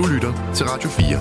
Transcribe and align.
Du 0.00 0.06
lytter 0.06 0.52
til 0.54 0.66
Radio 0.66 0.88
4. 0.88 1.18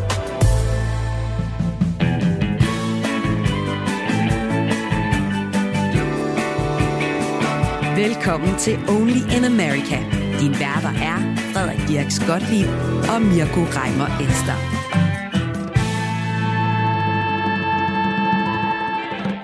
Velkommen 7.96 8.58
til 8.58 8.80
Only 8.90 9.38
in 9.38 9.44
America. 9.46 9.98
Din 10.40 10.52
værter 10.52 10.90
er 10.90 11.36
Frederik 11.54 11.88
Dirks 11.88 12.20
Gottlieb 12.28 12.70
og 13.14 13.22
Mirko 13.22 13.62
Reimer 13.78 14.10
Elster. 14.24 14.58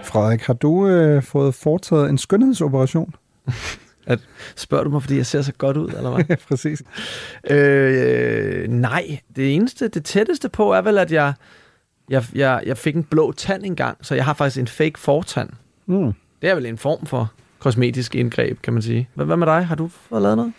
Frederik, 0.04 0.42
har 0.42 0.54
du 0.54 0.88
øh, 0.88 1.24
fået 1.24 1.56
foretaget 1.56 2.10
en 2.10 2.18
skønhedsoperation? 2.18 3.14
At, 4.06 4.20
spørger 4.56 4.84
du 4.84 4.90
mig, 4.90 5.02
fordi 5.02 5.18
jeg 5.18 5.26
ser 5.26 5.42
så 5.42 5.54
godt 5.58 5.78
ud, 5.78 5.88
eller 5.88 6.10
hvad? 6.10 6.38
Præcis. 6.50 6.84
Øh, 7.50 8.68
nej, 8.68 9.20
det 9.36 9.56
eneste, 9.56 9.88
det 9.88 10.06
tætteste 10.06 10.50
på 10.50 10.74
er 10.74 10.82
vel, 10.82 10.98
at 10.98 11.12
jeg, 11.12 11.34
jeg, 12.10 12.24
jeg, 12.36 12.62
jeg 12.65 12.78
fik 12.78 12.96
en 12.96 13.04
blå 13.04 13.32
tand 13.32 13.65
engang, 13.65 13.98
så 14.02 14.15
jeg 14.15 14.26
har 14.26 14.34
faktisk 14.34 14.60
en 14.60 14.68
fake 14.68 15.00
fortand. 15.00 15.50
Mm. 15.86 16.14
Det 16.42 16.50
er 16.50 16.56
vel 16.56 16.65
en 16.65 16.78
form 16.78 17.06
for 17.06 17.32
kosmetisk 17.60 18.15
indgreb, 18.15 18.62
kan 18.62 18.74
man 18.74 18.82
sige. 18.82 19.10
Hvad, 19.14 19.26
hvad 19.26 19.38
med 19.38 19.48
dig? 19.48 19.65
Har 19.65 19.76
du 19.76 19.88
fået 19.88 20.21
lavet 20.21 20.37
noget? 20.37 20.54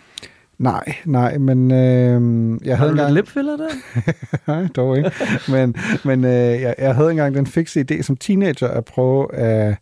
Nej, 0.57 0.95
nej, 1.05 1.37
men 1.37 1.71
øh, 1.71 2.59
jeg 2.65 2.71
har 2.71 2.75
havde 2.75 2.89
du 2.89 2.93
engang... 2.93 3.13
lipfiller 3.13 3.57
der? 3.57 3.69
nej, 4.51 4.67
dog 4.75 4.97
ikke. 4.97 5.11
men 5.51 5.75
men 6.05 6.25
øh, 6.25 6.61
jeg, 6.61 6.75
jeg 6.77 6.95
havde 6.95 7.11
engang 7.11 7.35
den 7.35 7.47
fikse 7.47 7.85
idé 7.91 8.01
som 8.01 8.17
teenager 8.17 8.67
at 8.67 8.85
prøve 8.85 9.35
at, 9.35 9.77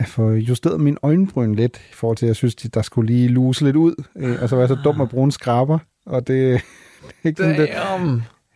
at 0.00 0.08
få 0.08 0.30
justeret 0.30 0.80
min 0.80 0.96
øjenbryn 1.02 1.54
lidt, 1.54 1.76
i 1.90 1.94
forhold 1.94 2.16
til, 2.16 2.26
at 2.26 2.28
jeg 2.28 2.36
synes, 2.36 2.54
der 2.54 2.82
skulle 2.82 3.12
lige 3.12 3.28
luse 3.28 3.64
lidt 3.64 3.76
ud. 3.76 3.94
Øh, 4.16 4.36
og 4.42 4.48
så 4.48 4.56
var 4.56 4.62
jeg 4.62 4.68
så 4.68 4.76
dum 4.84 5.00
at 5.00 5.08
bruge 5.08 5.24
en 5.24 5.30
skraber, 5.30 5.78
og 6.06 6.26
det, 6.26 6.26
det 7.06 7.12
er 7.22 7.28
ikke 7.28 7.42
sådan, 7.42 7.60
det, 7.60 7.68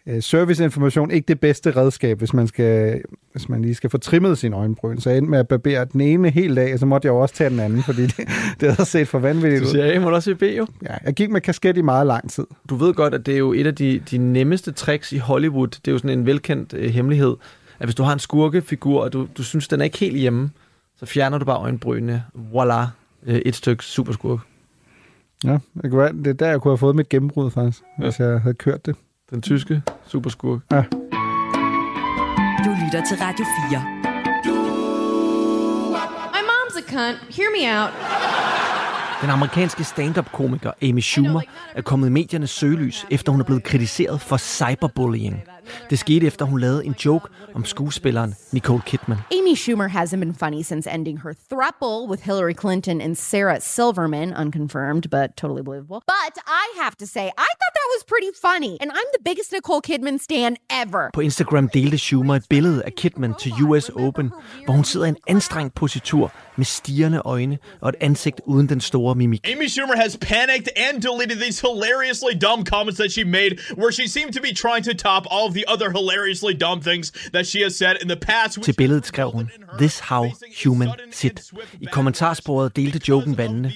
øh, 0.06 0.22
serviceinformation 0.22 1.10
ikke 1.10 1.26
det 1.28 1.40
bedste 1.40 1.70
redskab, 1.70 2.18
hvis 2.18 2.32
man, 2.34 2.46
skal, 2.46 3.02
hvis 3.32 3.48
man 3.48 3.62
lige 3.62 3.74
skal 3.74 3.90
få 3.90 3.98
trimmet 3.98 4.38
sin 4.38 4.52
øjenbryn. 4.52 4.98
Så 4.98 5.10
jeg 5.10 5.18
endte 5.18 5.30
med 5.30 5.38
at 5.38 5.48
barbere 5.48 5.84
den 5.84 6.00
ene 6.00 6.30
helt 6.30 6.58
af, 6.58 6.72
og 6.72 6.78
så 6.78 6.86
måtte 6.86 7.06
jeg 7.06 7.12
jo 7.12 7.18
også 7.18 7.34
tage 7.34 7.50
den 7.50 7.60
anden, 7.60 7.82
fordi 7.82 8.02
det, 8.02 8.16
det 8.60 8.74
havde 8.74 8.88
set 8.88 9.08
for 9.08 9.18
vanvittigt 9.18 9.60
Du 9.60 9.66
ud. 9.66 9.70
siger 9.70 9.96
A, 9.96 10.00
må 10.00 10.08
du 10.08 10.14
også 10.14 10.24
sige 10.24 10.34
B, 10.34 10.42
jo. 10.58 10.66
Ja, 10.82 10.94
jeg 11.04 11.14
gik 11.14 11.30
med 11.30 11.40
kasket 11.40 11.76
i 11.76 11.82
meget 11.82 12.06
lang 12.06 12.30
tid. 12.30 12.44
Du 12.68 12.76
ved 12.76 12.94
godt, 12.94 13.14
at 13.14 13.26
det 13.26 13.34
er 13.34 13.38
jo 13.38 13.52
et 13.52 13.66
af 13.66 13.74
de, 13.74 14.00
de 14.10 14.18
nemmeste 14.18 14.72
tricks 14.72 15.12
i 15.12 15.18
Hollywood. 15.18 15.68
Det 15.68 15.88
er 15.88 15.92
jo 15.92 15.98
sådan 15.98 16.18
en 16.18 16.26
velkendt 16.26 16.74
øh, 16.76 16.90
hemmelighed, 16.90 17.36
at 17.78 17.86
hvis 17.86 17.94
du 17.94 18.02
har 18.02 18.12
en 18.12 18.18
skurkefigur, 18.18 19.02
og 19.02 19.12
du, 19.12 19.26
du 19.38 19.42
synes, 19.42 19.68
den 19.68 19.80
er 19.80 19.84
ikke 19.84 19.98
helt 19.98 20.18
hjemme, 20.18 20.50
så 20.96 21.06
fjerner 21.06 21.38
du 21.38 21.44
bare 21.44 21.58
øjenbrynene. 21.58 22.24
Voila, 22.34 22.86
øh, 23.26 23.34
et 23.34 23.56
stykke 23.56 23.84
superskurk. 23.84 24.40
Ja, 25.44 25.58
det, 25.82 25.90
kunne 25.90 25.98
være, 25.98 26.12
det 26.12 26.26
er 26.26 26.32
der, 26.32 26.48
jeg 26.48 26.60
kunne 26.60 26.72
have 26.72 26.78
fået 26.78 26.96
mit 26.96 27.08
gennembrud, 27.08 27.50
faktisk, 27.50 27.82
ja. 27.98 28.04
hvis 28.04 28.20
jeg 28.20 28.40
havde 28.40 28.54
kørt 28.54 28.86
det. 28.86 28.96
Den 29.30 29.42
tyske 29.42 29.82
superskurk. 30.06 30.60
Ja. 30.72 30.84
Du 32.64 32.70
lytter 32.84 33.02
til 33.08 33.16
Radio 33.20 33.44
4. 33.70 33.80
My 36.34 36.42
mom's 36.50 36.76
a 36.78 36.82
cunt. 36.92 37.36
Hear 37.36 37.50
me 37.56 37.80
out. 37.80 37.92
Den 39.22 39.30
amerikanske 39.30 39.84
stand-up-komiker 39.84 40.72
Amy 40.82 41.00
Schumer 41.00 41.40
er 41.74 41.82
kommet 41.82 42.06
i 42.06 42.10
mediernes 42.10 42.50
søgelys, 42.50 43.06
efter 43.10 43.32
hun 43.32 43.40
er 43.40 43.44
blevet 43.44 43.62
kritiseret 43.62 44.20
for 44.20 44.36
cyberbullying. 44.36 45.44
Det 45.90 45.98
skete 45.98 46.26
efter 46.26 46.44
hun 46.44 46.60
lavede 46.60 46.84
en 46.84 46.94
joke 47.04 47.28
om 47.54 47.64
skuespilleren 47.64 48.34
Nicole 48.52 48.82
Kidman. 48.86 49.18
Amy 49.32 49.54
Schumer 49.56 49.88
hasn't 49.88 50.16
been 50.16 50.34
funny 50.34 50.62
since 50.62 50.90
ending 50.94 51.20
her 51.20 51.32
throuple 51.52 52.10
with 52.10 52.22
Hillary 52.22 52.54
Clinton 52.60 53.00
and 53.00 53.16
Sarah 53.16 53.60
Silverman, 53.60 54.34
unconfirmed 54.36 55.10
but 55.10 55.28
totally 55.36 55.62
believable. 55.62 56.00
But 56.06 56.34
I 56.46 56.66
have 56.82 56.96
to 56.96 57.06
say, 57.06 57.26
I 57.46 57.50
thought 57.58 57.74
that 57.80 57.88
was 57.96 58.02
pretty 58.12 58.30
funny, 58.46 58.72
and 58.80 58.90
I'm 58.90 59.08
the 59.16 59.22
biggest 59.24 59.52
Nicole 59.52 59.82
Kidman 59.88 60.18
stan 60.18 60.56
ever. 60.82 61.10
På 61.14 61.20
Instagram 61.20 61.68
delte 61.68 61.98
Schumer 61.98 62.34
et 62.34 62.44
billede 62.50 62.82
af 62.84 62.92
Kidman 62.94 63.34
til 63.40 63.52
US 63.62 63.88
Open, 63.88 64.32
hvor 64.64 64.74
hun 64.74 64.84
sidder 64.84 65.06
i 65.06 65.08
en 65.08 65.16
anstrengt 65.28 65.74
positur 65.74 66.32
med 66.56 66.64
stirrende 66.64 67.22
øjne 67.24 67.58
og 67.80 67.88
et 67.88 67.94
ansigt 68.00 68.40
uden 68.46 68.68
den 68.68 68.80
store 68.80 69.14
mimik. 69.14 69.48
Amy 69.52 69.66
Schumer 69.66 69.96
has 69.96 70.16
panicked 70.16 70.68
and 70.76 71.02
deleted 71.02 71.36
these 71.42 71.60
hilariously 71.66 72.34
dumb 72.46 72.66
comments 72.66 72.98
that 72.98 73.12
she 73.12 73.24
made, 73.24 73.52
where 73.80 73.92
she 73.92 74.08
seemed 74.08 74.32
to 74.32 74.40
be 74.40 74.52
trying 74.54 74.84
to 74.84 74.94
top 75.08 75.22
all 75.30 75.53
of 75.54 75.60
the 75.60 75.72
other 75.72 75.90
hilariously 75.90 76.54
dumb 76.54 76.80
things 76.80 77.12
that 77.32 77.46
she 77.46 77.62
has 77.62 77.76
said 77.76 77.96
in 78.02 78.08
the 78.08 78.16
past. 78.16 78.62
Til 78.62 78.74
billedet 78.74 79.06
skrev 79.06 79.32
hun, 79.32 79.50
This 79.78 79.98
how 79.98 80.30
human 80.62 80.88
sit. 81.10 81.52
I 81.80 81.86
kommentarsporet 81.92 82.76
delte 82.76 83.00
joken 83.08 83.38
vandene. 83.38 83.72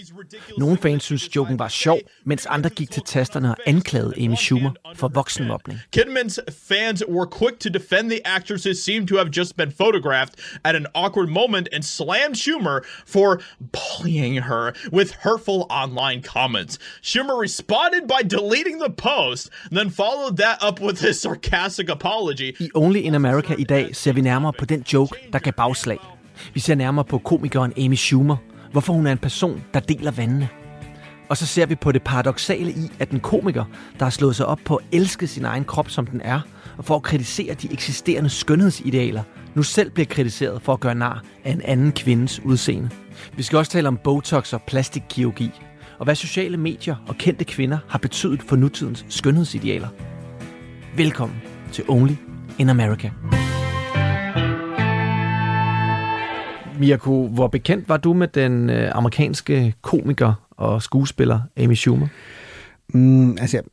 Nogle 0.59 0.79
fans 0.79 1.05
synes 1.05 1.37
joken 1.37 1.59
var 1.59 1.69
sjov, 1.69 1.99
mens 2.25 2.47
andre 2.47 2.71
gik 2.71 2.91
til 2.91 3.03
tasterne 3.07 3.51
og 3.51 3.57
anklagede 3.67 4.15
Amy 4.17 4.37
Schumer 4.37 4.71
for 4.95 5.09
voksenmobning. 5.09 5.81
Kidman's 5.97 6.39
fans 6.69 7.03
were 7.09 7.27
quick 7.27 7.59
to 7.59 7.69
defend 7.69 8.11
the 8.11 8.21
actresses 8.27 8.85
seemed 8.85 9.09
to 9.09 9.17
have 9.17 9.31
just 9.31 9.57
been 9.57 9.73
photographed 9.73 10.35
at 10.65 10.75
an 10.77 10.87
awkward 10.95 11.29
moment 11.29 11.69
and 11.73 11.83
slammed 11.85 12.37
Schumer 12.37 12.81
for 13.07 13.41
bullying 13.73 14.43
her 14.43 14.73
with 14.93 15.11
hurtful 15.11 15.67
online 15.71 16.23
comments. 16.23 16.79
Schumer 17.03 17.41
responded 17.41 18.07
by 18.07 18.23
deleting 18.23 18.79
the 18.79 18.91
post, 18.91 19.51
then 19.71 19.91
followed 19.91 20.37
that 20.37 20.63
up 20.63 20.81
with 20.81 21.01
his 21.01 21.21
sarcastic 21.21 21.68
apology. 21.91 22.53
I 22.61 22.69
Only 22.75 22.99
in 22.99 23.15
America 23.15 23.55
i 23.59 23.65
dag 23.65 23.97
ser 23.97 24.13
vi 24.13 24.21
nærmere 24.21 24.53
på 24.59 24.65
den 24.65 24.85
joke, 24.93 25.15
der 25.33 25.39
gav 25.39 25.53
bagslag. 25.53 25.99
Vi 26.55 26.61
ser 26.61 26.75
nærmere 26.75 27.05
på 27.05 27.19
komikeren 27.19 27.73
Amy 27.79 27.95
Schumer, 27.95 28.37
hvorfor 28.73 28.93
hun 28.93 29.07
er 29.07 29.13
en 29.13 29.19
person, 29.19 29.65
der 29.75 29.81
deler 29.81 30.11
vandene. 30.11 30.49
Og 31.29 31.37
så 31.37 31.47
ser 31.47 31.67
vi 31.67 31.75
på 31.75 31.93
det 31.93 32.03
paradoxale 32.03 32.71
i, 32.71 32.91
at 32.99 33.11
en 33.11 33.21
komiker, 33.21 33.65
der 33.99 34.05
har 34.05 34.11
slået 34.11 34.37
sig 34.37 34.47
op 34.47 34.61
på 34.65 34.77
at 34.77 34.85
elske 34.93 35.27
sin 35.27 35.45
egen 35.45 35.65
krop, 35.65 35.91
som 35.91 36.07
den 36.07 36.21
er, 36.21 36.41
og 36.79 36.85
for 36.85 36.97
at 36.97 37.03
kritisere 37.03 37.55
de 37.55 37.73
eksisterende 37.73 38.31
skønhedsidealer, 38.31 39.23
nu 39.55 39.63
selv 39.63 39.91
bliver 39.91 40.07
kritiseret 40.07 40.63
for 40.63 40.73
at 40.73 40.81
gøre 40.81 40.95
nar 40.95 41.25
af 41.45 41.53
en 41.53 41.63
anden 41.65 41.93
kvindes 41.93 42.41
udseende. 42.45 42.91
Vi 43.37 43.43
skal 43.43 43.59
også 43.59 43.73
tale 43.73 43.89
om 43.89 43.99
Botox 44.05 44.53
og 44.53 44.63
plastikkirurgi, 44.63 45.51
og 45.99 46.05
hvad 46.05 46.15
sociale 46.15 46.57
medier 46.57 46.97
og 47.09 47.17
kendte 47.17 47.45
kvinder 47.45 47.79
har 47.89 47.99
betydet 47.99 48.43
for 48.43 48.57
nutidens 48.57 49.07
skønhedsidealer. 49.09 49.89
Velkommen 50.97 51.48
til 51.73 51.85
Only 51.89 52.13
in 52.59 52.69
America. 52.69 53.11
Mirko, 56.81 57.29
hvor 57.29 57.47
bekendt 57.49 57.89
var 57.89 57.97
du 57.97 58.13
med 58.13 58.29
den 58.29 58.71
øh, 58.71 58.91
amerikanske 58.95 59.75
komiker 59.83 60.49
og 60.51 60.83
skuespiller 60.83 61.41
Amy 61.57 61.75
Schumer? 61.75 62.07
Mm, 62.95 63.31
altså, 63.31 63.57
jeg 63.57 63.65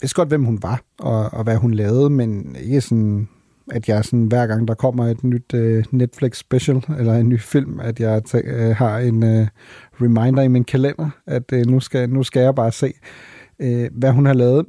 vidste 0.00 0.14
godt, 0.14 0.28
hvem 0.28 0.44
hun 0.44 0.58
var, 0.62 0.80
og, 0.98 1.32
og 1.32 1.44
hvad 1.44 1.56
hun 1.56 1.74
lavede, 1.74 2.10
men 2.10 2.56
ikke 2.60 2.80
sådan, 2.80 3.28
at 3.70 3.88
jeg 3.88 4.04
sådan, 4.04 4.24
hver 4.24 4.46
gang 4.46 4.68
der 4.68 4.74
kommer 4.74 5.06
et 5.06 5.24
nyt 5.24 5.54
uh, 5.54 5.82
Netflix 5.90 6.36
special, 6.36 6.82
eller 6.98 7.14
en 7.14 7.28
ny 7.28 7.40
film, 7.40 7.80
at 7.80 8.00
jeg 8.00 8.22
uh, 8.34 8.76
har 8.76 8.98
en 8.98 9.22
uh, 9.22 9.46
reminder 10.02 10.42
i 10.42 10.48
min 10.48 10.64
kalender, 10.64 11.10
at 11.26 11.52
uh, 11.52 11.58
nu, 11.58 11.80
skal, 11.80 12.10
nu 12.10 12.22
skal 12.22 12.42
jeg 12.42 12.54
bare 12.54 12.72
se, 12.72 12.92
uh, 13.58 13.86
hvad 13.92 14.12
hun 14.12 14.26
har 14.26 14.34
lavet. 14.34 14.66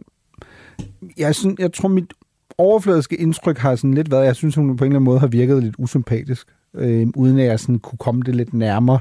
Jeg, 1.18 1.36
synes, 1.36 1.59
jeg 1.59 1.74
tror, 1.74 1.90
mit 1.90 2.13
overfladiske 2.62 3.16
indtryk 3.16 3.58
har 3.58 3.76
sådan 3.76 3.94
lidt 3.94 4.12
været, 4.12 4.26
jeg 4.26 4.36
synes, 4.36 4.56
hun 4.56 4.78
på 4.78 4.84
en 4.84 4.92
eller 4.92 5.00
anden 5.00 5.06
måde 5.06 5.20
har 5.20 5.28
virket 5.28 5.64
lidt 5.64 5.76
usympatisk, 5.78 6.48
øh, 6.76 7.08
uden 7.16 7.40
at 7.40 7.46
jeg 7.46 7.60
sådan 7.60 7.80
kunne 7.80 7.98
komme 7.98 8.22
det 8.26 8.36
lidt 8.36 8.54
nærmere. 8.54 9.00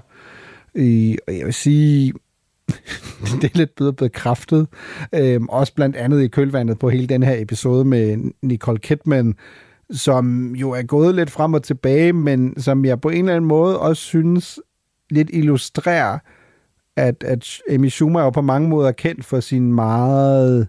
Øh, 0.75 1.15
og 1.27 1.39
jeg 1.39 1.47
vil 1.47 1.55
sige, 1.55 2.13
det 3.41 3.45
er 3.45 3.59
lidt 3.59 3.75
bedre 3.75 3.93
bekræftet. 3.93 4.67
Øh, 5.15 5.41
også 5.49 5.75
blandt 5.75 5.97
andet 5.97 6.23
i 6.23 6.29
kølvandet 6.29 6.79
på 6.79 6.89
hele 6.89 7.07
den 7.07 7.23
her 7.23 7.43
episode 7.43 7.85
med 7.85 8.33
Nicole 8.43 8.79
Kidman, 8.79 9.35
som 9.91 10.55
jo 10.55 10.71
er 10.71 10.83
gået 10.83 11.15
lidt 11.15 11.31
frem 11.31 11.55
og 11.55 11.63
tilbage, 11.63 12.13
men 12.13 12.61
som 12.61 12.85
jeg 12.85 13.01
på 13.01 13.09
en 13.09 13.19
eller 13.19 13.37
anden 13.37 13.49
måde 13.49 13.81
også 13.81 14.03
synes 14.03 14.61
lidt 15.11 15.31
illustrerer, 15.33 16.19
at, 16.97 17.25
at 17.25 17.59
Amy 17.71 17.89
Schumer 17.89 18.21
er 18.21 18.25
jo 18.25 18.31
på 18.31 18.41
mange 18.41 18.69
måder 18.69 18.93
kendt 18.93 19.25
for 19.25 19.41
sin 19.41 19.75
meget 19.75 20.69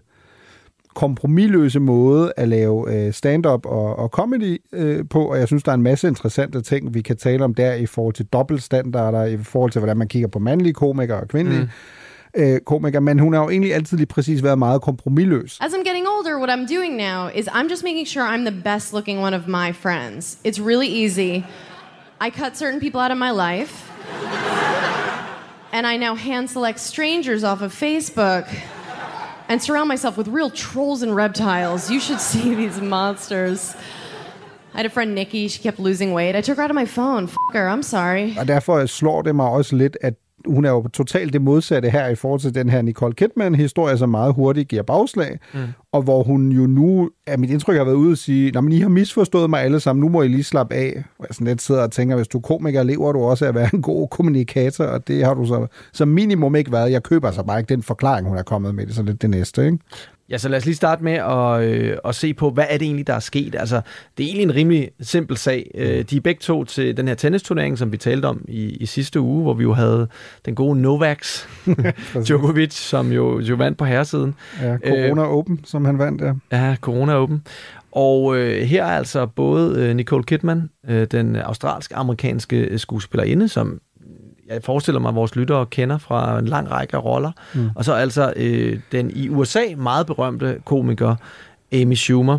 kompromilløse 0.94 1.80
måde 1.80 2.32
at 2.36 2.48
lave 2.48 2.94
øh, 2.94 3.12
stand-up 3.12 3.66
og, 3.66 3.98
og 3.98 4.08
comedy 4.08 4.62
øh, 4.72 5.04
på, 5.10 5.24
og 5.24 5.38
jeg 5.38 5.46
synes, 5.46 5.62
der 5.62 5.70
er 5.70 5.74
en 5.74 5.82
masse 5.82 6.08
interessante 6.08 6.62
ting, 6.62 6.94
vi 6.94 7.02
kan 7.02 7.16
tale 7.16 7.44
om 7.44 7.54
der 7.54 7.74
i 7.74 7.86
forhold 7.86 8.14
til 8.14 8.26
dobbeltstandarder, 8.26 9.24
i 9.24 9.36
forhold 9.36 9.70
til, 9.70 9.78
hvordan 9.78 9.96
man 9.96 10.08
kigger 10.08 10.28
på 10.28 10.38
mandlige 10.38 10.72
komikere 10.72 11.20
og 11.20 11.28
kvindelige 11.28 11.62
mm. 12.34 12.42
øh, 12.42 12.60
komikere, 12.60 13.00
men 13.00 13.18
hun 13.18 13.32
har 13.32 13.42
jo 13.42 13.50
egentlig 13.50 13.74
altid 13.74 13.96
lige 13.96 14.06
præcis 14.06 14.42
været 14.42 14.58
meget 14.58 14.82
kompromilløs. 14.82 15.58
As 15.60 15.72
I'm 15.72 15.84
getting 15.84 16.06
older, 16.18 16.36
what 16.38 16.50
I'm 16.50 16.76
doing 16.76 16.96
now 16.96 17.28
is 17.34 17.48
I'm 17.48 17.70
just 17.70 17.84
making 17.84 18.08
sure 18.08 18.24
I'm 18.34 18.50
the 18.50 18.62
best 18.64 18.92
looking 18.92 19.18
one 19.20 19.36
of 19.36 19.42
my 19.46 19.72
friends. 19.72 20.38
It's 20.44 20.60
really 20.66 21.04
easy. 21.04 21.44
I 22.20 22.30
cut 22.30 22.56
certain 22.56 22.80
people 22.80 23.00
out 23.00 23.10
of 23.10 23.18
my 23.18 23.30
life. 23.30 23.92
and 25.72 25.86
I 25.86 25.96
now 25.96 26.14
hand 26.14 26.50
select 26.50 26.78
strangers 26.78 27.42
off 27.44 27.62
of 27.62 27.72
Facebook 27.72 28.46
and 29.52 29.62
surround 29.62 29.88
myself 29.88 30.16
with 30.16 30.28
real 30.28 30.50
trolls 30.50 31.02
and 31.02 31.14
reptiles. 31.14 31.90
You 31.90 32.00
should 32.00 32.20
see 32.32 32.54
these 32.54 32.80
monsters. 32.80 33.74
I 34.74 34.78
had 34.78 34.86
a 34.86 34.90
friend, 34.90 35.14
Nikki. 35.14 35.48
She 35.48 35.60
kept 35.62 35.78
losing 35.78 36.14
weight. 36.14 36.34
I 36.34 36.40
took 36.40 36.56
her 36.56 36.62
out 36.64 36.70
of 36.70 36.74
my 36.74 36.86
phone. 36.86 37.24
F 37.24 37.36
her. 37.52 37.68
I'm 37.68 37.82
sorry. 37.82 38.34
Og 38.38 38.48
derfor 38.48 38.86
slår 38.86 39.22
det 39.22 39.36
mig 39.36 39.46
også 39.46 39.76
lidt, 39.76 39.96
at 40.00 40.14
hun 40.46 40.64
er 40.64 40.70
jo 40.70 40.88
totalt 40.88 41.32
det 41.32 41.42
modsatte 41.42 41.90
her 41.90 42.08
i 42.08 42.14
forhold 42.14 42.40
til 42.40 42.54
den 42.54 42.68
her 42.68 42.82
Nicole 42.82 43.14
Kidman-historie, 43.14 43.98
som 43.98 44.08
meget 44.08 44.34
hurtigt 44.34 44.68
giver 44.68 44.82
bagslag, 44.82 45.38
mm. 45.54 45.60
og 45.92 46.02
hvor 46.02 46.22
hun 46.22 46.52
jo 46.52 46.66
nu, 46.66 47.10
er 47.26 47.36
mit 47.36 47.50
indtryk 47.50 47.76
har 47.76 47.84
været 47.84 47.96
ude 47.96 48.12
at 48.12 48.18
sige, 48.18 48.62
men 48.62 48.72
I 48.72 48.78
har 48.78 48.88
misforstået 48.88 49.50
mig 49.50 49.62
alle 49.62 49.80
sammen, 49.80 50.00
nu 50.00 50.08
må 50.08 50.22
I 50.22 50.28
lige 50.28 50.44
slappe 50.44 50.74
af. 50.74 51.04
Og 51.18 51.26
jeg 51.28 51.34
sådan 51.34 51.46
lidt 51.46 51.62
sidder 51.62 51.82
og 51.82 51.92
tænker, 51.92 52.16
hvis 52.16 52.28
du 52.28 52.38
er 52.38 52.42
komiker, 52.42 52.82
lever 52.82 53.12
du 53.12 53.18
også 53.18 53.44
af 53.44 53.48
at 53.48 53.54
være 53.54 53.70
en 53.74 53.82
god 53.82 54.08
kommunikator, 54.08 54.84
og 54.84 55.08
det 55.08 55.24
har 55.24 55.34
du 55.34 55.46
så 55.46 55.66
som 55.92 56.08
minimum 56.08 56.56
ikke 56.56 56.72
været. 56.72 56.92
Jeg 56.92 57.02
køber 57.02 57.30
så 57.30 57.42
bare 57.42 57.58
ikke 57.58 57.74
den 57.74 57.82
forklaring, 57.82 58.28
hun 58.28 58.38
er 58.38 58.42
kommet 58.42 58.74
med. 58.74 58.86
Det 58.86 58.90
er 58.90 58.94
så 58.94 59.02
lidt 59.02 59.22
det 59.22 59.30
næste, 59.30 59.64
ikke? 59.64 59.78
Ja, 60.30 60.38
så 60.38 60.48
lad 60.48 60.58
os 60.58 60.64
lige 60.64 60.76
starte 60.76 61.04
med 61.04 61.12
at, 61.12 61.62
øh, 61.62 61.96
at 62.04 62.14
se 62.14 62.34
på, 62.34 62.50
hvad 62.50 62.64
er 62.68 62.78
det 62.78 62.84
egentlig, 62.84 63.06
der 63.06 63.14
er 63.14 63.20
sket. 63.20 63.54
Altså, 63.54 63.80
det 64.18 64.24
er 64.24 64.28
egentlig 64.28 64.42
en 64.42 64.54
rimelig 64.54 64.90
simpel 65.00 65.36
sag. 65.36 65.70
Øh, 65.74 66.02
de 66.02 66.16
er 66.16 66.20
begge 66.20 66.38
to 66.38 66.64
til 66.64 66.96
den 66.96 67.08
her 67.08 67.14
tennisturnering, 67.14 67.78
som 67.78 67.92
vi 67.92 67.96
talte 67.96 68.26
om 68.26 68.44
i, 68.48 68.76
i 68.76 68.86
sidste 68.86 69.20
uge, 69.20 69.42
hvor 69.42 69.54
vi 69.54 69.62
jo 69.62 69.72
havde 69.72 70.08
den 70.44 70.54
gode 70.54 70.80
Novaks 70.80 71.48
Djokovic, 72.26 72.72
som 72.72 73.12
jo, 73.12 73.40
jo 73.40 73.54
vandt 73.54 73.78
på 73.78 73.84
herresiden. 73.84 74.34
Ja, 74.62 74.76
Corona 74.78 75.22
øh, 75.22 75.28
Open, 75.28 75.60
som 75.64 75.84
han 75.84 75.98
vandt, 75.98 76.22
ja. 76.22 76.32
Ja, 76.52 76.76
Corona 76.80 77.14
Open. 77.14 77.42
Og 77.92 78.36
øh, 78.36 78.62
her 78.62 78.84
er 78.84 78.96
altså 78.96 79.26
både 79.26 79.82
øh, 79.82 79.96
Nicole 79.96 80.24
Kidman, 80.24 80.70
øh, 80.88 81.06
den 81.10 81.36
australsk-amerikanske 81.36 82.78
skuespillerinde, 82.78 83.48
som 83.48 83.80
jeg 84.48 84.62
forestiller 84.64 85.00
mig, 85.00 85.08
at 85.08 85.14
vores 85.14 85.36
lyttere 85.36 85.66
kender 85.66 85.98
fra 85.98 86.38
en 86.38 86.48
lang 86.48 86.70
række 86.70 86.96
af 86.96 87.04
roller. 87.04 87.32
Mm. 87.54 87.68
Og 87.74 87.84
så 87.84 87.92
altså 87.92 88.32
øh, 88.36 88.80
den 88.92 89.10
i 89.10 89.28
USA 89.28 89.62
meget 89.76 90.06
berømte 90.06 90.60
komiker 90.64 91.16
Amy 91.72 91.94
Schumer. 91.94 92.38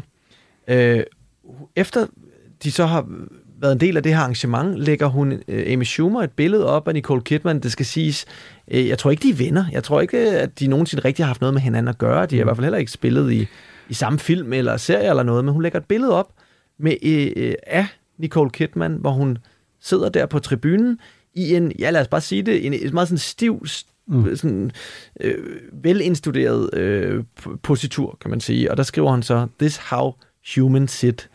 Øh, 0.68 1.04
efter 1.76 2.06
de 2.64 2.72
så 2.72 2.86
har 2.86 3.06
været 3.62 3.74
en 3.74 3.80
del 3.80 3.98
af 3.98 4.04
det 4.04 4.14
her 4.14 4.20
arrangement, 4.20 4.80
lægger 4.80 5.08
hun 5.08 5.44
øh, 5.48 5.74
Amy 5.74 5.84
Schumer 5.84 6.24
et 6.24 6.32
billede 6.32 6.70
op 6.70 6.88
af 6.88 6.94
Nicole 6.94 7.22
Kidman. 7.22 7.60
Det 7.60 7.72
skal 7.72 7.86
siges, 7.86 8.26
øh, 8.68 8.88
jeg 8.88 8.98
tror 8.98 9.12
ikke, 9.12 9.24
de 9.24 9.30
er 9.30 9.36
venner. 9.36 9.66
Jeg 9.72 9.84
tror 9.84 10.02
ikke, 10.02 10.18
at 10.18 10.60
de 10.60 10.68
nogensinde 10.68 11.06
rigtig 11.06 11.26
har 11.26 11.28
haft 11.28 11.42
noget 11.42 11.54
med 11.54 11.62
hinanden 11.62 11.88
at 11.88 11.98
gøre. 11.98 12.26
De 12.26 12.36
har 12.36 12.44
mm. 12.44 12.44
i 12.44 12.44
hvert 12.44 12.58
fald 12.58 12.66
heller 12.66 12.78
ikke 12.78 12.92
spillet 12.92 13.32
i, 13.32 13.48
i 13.90 13.94
samme 13.94 14.20
film 14.20 14.54
eller 14.54 14.78
serie 14.78 15.10
eller 15.10 15.24
noget, 15.24 15.46
men 15.46 15.54
hun 15.54 15.62
lægger 15.62 15.80
et 15.80 15.86
billede 15.86 16.14
op 16.14 16.30
med 16.80 16.96
øh, 17.04 17.32
øh 17.36 17.54
af 17.68 17.88
Nicole 18.18 18.50
Kidman, 18.50 18.94
hvor 18.94 19.12
hun 19.12 19.38
sidder 19.82 20.10
der 20.10 20.26
på 20.26 20.40
tribunen 20.40 21.00
i 21.34 21.56
en, 21.56 21.72
ja 21.80 21.90
lad 21.90 22.02
os 22.02 22.08
bare 22.08 22.22
sige 22.22 22.42
det, 22.42 22.66
en, 22.66 22.74
en 22.74 22.94
meget 22.94 23.08
sådan 23.08 23.18
stiv, 23.18 23.66
mm. 24.08 24.36
sådan, 24.36 24.72
øh, 25.20 25.60
velinstuderet 25.84 26.74
øh, 26.74 27.24
positur, 27.64 28.18
kan 28.22 28.30
man 28.30 28.40
sige. 28.40 28.72
Og 28.72 28.78
der 28.78 28.84
skriver 28.84 29.12
han 29.12 29.24
så, 29.24 29.48
this 29.60 29.78
how 29.78 30.14
humans 30.56 30.92
sit, 30.92 31.30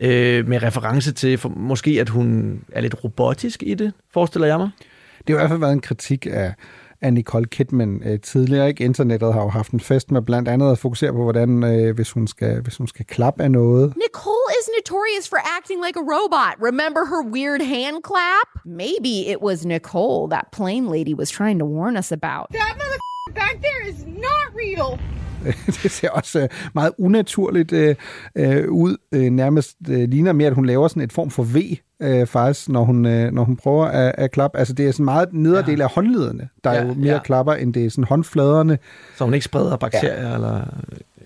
øh, 0.00 0.48
med 0.48 0.62
reference 0.62 1.12
til 1.12 1.38
for, 1.38 1.48
måske, 1.48 1.90
at 2.00 2.08
hun 2.08 2.60
er 2.72 2.80
lidt 2.80 3.04
robotisk 3.04 3.62
i 3.62 3.74
det, 3.74 3.92
forestiller 4.12 4.46
jeg 4.46 4.58
mig. 4.58 4.70
Det 5.18 5.28
har 5.28 5.34
i 5.34 5.40
hvert 5.40 5.50
fald 5.50 5.60
været 5.60 5.72
en 5.72 5.80
kritik 5.80 6.26
af, 6.30 6.54
af 7.00 7.12
Nicole 7.12 7.44
Kidman 7.44 8.02
øh, 8.04 8.20
tidligere. 8.20 8.68
Ikke? 8.68 8.84
Internettet 8.84 9.32
har 9.34 9.42
jo 9.42 9.48
haft 9.48 9.72
en 9.72 9.80
fest 9.80 10.10
med 10.10 10.22
blandt 10.22 10.48
andet 10.48 10.72
at 10.72 10.78
fokusere 10.78 11.12
på, 11.12 11.22
hvordan 11.22 11.64
øh, 11.64 11.94
hvis, 11.94 12.10
hun 12.10 12.26
skal, 12.26 12.60
hvis 12.60 12.76
hun 12.76 12.86
skal 12.86 13.04
klappe 13.04 13.42
af 13.42 13.50
noget. 13.50 13.94
Nicole 14.06 14.50
is 14.60 14.66
notorious 14.78 15.28
for 15.28 15.40
acting 15.58 15.80
like 15.86 15.96
a 16.02 16.04
robot. 16.14 16.54
Remember 16.68 17.00
her 17.12 17.22
weird 17.36 17.62
hand 17.74 17.96
clap? 18.10 18.48
Maybe 18.64 19.14
it 19.32 19.38
was 19.42 19.66
Nicole 19.66 20.30
that 20.30 20.44
plane 20.52 20.86
lady 20.96 21.14
was 21.20 21.30
trying 21.30 21.58
to 21.60 21.66
warn 21.66 21.96
us 21.96 22.12
about. 22.12 22.46
That 22.52 22.74
mother 22.82 22.98
back 23.34 23.56
there 23.66 23.82
is 23.90 23.98
not 24.06 24.46
real. 24.62 24.98
det 25.82 25.90
ser 25.90 26.10
også 26.10 26.40
øh, 26.40 26.48
meget 26.74 26.92
unaturligt 26.98 27.72
øh, 27.72 27.96
øh, 28.34 28.70
ud. 28.70 28.96
Øh, 29.12 29.30
nærmest 29.30 29.76
øh, 29.88 30.08
ligner 30.08 30.32
mere, 30.32 30.48
at 30.48 30.54
hun 30.54 30.66
laver 30.66 30.88
sådan 30.88 31.02
et 31.02 31.12
form 31.12 31.30
for 31.30 31.42
V, 31.42 31.56
øh, 32.00 32.26
faktisk, 32.26 32.68
når 32.68 32.84
hun, 32.84 33.06
øh, 33.06 33.32
når 33.32 33.44
hun 33.44 33.56
prøver 33.56 33.86
at, 33.86 34.14
at 34.18 34.30
klappe. 34.30 34.58
Altså, 34.58 34.74
det 34.74 34.88
er 34.88 34.92
sådan 34.92 35.04
meget 35.04 35.28
nederdel 35.32 35.78
ja. 35.78 35.84
af 35.84 35.90
håndlederne, 35.94 36.48
der 36.64 36.72
ja, 36.72 36.78
er 36.78 36.86
jo 36.86 36.94
mere 36.94 37.12
ja. 37.12 37.18
klapper, 37.18 37.52
end 37.52 37.74
det 37.74 37.86
er 37.86 37.90
sådan 37.90 38.04
håndfladerne. 38.04 38.78
Så 39.16 39.24
hun 39.24 39.34
ikke 39.34 39.44
spreder 39.44 39.76
bakterier, 39.76 40.28
ja. 40.28 40.34
eller 40.34 40.60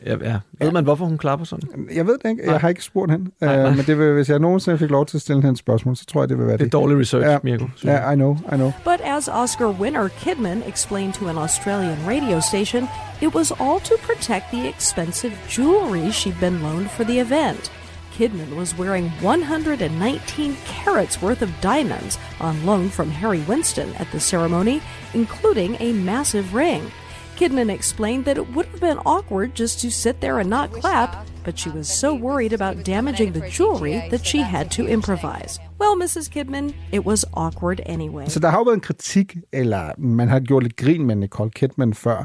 Ja, 0.07 0.17
ja. 0.23 0.39
Ved 0.61 0.73
man, 0.73 0.85
hvorfor 0.85 1.05
hun 1.05 1.19
klapper 1.19 1.47
sådan? 1.47 1.69
Jeg 1.95 2.07
ved 2.07 2.19
det 2.23 2.31
ikke. 2.31 2.43
Jeg 2.51 2.61
har 2.61 2.69
ikke 2.69 2.85
spurgt 2.85 3.13
hende. 3.13 3.31
Nej, 3.41 3.69
Uh, 3.69 3.77
men 3.77 3.87
det 3.87 3.99
vil, 3.99 4.13
hvis 4.13 4.29
jeg 4.29 4.39
nogensinde 4.39 4.79
fik 4.79 4.91
lov 4.91 5.07
til 5.07 5.17
at 5.17 5.21
stille 5.21 5.43
hende 5.43 5.53
et 5.53 5.59
spørgsmål, 5.59 5.97
så 5.97 6.07
tror 6.07 6.23
jeg, 6.23 6.29
det 6.29 6.39
vil 6.39 6.47
være 6.47 6.57
det. 6.57 6.61
Det 6.61 6.75
er 6.75 6.79
dårlig 6.79 6.99
research, 6.99 7.29
ja. 7.29 7.39
Mirko. 7.43 7.67
Ja, 7.85 7.91
yeah, 7.91 8.13
I 8.13 8.17
know, 8.17 8.37
I 8.53 8.55
know. 8.55 8.73
But 8.85 9.01
as 9.05 9.29
Oscar 9.29 9.67
winner 9.81 10.09
Kidman 10.09 10.63
explained 10.69 11.13
to 11.13 11.29
an 11.29 11.39
Australian 11.39 11.99
radio 12.09 12.41
station, 12.41 12.89
it 13.23 13.35
was 13.35 13.51
all 13.51 13.81
to 13.81 13.95
protect 14.03 14.45
the 14.53 14.69
expensive 14.69 15.33
jewelry 15.49 16.11
she'd 16.11 16.41
been 16.41 16.63
loaned 16.63 16.91
for 16.91 17.05
the 17.05 17.21
event. 17.21 17.73
Kidman 18.17 18.57
was 18.57 18.77
wearing 18.77 19.09
119 19.23 20.57
carats 20.67 21.23
worth 21.23 21.43
of 21.43 21.61
diamonds 21.61 22.19
on 22.41 22.67
loan 22.67 22.91
from 22.91 23.11
Harry 23.11 23.41
Winston 23.49 23.95
at 23.95 24.11
the 24.13 24.21
ceremony, 24.21 24.81
including 25.15 25.77
a 25.81 25.93
massive 25.93 26.53
ring. 26.55 26.91
Kidman 27.37 27.71
explained 27.71 28.25
that 28.27 28.37
it 28.37 28.55
would 28.55 28.67
have 28.67 28.81
been 28.81 28.99
awkward 29.07 29.55
just 29.55 29.81
to 29.81 29.91
sit 29.91 30.21
there 30.21 30.39
and 30.41 30.51
not 30.51 30.71
clap, 30.73 31.27
but 31.45 31.59
she 31.59 31.71
was 31.71 31.89
so 31.89 32.15
worried 32.15 32.53
about 32.53 32.85
damaging 32.85 33.33
the 33.33 33.49
jewelry 33.49 34.03
that 34.11 34.27
she 34.27 34.43
had 34.43 34.71
to 34.71 34.87
improvise. 34.87 35.59
Well, 35.81 35.97
Mrs. 35.97 36.29
Kidman, 36.31 36.75
it 36.93 37.05
was 37.07 37.25
awkward 37.35 37.81
anyway. 37.87 38.27
Så 38.29 38.41
der 38.41 38.49
har 38.49 38.59
jo 38.59 38.63
været 38.63 38.75
en 38.75 38.81
kritik, 38.81 39.37
eller 39.53 39.93
man 39.99 40.29
har 40.29 40.41
gjort 40.41 40.63
lidt 40.63 40.77
grin 40.77 41.07
med 41.07 41.17
Nicole 41.17 41.51
Kidman 41.51 41.95
før, 41.95 42.25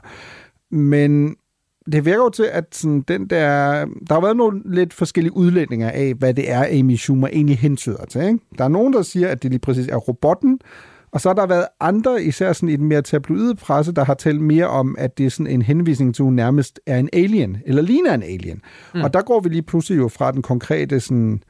men 0.75 1.35
det 1.91 2.05
virker 2.05 2.23
jo 2.23 2.29
til, 2.29 2.49
at 2.51 2.65
sådan, 2.71 3.01
den 3.01 3.27
der, 3.27 3.85
der 3.85 4.13
har 4.13 4.21
været 4.21 4.37
nogle 4.37 4.61
lidt 4.65 4.93
forskellige 4.93 5.37
udlægninger 5.37 5.91
af, 5.91 6.13
hvad 6.13 6.33
det 6.33 6.51
er, 6.51 6.79
Amy 6.79 6.95
Schumer 6.95 7.27
egentlig 7.27 7.57
hentyder 7.57 8.05
til. 8.05 8.21
Ikke? 8.21 8.39
Der 8.57 8.63
er 8.63 8.67
nogen, 8.67 8.93
der 8.93 9.01
siger, 9.01 9.27
at 9.27 9.43
det 9.43 9.51
lige 9.51 9.59
præcis 9.59 9.87
er 9.87 9.95
robotten, 9.95 10.59
og 11.11 11.21
så 11.21 11.29
har 11.29 11.33
der 11.33 11.45
været 11.45 11.65
andre, 11.79 12.23
især 12.23 12.53
sådan 12.53 12.69
i 12.69 12.75
den 12.75 12.85
mere 12.85 13.01
tabloide 13.01 13.55
presse, 13.55 13.91
der 13.91 14.05
har 14.05 14.13
talt 14.13 14.41
mere 14.41 14.67
om, 14.67 14.95
at 14.97 15.17
det 15.17 15.25
er 15.25 15.29
sådan 15.29 15.47
en 15.47 15.61
henvisning 15.61 16.15
til, 16.15 16.23
at 16.23 16.25
hun 16.25 16.33
nærmest 16.33 16.79
er 16.85 16.97
en 16.97 17.09
alien, 17.13 17.57
eller 17.65 17.81
ligner 17.81 18.13
en 18.13 18.23
alien. 18.23 18.61
Mm. 18.95 19.01
Og 19.01 19.13
der 19.13 19.21
går 19.21 19.39
vi 19.39 19.49
lige 19.49 19.61
pludselig 19.61 19.97
jo 19.97 20.07
fra 20.07 20.31
den 20.31 20.41
konkrete 20.41 20.99
sådan, 20.99 21.41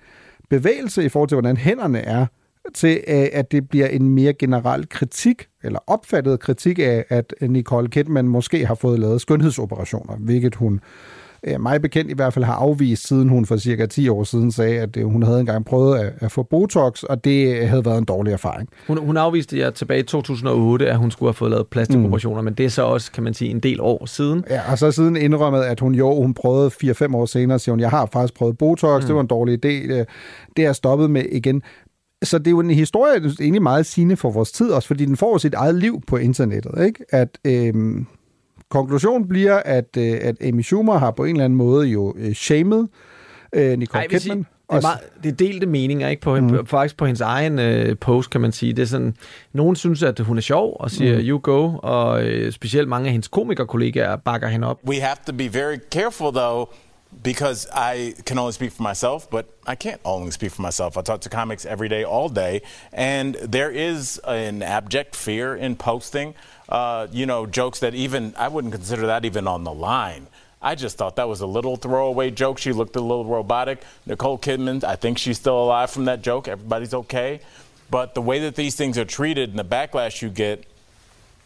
bevægelse 0.50 1.04
i 1.04 1.10
forhold 1.10 1.30
til, 1.30 1.36
hvordan 1.36 1.58
hænderne 1.58 2.00
er, 2.00 2.26
til 2.74 3.04
øh, 3.08 3.28
at 3.34 3.52
det 3.52 3.70
bliver 3.70 3.88
en 3.88 4.10
mere 4.10 4.34
generel 4.34 4.90
kritik, 4.90 5.48
eller 5.64 5.80
opfattet 5.88 6.40
kritik 6.40 6.80
af, 6.80 7.06
at 7.10 7.34
Nicole 7.42 7.88
Kidman 7.88 8.28
måske 8.28 8.66
har 8.66 8.76
fået 8.76 9.00
lavet 9.00 9.22
skønhedsoperationer, 9.22 10.16
hvilket 10.16 10.56
hun 10.56 10.82
øh, 11.44 11.62
mig 11.62 11.82
bekendt 11.82 12.12
i 12.12 12.14
hvert 12.14 12.34
fald 12.34 12.46
har 12.46 12.54
afvist, 12.54 13.08
siden 13.08 13.30
hun 13.30 13.46
for 13.46 13.58
cirka 13.58 13.86
10 13.86 14.10
år 14.10 14.24
siden 14.24 14.52
sagde, 14.52 14.80
at 14.80 14.98
øh, 14.98 15.06
hun 15.06 15.24
havde 15.24 15.40
engang 15.40 15.66
prøvet 15.66 16.00
at, 16.00 16.14
at 16.20 16.32
få 16.32 16.44
Botox, 16.44 17.04
og 17.04 17.24
det 17.24 17.68
havde 17.68 17.86
været 17.86 17.98
en 17.98 18.06
dårlig 18.06 18.34
erfaring. 18.34 18.70
Hun, 18.88 18.98
hun 18.98 19.18
afviste 19.18 19.58
ja, 19.58 19.70
tilbage 19.70 20.00
i 20.00 20.04
2008, 20.04 20.90
at 20.90 20.98
hun 20.98 21.12
skulle 21.12 21.28
have 21.28 21.34
fået 21.34 21.52
lavet 21.52 21.68
plastikoperationer, 21.68 22.42
mm. 22.42 22.46
men 22.46 22.54
det 22.54 22.66
er 22.66 22.70
så 22.70 22.82
også, 22.82 23.12
kan 23.12 23.24
man 23.24 23.34
sige, 23.34 23.52
en 23.52 23.60
del 23.60 23.82
år 23.82 24.06
siden. 24.06 24.44
Ja, 24.50 24.72
og 24.72 24.78
så 24.78 24.92
siden 24.92 25.16
indrømmet, 25.16 25.62
at 25.62 25.80
hun 25.80 25.96
jo, 25.96 26.16
hun 26.16 26.34
prøvede 26.34 26.72
4-5 26.84 27.16
år 27.16 27.26
senere, 27.26 27.60
siger 27.60 27.74
hun, 27.74 27.80
jeg 27.80 27.90
har 27.90 28.10
faktisk 28.14 28.34
prøvet 28.34 28.58
Botox, 28.58 29.02
mm. 29.02 29.08
det 29.08 29.16
var 29.16 29.22
en 29.22 29.28
dårlig 29.28 29.66
idé, 29.66 29.94
det, 29.94 30.06
det 30.58 30.66
er 30.66 30.74
stoppet 30.74 31.10
med 31.10 31.24
igen 31.32 31.62
så 32.24 32.38
det 32.38 32.48
er 32.48 32.52
jo 32.52 32.60
en 32.60 32.70
historie, 32.70 33.20
der 33.20 33.30
er 33.30 33.34
egentlig 33.42 33.62
meget 33.62 33.86
sigende 33.86 34.18
for 34.18 34.32
vores 34.32 34.52
tid 34.52 34.70
også, 34.70 34.88
fordi 34.88 35.06
den 35.06 35.18
får 35.18 35.38
sit 35.38 35.54
eget 35.54 35.76
liv 35.76 36.02
på 36.08 36.18
internettet. 36.18 36.86
Ikke? 36.86 37.06
At 37.10 37.38
øhm, 37.46 38.06
konklusionen 38.70 39.28
bliver, 39.28 39.56
at, 39.56 39.98
øh, 39.98 40.18
at 40.22 40.36
Amy 40.44 40.62
Schumer 40.62 40.98
har 40.98 41.12
på 41.12 41.24
en 41.24 41.36
eller 41.36 41.46
anden 41.46 41.58
måde 41.58 41.88
jo 41.88 42.14
øh, 42.18 42.34
shamed 42.34 42.88
øh, 43.54 43.78
Nicole 43.78 44.02
Ej, 44.02 44.08
Kidman. 44.08 44.20
Sige, 44.22 44.46
det 44.70 44.78
er, 44.78 44.82
meget, 44.82 45.00
det 45.24 45.32
er 45.32 45.36
delte 45.36 45.66
meninger, 45.66 46.10
ikke? 46.10 46.22
På, 46.22 46.40
mm. 46.40 46.66
faktisk 46.66 46.98
på 46.98 47.06
hendes 47.06 47.22
egen 47.22 47.60
øh, 47.60 47.98
post, 47.98 48.30
kan 48.30 48.42
man 48.42 48.52
sige. 48.52 48.74
Det 48.74 48.82
er 48.82 48.86
sådan, 48.86 49.16
nogen 49.54 49.76
synes, 49.76 50.04
at 50.04 50.20
hun 50.20 50.38
er 50.38 50.42
sjov 50.42 50.78
og 50.80 50.92
siger, 50.92 51.20
mm. 51.20 51.24
you 51.28 51.40
go, 51.44 51.72
og 51.84 52.24
øh, 52.24 52.52
specielt 52.52 52.90
mange 52.90 53.06
af 53.06 53.12
hendes 53.12 53.28
komikerkollegaer 53.28 54.16
bakker 54.16 54.48
hende 54.48 54.68
op. 54.68 54.80
We 54.88 54.96
have 54.96 55.16
to 55.28 55.34
be 55.34 55.54
very 55.54 55.78
careful, 55.92 56.34
though, 56.34 56.68
because 57.24 57.68
I 57.74 58.16
can 58.26 58.38
only 58.38 58.52
speak 58.52 58.72
for 58.72 58.84
myself, 58.84 59.30
but 59.30 59.50
I 59.66 59.76
can't 59.76 60.02
only 60.06 60.32
speak 60.32 60.52
for 60.52 60.62
myself. 60.62 60.98
I 60.98 61.02
talk 61.02 61.22
to 61.22 61.30
comics 61.30 61.66
every 61.66 61.90
day, 61.90 62.04
all 62.04 62.30
day, 62.30 62.62
and 62.92 63.36
there 63.36 63.72
is 63.72 64.20
an 64.26 64.62
abject 64.62 65.16
fear 65.16 65.56
in 65.56 65.76
posting 65.76 66.36
uh, 66.70 67.08
you 67.12 67.26
know, 67.26 67.46
jokes 67.46 67.80
that 67.80 67.96
even 67.96 68.34
I 68.38 68.48
wouldn't 68.48 68.74
consider 68.74 69.08
that 69.08 69.26
even 69.26 69.48
on 69.48 69.64
the 69.64 69.74
line. 69.74 70.28
I 70.62 70.76
just 70.76 70.98
thought 70.98 71.16
that 71.18 71.28
was 71.30 71.42
a 71.42 71.48
little 71.48 71.76
throwaway 71.76 72.32
joke. 72.32 72.58
She 72.58 72.74
looked 72.74 72.96
a 72.96 73.02
little 73.02 73.26
robotic. 73.26 73.84
Nicole 74.06 74.38
Kidman, 74.38 74.84
I 74.84 74.96
think 74.96 75.18
she's 75.18 75.38
still 75.38 75.64
alive 75.64 75.92
from 75.92 76.06
that 76.06 76.22
joke. 76.22 76.48
Everybody's 76.48 76.94
okay. 76.94 77.42
But 77.90 78.16
the 78.16 78.22
way 78.22 78.40
that 78.40 78.56
these 78.56 78.76
things 78.76 78.98
are 78.98 79.06
treated 79.06 79.50
and 79.50 79.60
the 79.60 79.64
backlash 79.64 80.22
you 80.22 80.30
get, 80.30 80.66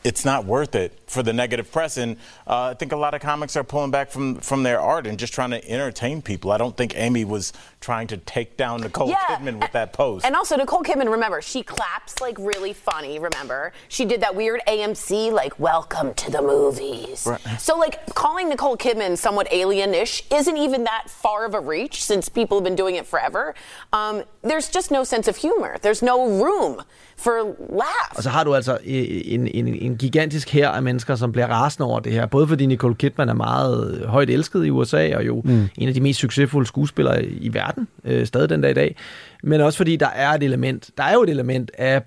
it's 0.04 0.26
not 0.26 0.46
worth 0.46 0.76
it 0.76 1.00
for 1.08 1.24
the 1.24 1.34
negative 1.34 1.72
press. 1.72 1.98
And 1.98 2.18
uh, 2.48 2.72
I 2.72 2.74
think 2.74 2.92
a 2.92 2.98
lot 2.98 3.14
of 3.14 3.22
comics 3.22 3.56
are 3.56 3.64
pulling 3.64 3.92
back 3.92 4.10
from 4.10 4.36
from 4.36 4.64
their 4.64 4.80
art 4.80 5.08
and 5.08 5.18
just 5.20 5.34
trying 5.34 5.52
to 5.52 5.70
entertain 5.70 6.22
people. 6.22 6.52
I 6.52 6.58
don't 6.58 6.76
think 6.76 6.94
Amy 6.96 7.26
was 7.26 7.54
trying 7.80 8.08
to 8.08 8.18
take 8.18 8.58
down 8.58 8.82
Nicole 8.82 9.10
Yeah, 9.10 9.18
Kidman 9.28 9.60
with 9.60 9.72
that 9.72 9.92
post. 9.94 10.26
And 10.26 10.36
also, 10.36 10.56
Nicole 10.56 10.84
Kidman, 10.84 11.10
remember, 11.12 11.42
she 11.42 11.64
claps 11.64 12.22
like 12.22 12.38
really 12.38 12.74
funny, 12.74 13.20
remember? 13.20 13.74
She 13.88 14.06
did 14.06 14.22
that 14.22 14.36
weird 14.36 14.62
AMC, 14.68 15.32
like, 15.32 15.60
welcome 15.60 16.14
to 16.14 16.32
the 16.32 16.42
movies. 16.42 17.28
So, 17.58 17.78
like, 17.78 18.14
calling 18.14 18.50
Nicole 18.50 18.78
Kidman 18.78 19.18
somewhat 19.18 19.48
alien 19.52 19.94
ish 19.94 20.24
isn't 20.32 20.58
even 20.58 20.84
that 20.84 21.10
far 21.10 21.46
of 21.46 21.54
a 21.54 21.60
reach 21.60 22.04
since 22.04 22.30
people 22.30 22.58
have 22.58 22.64
been 22.64 22.76
doing 22.76 22.96
it 22.96 23.06
forever. 23.08 23.56
Um, 23.92 24.24
there's 24.44 24.70
just 24.70 24.92
no 24.92 25.04
sense 25.04 25.28
of 25.28 25.38
humor, 25.38 25.78
there's 25.82 26.02
no 26.02 26.42
room 26.44 26.84
for 27.18 27.56
laughs. 27.70 28.18
Og 28.18 28.24
så 28.24 28.30
har 28.30 28.44
du 28.44 28.56
altså 28.56 28.78
en, 28.84 29.48
en, 29.48 29.68
en 29.92 29.98
gigantisk 29.98 30.50
her 30.50 30.70
af 30.70 30.84
mennesker, 30.84 31.16
som 31.16 31.32
bliver 31.32 31.48
rasende 31.48 31.88
over 31.88 32.00
det 32.00 32.12
her. 32.12 32.26
Både 32.26 32.48
fordi 32.48 32.66
Nicole 32.66 32.96
Kidman 32.96 33.30
er 33.30 33.34
meget 33.34 34.06
højt 34.08 34.30
elsket 34.30 34.66
i 34.66 34.70
USA, 34.70 35.16
og 35.16 35.26
jo 35.26 35.42
mm. 35.46 35.70
en 35.78 35.88
af 35.88 35.94
de 35.94 36.02
mest 36.02 36.20
succesfulde 36.20 36.68
skuespillere 36.68 37.26
i 37.26 37.54
verden, 37.54 37.88
øh, 38.06 38.26
stadig 38.26 38.50
den 38.50 38.62
dag 38.62 38.72
i 38.72 38.74
dag. 38.74 38.96
Men 39.44 39.62
også 39.62 39.78
fordi 39.78 39.96
der 39.96 40.10
er 40.16 40.30
et 40.30 40.44
element, 40.44 40.90
der 40.98 41.04
er 41.04 41.14
jo 41.14 41.24
et 41.24 41.30
element 41.30 41.72
af 41.78 42.02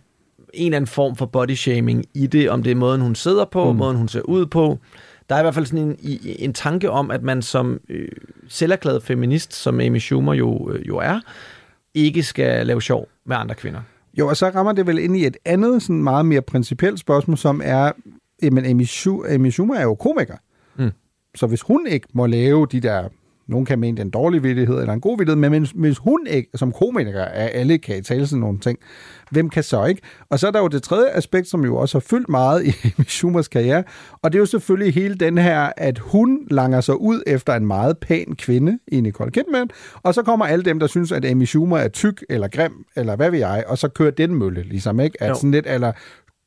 en 0.54 0.66
eller 0.66 0.76
anden 0.76 0.88
form 0.88 1.16
for 1.16 1.26
body 1.26 1.54
shaming 1.54 2.04
i 2.14 2.26
det, 2.26 2.50
om 2.50 2.62
det 2.62 2.70
er 2.70 2.76
måden, 2.76 3.00
hun 3.00 3.14
sidder 3.14 3.44
på, 3.44 3.72
mm. 3.72 3.78
måden, 3.78 3.96
hun 3.96 4.08
ser 4.08 4.20
ud 4.20 4.46
på. 4.46 4.78
Der 5.28 5.34
er 5.34 5.38
i 5.38 5.42
hvert 5.42 5.54
fald 5.54 5.66
sådan 5.66 5.96
en, 6.00 6.18
en 6.38 6.52
tanke 6.52 6.90
om, 6.90 7.10
at 7.10 7.22
man 7.22 7.42
som 7.42 7.80
øh, 7.88 8.08
selverklæret 8.48 9.02
feminist, 9.02 9.54
som 9.54 9.80
Amy 9.80 9.98
Schumer 9.98 10.34
jo, 10.34 10.70
øh, 10.70 10.88
jo 10.88 10.98
er, 10.98 11.20
ikke 11.94 12.22
skal 12.22 12.66
lave 12.66 12.82
sjov 12.82 13.08
med 13.26 13.36
andre 13.36 13.54
kvinder. 13.54 13.80
Jo, 14.18 14.28
og 14.28 14.36
så 14.36 14.48
rammer 14.48 14.72
det 14.72 14.86
vel 14.86 14.98
ind 14.98 15.16
i 15.16 15.26
et 15.26 15.36
andet, 15.44 15.82
sådan 15.82 16.02
meget 16.02 16.26
mere 16.26 16.42
principielt 16.42 16.98
spørgsmål, 16.98 17.36
som 17.38 17.60
er, 17.64 17.92
jamen 18.42 18.64
Amy, 18.64 18.84
Schu- 18.84 19.32
Amy 19.34 19.50
Schumer 19.50 19.74
er 19.74 19.82
jo 19.82 19.94
komiker. 19.94 20.36
Mm. 20.78 20.90
Så 21.34 21.46
hvis 21.46 21.62
hun 21.62 21.86
ikke 21.86 22.08
må 22.12 22.26
lave 22.26 22.66
de 22.72 22.80
der, 22.80 23.08
nogen 23.48 23.66
kan 23.66 23.78
mene, 23.78 23.96
det 23.96 24.00
er 24.00 24.04
en 24.04 24.10
dårlig 24.10 24.42
vittighed 24.42 24.80
eller 24.80 24.92
en 24.92 25.00
god 25.00 25.18
vittighed, 25.18 25.36
men 25.36 25.58
hvis, 25.58 25.70
hvis 25.70 25.98
hun 25.98 26.26
ikke, 26.26 26.48
som 26.54 26.72
komiker, 26.72 27.20
er 27.20 27.48
alle 27.48 27.78
kan 27.78 27.98
i 27.98 28.02
tale 28.02 28.26
sådan 28.26 28.40
nogle 28.40 28.58
ting, 28.58 28.78
hvem 29.30 29.48
kan 29.48 29.62
så 29.62 29.84
ikke? 29.84 30.02
Og 30.30 30.38
så 30.38 30.46
er 30.46 30.50
der 30.50 30.60
jo 30.60 30.68
det 30.68 30.82
tredje 30.82 31.10
aspekt, 31.10 31.48
som 31.48 31.64
jo 31.64 31.76
også 31.76 31.98
har 31.98 32.00
fyldt 32.00 32.28
meget 32.28 32.66
i 32.66 32.72
Schumers 33.08 33.48
karriere, 33.48 33.84
og 34.22 34.32
det 34.32 34.38
er 34.38 34.40
jo 34.40 34.46
selvfølgelig 34.46 34.94
hele 34.94 35.14
den 35.14 35.38
her, 35.38 35.72
at 35.76 35.98
hun 35.98 36.38
langer 36.50 36.80
sig 36.80 37.00
ud 37.00 37.22
efter 37.26 37.54
en 37.54 37.66
meget 37.66 37.98
pæn 37.98 38.36
kvinde 38.36 38.78
i 38.88 39.00
Nicole 39.00 39.30
Kidman, 39.30 39.70
og 40.02 40.14
så 40.14 40.22
kommer 40.22 40.46
alle 40.46 40.64
dem, 40.64 40.78
der 40.78 40.86
synes, 40.86 41.12
at 41.12 41.24
Amy 41.24 41.44
Schumer 41.44 41.78
er 41.78 41.88
tyk 41.88 42.24
eller 42.28 42.48
grim, 42.48 42.72
eller 42.96 43.16
hvad 43.16 43.30
ved 43.30 43.38
jeg, 43.38 43.64
og 43.66 43.78
så 43.78 43.88
kører 43.88 44.10
den 44.10 44.34
mølle, 44.34 44.62
ligesom, 44.62 45.00
ikke? 45.00 45.22
At 45.22 45.30
Jo. 45.30 45.34
sådan 45.34 45.50
lidt, 45.50 45.66
eller 45.66 45.92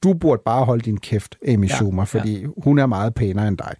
du 0.03 0.13
burde 0.13 0.41
bare 0.45 0.65
holde 0.65 0.81
din 0.81 0.97
kæft, 0.97 1.35
Amy 1.47 1.69
Ja, 1.69 1.75
Schumer, 1.75 2.05
fordi 2.05 2.45
hun 2.63 2.79
er 2.79 2.85
meget 2.85 3.13
pænere 3.13 3.47
end 3.47 3.57
dig. 3.57 3.73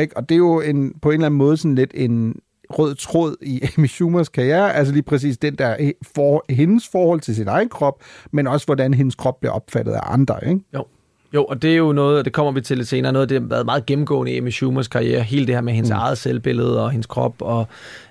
Ikke? 0.00 0.16
Og 0.16 0.28
det 0.28 0.34
er 0.34 0.38
jo 0.38 0.60
en, 0.60 0.92
på 1.02 1.10
en 1.10 1.14
eller 1.14 1.26
anden 1.26 1.38
måde 1.38 1.56
sådan 1.56 1.74
lidt 1.74 1.90
en 1.94 2.34
rød 2.70 2.94
tråd 2.94 3.36
i 3.42 3.60
Amy 3.78 3.86
Schumers 3.86 4.28
karriere, 4.28 4.74
altså 4.74 4.92
lige 4.92 5.02
præcis 5.02 5.38
den 5.38 5.54
der 5.54 5.92
for, 6.14 6.44
hendes 6.48 6.88
forhold 6.92 7.20
til 7.20 7.34
sin 7.34 7.48
egen 7.48 7.68
krop, 7.68 8.02
men 8.30 8.46
også 8.46 8.66
hvordan 8.66 8.94
hendes 8.94 9.14
krop 9.14 9.40
bliver 9.40 9.52
opfattet 9.52 9.92
af 9.92 10.00
andre, 10.02 10.36
ikke? 10.48 10.60
Jo. 10.74 10.84
Jo, 11.34 11.44
og 11.44 11.62
det 11.62 11.72
er 11.72 11.76
jo 11.76 11.92
noget, 11.92 12.18
og 12.18 12.24
det 12.24 12.32
kommer 12.32 12.52
vi 12.52 12.60
til 12.60 12.76
lidt 12.76 12.88
senere, 12.88 13.12
noget 13.12 13.22
af 13.22 13.28
det, 13.28 13.40
har 13.40 13.48
været 13.48 13.66
meget 13.66 13.86
gennemgående 13.86 14.32
i 14.32 14.38
Amy 14.38 14.50
Schumers 14.50 14.88
karriere, 14.88 15.22
hele 15.22 15.46
det 15.46 15.54
her 15.54 15.62
med 15.62 15.72
hendes 15.72 15.90
mm. 15.90 15.96
eget 15.96 16.18
selvbillede 16.18 16.84
og 16.84 16.90
hendes 16.90 17.06
krop, 17.06 17.34
og 17.40 17.66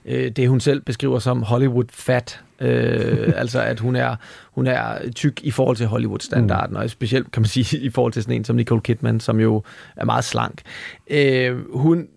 øh, 0.05 0.31
det 0.31 0.49
hun 0.49 0.59
selv 0.59 0.81
beskriver 0.81 1.19
som 1.19 1.43
Hollywood 1.43 1.85
fat, 1.91 2.41
øh, 2.61 3.33
altså 3.41 3.61
at 3.61 3.79
hun 3.79 3.95
er, 3.95 4.15
hun 4.51 4.67
er 4.67 5.11
tyk 5.15 5.43
i 5.43 5.51
forhold 5.51 5.77
til 5.77 5.87
Hollywood-standarden, 5.87 6.73
mm. 6.73 6.81
og 6.81 6.89
specielt 6.89 7.31
kan 7.31 7.41
man 7.41 7.47
sige 7.47 7.79
i 7.87 7.89
forhold 7.89 8.13
til 8.13 8.23
sådan 8.23 8.35
en 8.35 8.45
som 8.45 8.55
Nicole 8.55 8.81
Kidman, 8.81 9.19
som 9.19 9.39
jo 9.39 9.63
er 9.95 10.05
meget 10.05 10.23
slank. 10.23 10.61
Øh, 11.09 11.57
hun 11.73 12.07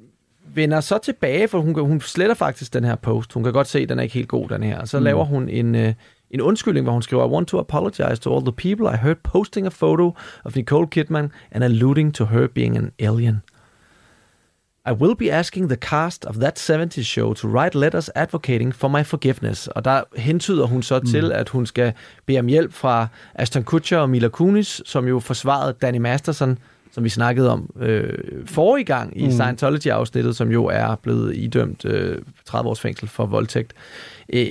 vender 0.55 0.81
så 0.81 0.99
tilbage, 0.99 1.49
for 1.49 1.61
hun, 1.61 1.81
hun 1.81 2.01
sletter 2.01 2.35
faktisk 2.35 2.75
den 2.75 2.85
her 2.85 2.95
post. 2.95 3.33
Hun 3.33 3.45
kan 3.45 3.53
godt 3.53 3.67
se, 3.67 3.79
at 3.79 3.89
den 3.89 3.99
er 3.99 4.03
ikke 4.03 4.15
helt 4.15 4.29
god, 4.29 4.49
den 4.49 4.63
her. 4.63 4.81
Og 4.81 4.89
så 4.89 4.99
mm. 4.99 5.05
laver 5.05 5.25
hun 5.25 5.49
en, 5.49 5.75
øh, 5.75 5.95
en 6.31 6.41
undskyldning, 6.41 6.85
hvor 6.85 6.93
hun 6.93 7.03
skriver, 7.03 7.29
I 7.29 7.31
want 7.31 7.49
to 7.49 7.59
apologize 7.59 8.17
to 8.17 8.37
all 8.37 8.45
the 8.45 8.53
people 8.53 8.95
I 8.95 8.97
heard 8.97 9.17
posting 9.17 9.67
a 9.67 9.71
photo 9.71 10.15
of 10.45 10.57
Nicole 10.57 10.87
Kidman 10.87 11.31
and 11.51 11.65
alluding 11.65 12.15
to 12.15 12.25
her 12.25 12.47
being 12.47 12.77
an 12.77 12.93
alien. 12.99 13.43
I 14.85 14.93
will 14.93 15.15
be 15.15 15.31
asking 15.31 15.69
the 15.69 15.77
cast 15.77 16.25
of 16.25 16.35
that 16.35 16.59
70s 16.59 17.05
show 17.05 17.35
to 17.35 17.49
write 17.49 17.79
letters 17.79 18.11
advocating 18.15 18.73
for 18.75 18.89
my 18.89 19.05
forgiveness. 19.05 19.69
Og 19.69 19.85
der 19.85 20.03
hentyder 20.17 20.67
hun 20.67 20.83
så 20.83 20.99
mm. 20.99 21.07
til, 21.07 21.33
at 21.33 21.49
hun 21.49 21.67
skal 21.67 21.93
bede 22.27 22.39
om 22.39 22.47
hjælp 22.47 22.73
fra 22.73 23.07
Ashton 23.35 23.63
Kutcher 23.63 23.99
og 23.99 24.11
Mila 24.11 24.29
Kunis, 24.29 24.83
som 24.87 25.09
jo 25.09 25.21
forsvarede 25.21 25.73
Danny 25.83 25.99
Masterson, 25.99 26.59
som 26.93 27.05
vi 27.05 27.09
snakkede 27.09 27.51
om 27.51 27.71
øh, 27.81 28.19
forrige 28.47 28.85
gang 28.85 29.21
i 29.21 29.25
mm. 29.25 29.31
Scientology-afsnittet, 29.31 30.37
som 30.37 30.51
jo 30.51 30.65
er 30.67 30.95
blevet 31.03 31.37
idømt 31.37 31.85
øh, 31.85 32.19
30 32.47 32.71
års 32.71 32.81
fængsel 32.81 33.09
for 33.09 33.27
voldtægt. 33.27 33.73
Øh, 34.33 34.47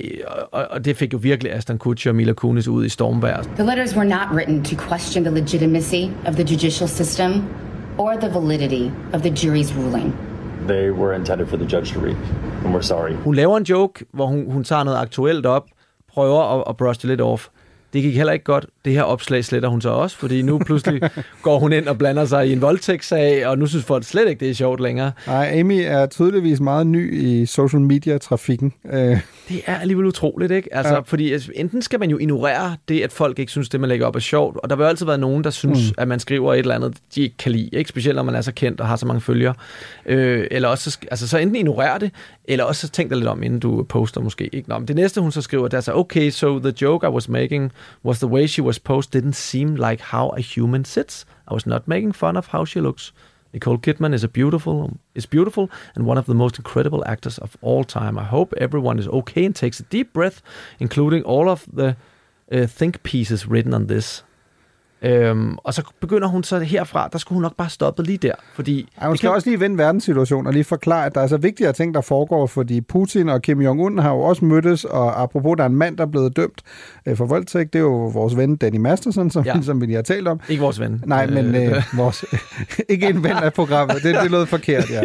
og, 0.52 0.66
og 0.70 0.84
det 0.84 0.96
fik 0.96 1.12
jo 1.12 1.18
virkelig 1.22 1.52
Ashton 1.52 1.78
Kutcher 1.78 2.10
og 2.10 2.16
Mila 2.16 2.32
Kunis 2.32 2.68
ud 2.68 2.84
i 2.84 2.88
stormvejr. 2.88 3.42
The 3.42 3.64
letters 3.64 3.96
were 3.96 4.08
not 4.08 4.28
written 4.32 4.64
to 4.64 4.76
question 4.76 5.24
the 5.24 5.34
legitimacy 5.34 6.10
of 6.26 6.34
the 6.34 6.44
judicial 6.44 6.88
system 6.88 7.44
or 7.98 8.12
the 8.20 8.28
validity 8.28 8.90
of 9.12 9.22
the 9.22 9.30
jury's 9.30 9.74
ruling. 9.76 10.14
They 10.68 10.90
were 10.90 11.16
intended 11.16 11.46
for 11.48 11.56
the 11.56 11.76
judge 11.76 11.92
to 11.94 12.00
read, 12.00 12.16
and 12.64 12.74
we're 12.74 12.82
sorry. 12.82 13.12
Hun 13.12 13.34
laver 13.34 13.56
en 13.56 13.64
joke, 13.64 14.04
hvor 14.12 14.26
hun, 14.26 14.50
hun 14.50 14.64
tager 14.64 14.84
noget 14.84 14.98
aktuelt 14.98 15.46
op, 15.46 15.64
prøver 16.14 16.58
at, 16.58 16.64
at 16.68 16.76
brush 16.76 17.00
det 17.00 17.08
lidt 17.08 17.20
off. 17.20 17.48
Det 17.92 18.02
gik 18.02 18.16
heller 18.16 18.32
ikke 18.32 18.44
godt. 18.44 18.66
Det 18.84 18.92
her 18.92 19.02
opslag 19.02 19.44
sletter 19.44 19.68
hun 19.68 19.80
så 19.80 19.88
også, 19.88 20.16
fordi 20.16 20.42
nu 20.42 20.58
pludselig 20.58 21.00
går 21.42 21.58
hun 21.58 21.72
ind 21.72 21.86
og 21.88 21.98
blander 21.98 22.24
sig 22.24 22.48
i 22.48 22.52
en 22.52 22.60
voldtægtssag, 22.60 23.46
og 23.46 23.58
nu 23.58 23.66
synes 23.66 23.84
folk 23.84 24.04
slet 24.04 24.28
ikke, 24.28 24.40
det 24.40 24.50
er 24.50 24.54
sjovt 24.54 24.80
længere. 24.80 25.12
Nej, 25.26 25.50
Amy 25.60 25.80
er 25.84 26.06
tydeligvis 26.06 26.60
meget 26.60 26.86
ny 26.86 27.14
i 27.22 27.46
social 27.46 27.80
media-trafikken. 27.82 28.72
Øh, 28.92 29.20
Det 29.48 29.60
er 29.66 29.78
alligevel 29.78 30.06
utroligt, 30.06 30.52
ikke? 30.52 30.74
Altså, 30.74 30.94
Ja. 30.94 31.00
fordi 31.00 31.32
altså, 31.32 31.52
enten 31.54 31.82
skal 31.82 32.00
man 32.00 32.10
jo 32.10 32.18
ignorere 32.18 32.76
det, 32.88 33.00
at 33.00 33.12
folk 33.12 33.38
ikke 33.38 33.52
synes, 33.52 33.68
det 33.68 33.80
man 33.80 33.88
lægger 33.88 34.06
op 34.06 34.16
er 34.16 34.20
sjovt, 34.20 34.56
og 34.62 34.70
der 34.70 34.76
vil 34.76 34.84
altid 34.84 35.06
være 35.06 35.18
nogen, 35.18 35.44
der 35.44 35.50
synes, 35.50 35.78
mm. 35.90 35.94
at 35.98 36.08
man 36.08 36.20
skriver 36.20 36.54
et 36.54 36.58
eller 36.58 36.74
andet, 36.74 36.96
de 37.14 37.22
ikke 37.22 37.36
kan 37.36 37.52
lide, 37.52 37.68
ikke? 37.72 37.88
Specielt 37.88 38.16
når 38.16 38.22
man 38.22 38.34
er 38.34 38.40
så 38.40 38.52
kendt 38.52 38.80
og 38.80 38.86
har 38.88 38.96
så 38.96 39.06
mange 39.06 39.20
følgere. 39.20 39.54
Øh, 40.06 40.46
eller 40.50 40.68
også, 40.68 40.98
altså, 41.10 41.28
så 41.28 41.38
enten 41.38 41.56
ignorere 41.56 41.98
det, 41.98 42.10
eller 42.44 42.64
også 42.64 42.88
tænk 42.88 43.10
dig 43.10 43.18
lidt 43.18 43.28
om, 43.28 43.42
inden 43.42 43.60
du 43.60 43.82
poster 43.82 44.20
måske. 44.20 44.54
Ikke? 44.54 44.68
Nå, 44.68 44.78
men 44.78 44.88
det 44.88 44.96
næste, 44.96 45.20
hun 45.20 45.32
så 45.32 45.42
skriver, 45.42 45.68
det 45.68 45.76
er 45.76 45.80
så, 45.80 45.94
okay, 45.94 46.30
so 46.30 46.58
the 46.58 46.74
joke 46.82 47.06
I 47.06 47.10
was 47.10 47.28
making 47.28 47.72
was 48.04 48.18
the 48.18 48.28
way 48.28 48.46
she 48.46 48.62
was 48.62 48.78
posed 48.78 49.16
didn't 49.16 49.32
seem 49.32 49.74
like 49.74 50.02
how 50.02 50.28
a 50.28 50.40
human 50.54 50.84
sits. 50.84 51.26
I 51.50 51.54
was 51.54 51.66
not 51.66 51.88
making 51.88 52.14
fun 52.14 52.36
of 52.36 52.48
how 52.52 52.64
she 52.64 52.80
looks. 52.80 53.12
Nicole 53.52 53.78
Kidman 53.78 54.14
is 54.14 54.24
a 54.24 54.28
beautiful 54.28 54.90
is 55.14 55.26
beautiful 55.26 55.68
and 55.94 56.06
one 56.06 56.18
of 56.18 56.24
the 56.24 56.34
most 56.34 56.58
incredible 56.58 57.02
actors 57.06 57.38
of 57.38 57.56
all 57.60 57.84
time. 57.84 58.18
I 58.18 58.24
hope 58.24 58.54
everyone 58.56 58.98
is 58.98 59.08
okay 59.08 59.44
and 59.44 59.54
takes 59.54 59.80
a 59.80 59.84
deep 59.90 60.12
breath, 60.12 60.40
including 60.78 61.22
all 61.24 61.50
of 61.50 61.66
the 61.76 61.96
uh, 62.50 62.66
think 62.66 63.02
pieces 63.02 63.46
written 63.46 63.74
on 63.74 63.86
this. 63.86 64.22
Øhm, 65.02 65.56
og 65.58 65.74
så 65.74 65.82
begynder 66.00 66.28
hun 66.28 66.44
så 66.44 66.58
herfra, 66.58 67.08
der 67.12 67.18
skulle 67.18 67.36
hun 67.36 67.42
nok 67.42 67.56
bare 67.56 67.68
stoppe 67.70 68.02
lige 68.02 68.18
der, 68.18 68.34
fordi... 68.54 68.88
Ja, 69.00 69.06
hun 69.06 69.16
skal 69.16 69.30
også 69.30 69.48
lige 69.50 69.60
vende 69.60 69.78
verdenssituationen 69.78 70.46
og 70.46 70.52
lige 70.52 70.64
forklare, 70.64 71.06
at 71.06 71.14
der 71.14 71.20
er 71.20 71.26
så 71.26 71.36
vigtigere 71.36 71.72
ting, 71.72 71.94
der 71.94 72.00
foregår, 72.00 72.46
fordi 72.46 72.80
Putin 72.80 73.28
og 73.28 73.42
Kim 73.42 73.60
Jong-un 73.60 74.00
har 74.00 74.10
jo 74.10 74.20
også 74.20 74.44
mødtes, 74.44 74.84
og 74.84 75.22
apropos, 75.22 75.56
der 75.56 75.64
er 75.64 75.68
en 75.68 75.76
mand, 75.76 75.96
der 75.96 76.04
er 76.04 76.10
blevet 76.10 76.36
dømt 76.36 76.62
øh, 77.06 77.16
for 77.16 77.24
voldtægt, 77.24 77.72
det 77.72 77.78
er 77.78 77.82
jo 77.82 78.06
vores 78.06 78.36
ven 78.36 78.56
Danny 78.56 78.76
Masterson, 78.76 79.30
som, 79.30 79.44
ja. 79.44 79.62
Som 79.62 79.80
vi 79.80 79.86
lige 79.86 79.96
har 79.96 80.02
talt 80.02 80.28
om. 80.28 80.40
Ikke 80.48 80.62
vores 80.62 80.80
ven. 80.80 81.02
Nej, 81.06 81.26
men 81.26 81.52
Øh, 81.54 81.76
øh, 81.76 81.82
vores, 81.96 82.24
ikke 82.88 83.06
en 83.06 83.22
ven 83.22 83.32
af 83.32 83.52
programmet, 83.52 84.02
det, 84.02 84.16
det 84.22 84.30
lød 84.30 84.46
forkert, 84.46 84.84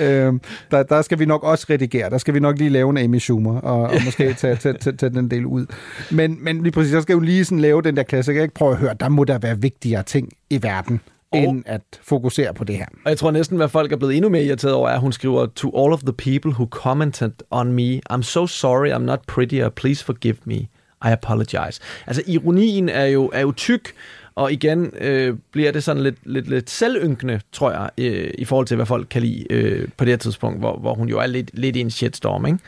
ja. 0.00 0.06
øhm, 0.06 0.40
der, 0.70 0.82
der 0.82 1.02
skal 1.02 1.18
vi 1.18 1.24
nok 1.24 1.44
også 1.44 1.66
redigere, 1.70 2.10
der 2.10 2.18
skal 2.18 2.34
vi 2.34 2.40
nok 2.40 2.58
lige 2.58 2.70
lave 2.70 2.90
en 2.90 2.98
Amy 2.98 3.18
Schumer, 3.18 3.60
og, 3.60 3.82
og 3.82 3.94
måske 4.04 4.34
tage, 4.34 4.56
tage, 4.56 4.74
tage, 4.74 4.96
tage 4.96 5.10
den 5.10 5.30
del 5.30 5.46
ud. 5.46 5.66
Men, 6.10 6.38
men 6.40 6.62
lige 6.62 6.72
præcis, 6.72 6.92
så 6.92 7.00
skal 7.00 7.12
jo 7.12 7.20
lige 7.20 7.44
sådan 7.44 7.60
lave 7.60 7.82
den 7.82 7.96
der 7.96 8.02
klassiker, 8.02 8.42
ikke? 8.42 8.54
Prøv 8.54 8.70
at 8.70 8.76
høre, 8.76 8.94
der 9.00 9.08
må 9.08 9.24
der 9.24 9.38
være 9.42 9.60
vigtigere 9.60 10.02
ting 10.02 10.28
i 10.50 10.62
verden, 10.62 11.00
end 11.34 11.62
at 11.66 11.82
fokusere 12.02 12.54
på 12.54 12.64
det 12.64 12.76
her. 12.76 12.86
Og 13.04 13.10
jeg 13.10 13.18
tror 13.18 13.30
næsten, 13.30 13.56
hvad 13.56 13.68
folk 13.68 13.92
er 13.92 13.96
blevet 13.96 14.16
endnu 14.16 14.30
mere 14.30 14.44
irriteret 14.44 14.74
over, 14.74 14.88
er, 14.88 14.94
at 14.94 15.00
hun 15.00 15.12
skriver, 15.12 15.46
To 15.46 15.84
all 15.84 15.92
of 15.92 16.00
the 16.00 16.12
people 16.12 16.50
who 16.52 16.66
commented 16.66 17.32
on 17.50 17.72
me, 17.72 18.00
I'm 18.12 18.22
so 18.22 18.46
sorry, 18.46 18.92
I'm 18.92 19.04
not 19.04 19.20
prettier, 19.26 19.68
please 19.68 20.04
forgive 20.04 20.36
me, 20.44 20.54
I 20.54 21.10
apologize. 21.12 21.80
Altså, 22.06 22.22
ironien 22.26 22.88
er 22.88 23.04
jo, 23.04 23.30
er 23.34 23.40
jo 23.40 23.52
tyk, 23.52 23.92
og 24.34 24.52
igen 24.52 24.92
øh, 25.00 25.36
bliver 25.52 25.72
det 25.72 25.84
sådan 25.84 26.02
lidt, 26.02 26.16
lidt, 26.24 26.48
lidt 26.48 26.70
selvynkende, 26.70 27.40
tror 27.52 27.70
jeg, 27.70 27.90
øh, 27.98 28.30
i 28.38 28.44
forhold 28.44 28.66
til, 28.66 28.76
hvad 28.76 28.86
folk 28.86 29.06
kan 29.10 29.22
lide 29.22 29.46
øh, 29.50 29.88
på 29.96 30.04
det 30.04 30.12
her 30.12 30.16
tidspunkt, 30.16 30.58
hvor, 30.58 30.78
hvor 30.78 30.94
hun 30.94 31.08
jo 31.08 31.18
er 31.18 31.26
lidt, 31.26 31.50
lidt 31.54 31.76
i 31.76 31.80
en 31.80 31.90
shitstorm, 31.90 32.46
ikke? 32.46 32.58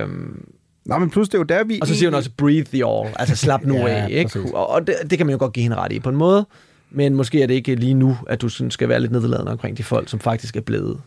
Øhm, 0.00 0.44
Nå, 0.84 0.98
men 0.98 1.10
plus 1.10 1.28
det 1.28 1.34
er 1.34 1.38
jo 1.38 1.44
der, 1.44 1.64
vi... 1.64 1.78
og 1.80 1.86
så 1.86 1.94
siger 1.94 2.10
hun 2.10 2.14
også, 2.14 2.30
breathe 2.36 2.64
the 2.64 2.86
all, 2.86 3.08
altså 3.18 3.36
slap 3.36 3.64
nu 3.64 3.74
Ja, 3.86 3.88
af, 3.88 4.10
ikke? 4.10 4.30
præcis. 4.30 4.50
Og, 4.50 4.70
og 4.70 4.86
det, 4.86 4.94
det 5.10 5.18
kan 5.18 5.26
man 5.26 5.32
jo 5.32 5.38
godt 5.38 5.52
give 5.52 5.62
hende 5.62 5.76
ret 5.76 5.92
i 5.92 6.00
på 6.00 6.08
en 6.08 6.16
måde, 6.16 6.46
men 6.90 7.14
måske 7.14 7.42
er 7.42 7.46
det 7.46 7.54
ikke 7.54 7.74
lige 7.74 7.94
nu, 7.94 8.16
at 8.28 8.42
du 8.42 8.48
sådan 8.48 8.70
skal 8.70 8.88
være 8.88 9.00
lidt 9.00 9.12
nedladende 9.12 9.52
omkring 9.52 9.78
de 9.78 9.82
folk, 9.82 10.08
som 10.08 10.20
faktisk 10.20 10.56
er 10.56 10.60
blevet 10.60 11.00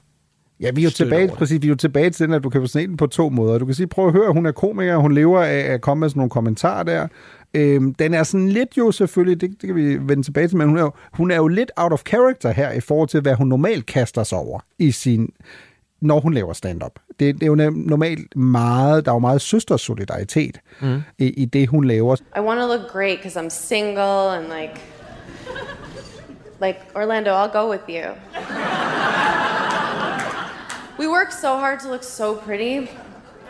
Ja, 0.59 0.71
vi 0.71 0.81
er 0.81 0.83
jo 0.83 0.91
tilbage, 0.91 1.27
præcis, 1.27 1.61
vi 1.61 1.67
er 1.67 1.69
jo 1.69 1.75
tilbage 1.75 2.09
til 2.09 2.25
den, 2.25 2.33
at 2.33 2.43
du 2.43 2.49
kan 2.49 2.67
se 2.67 2.87
den 2.87 2.97
på 2.97 3.07
to 3.07 3.29
måder. 3.29 3.57
Du 3.57 3.65
kan 3.65 3.75
sige, 3.75 3.87
prøv 3.87 4.07
at 4.07 4.13
høre, 4.13 4.33
hun 4.33 4.45
er 4.45 4.51
komiker, 4.51 4.97
hun 4.97 5.13
lever 5.13 5.41
af 5.41 5.57
at 5.57 5.81
komme 5.81 5.99
med 5.99 6.09
sådan 6.09 6.19
nogle 6.19 6.29
kommentarer 6.29 6.83
der. 6.83 7.07
Øhm, 7.53 7.93
den 7.93 8.13
er 8.13 8.23
sådan 8.23 8.49
lidt 8.49 8.77
jo 8.77 8.91
selvfølgelig, 8.91 9.41
det, 9.41 9.61
det 9.61 9.67
kan 9.67 9.75
vi 9.75 9.97
vende 10.07 10.23
tilbage 10.23 10.47
til, 10.47 10.57
men 10.57 10.67
hun 10.67 10.77
er, 10.77 10.81
jo, 10.81 10.91
hun 11.13 11.31
er 11.31 11.35
jo 11.35 11.47
lidt 11.47 11.71
out 11.75 11.93
of 11.93 12.01
character 12.07 12.51
her 12.51 12.71
i 12.71 12.79
forhold 12.79 13.09
til, 13.09 13.21
hvad 13.21 13.35
hun 13.35 13.47
normalt 13.47 13.85
kaster 13.85 14.23
sig 14.23 14.37
over 14.37 14.59
i 14.79 14.91
sin, 14.91 15.29
når 16.05 16.19
hun 16.19 16.33
laver 16.33 16.53
stand-up. 16.53 16.91
Det, 17.19 17.35
det 17.35 17.43
er 17.43 17.47
jo 17.47 17.55
normalt 17.73 18.35
meget, 18.37 19.05
der 19.05 19.11
er 19.11 19.15
jo 19.15 19.19
meget 19.19 19.41
søstersolidaritet 19.41 20.59
Mm. 20.81 21.01
i, 21.17 21.25
i 21.27 21.45
det, 21.45 21.67
hun 21.69 21.83
laver. 21.85 22.15
I 22.37 22.39
want 22.39 22.59
to 22.59 22.65
look 22.67 22.91
great 22.91 23.17
because 23.17 23.35
I'm 23.45 23.49
single 23.49 24.29
and 24.37 24.43
like, 24.43 24.81
like 26.61 26.79
Orlando, 26.95 27.31
I'll 27.31 27.53
go 27.53 27.69
with 27.71 27.83
you. 27.89 28.05
We 30.99 31.07
work 31.09 31.31
so 31.31 31.57
hard 31.57 31.79
to 31.81 31.89
look 31.91 32.03
so 32.03 32.35
pretty 32.35 32.89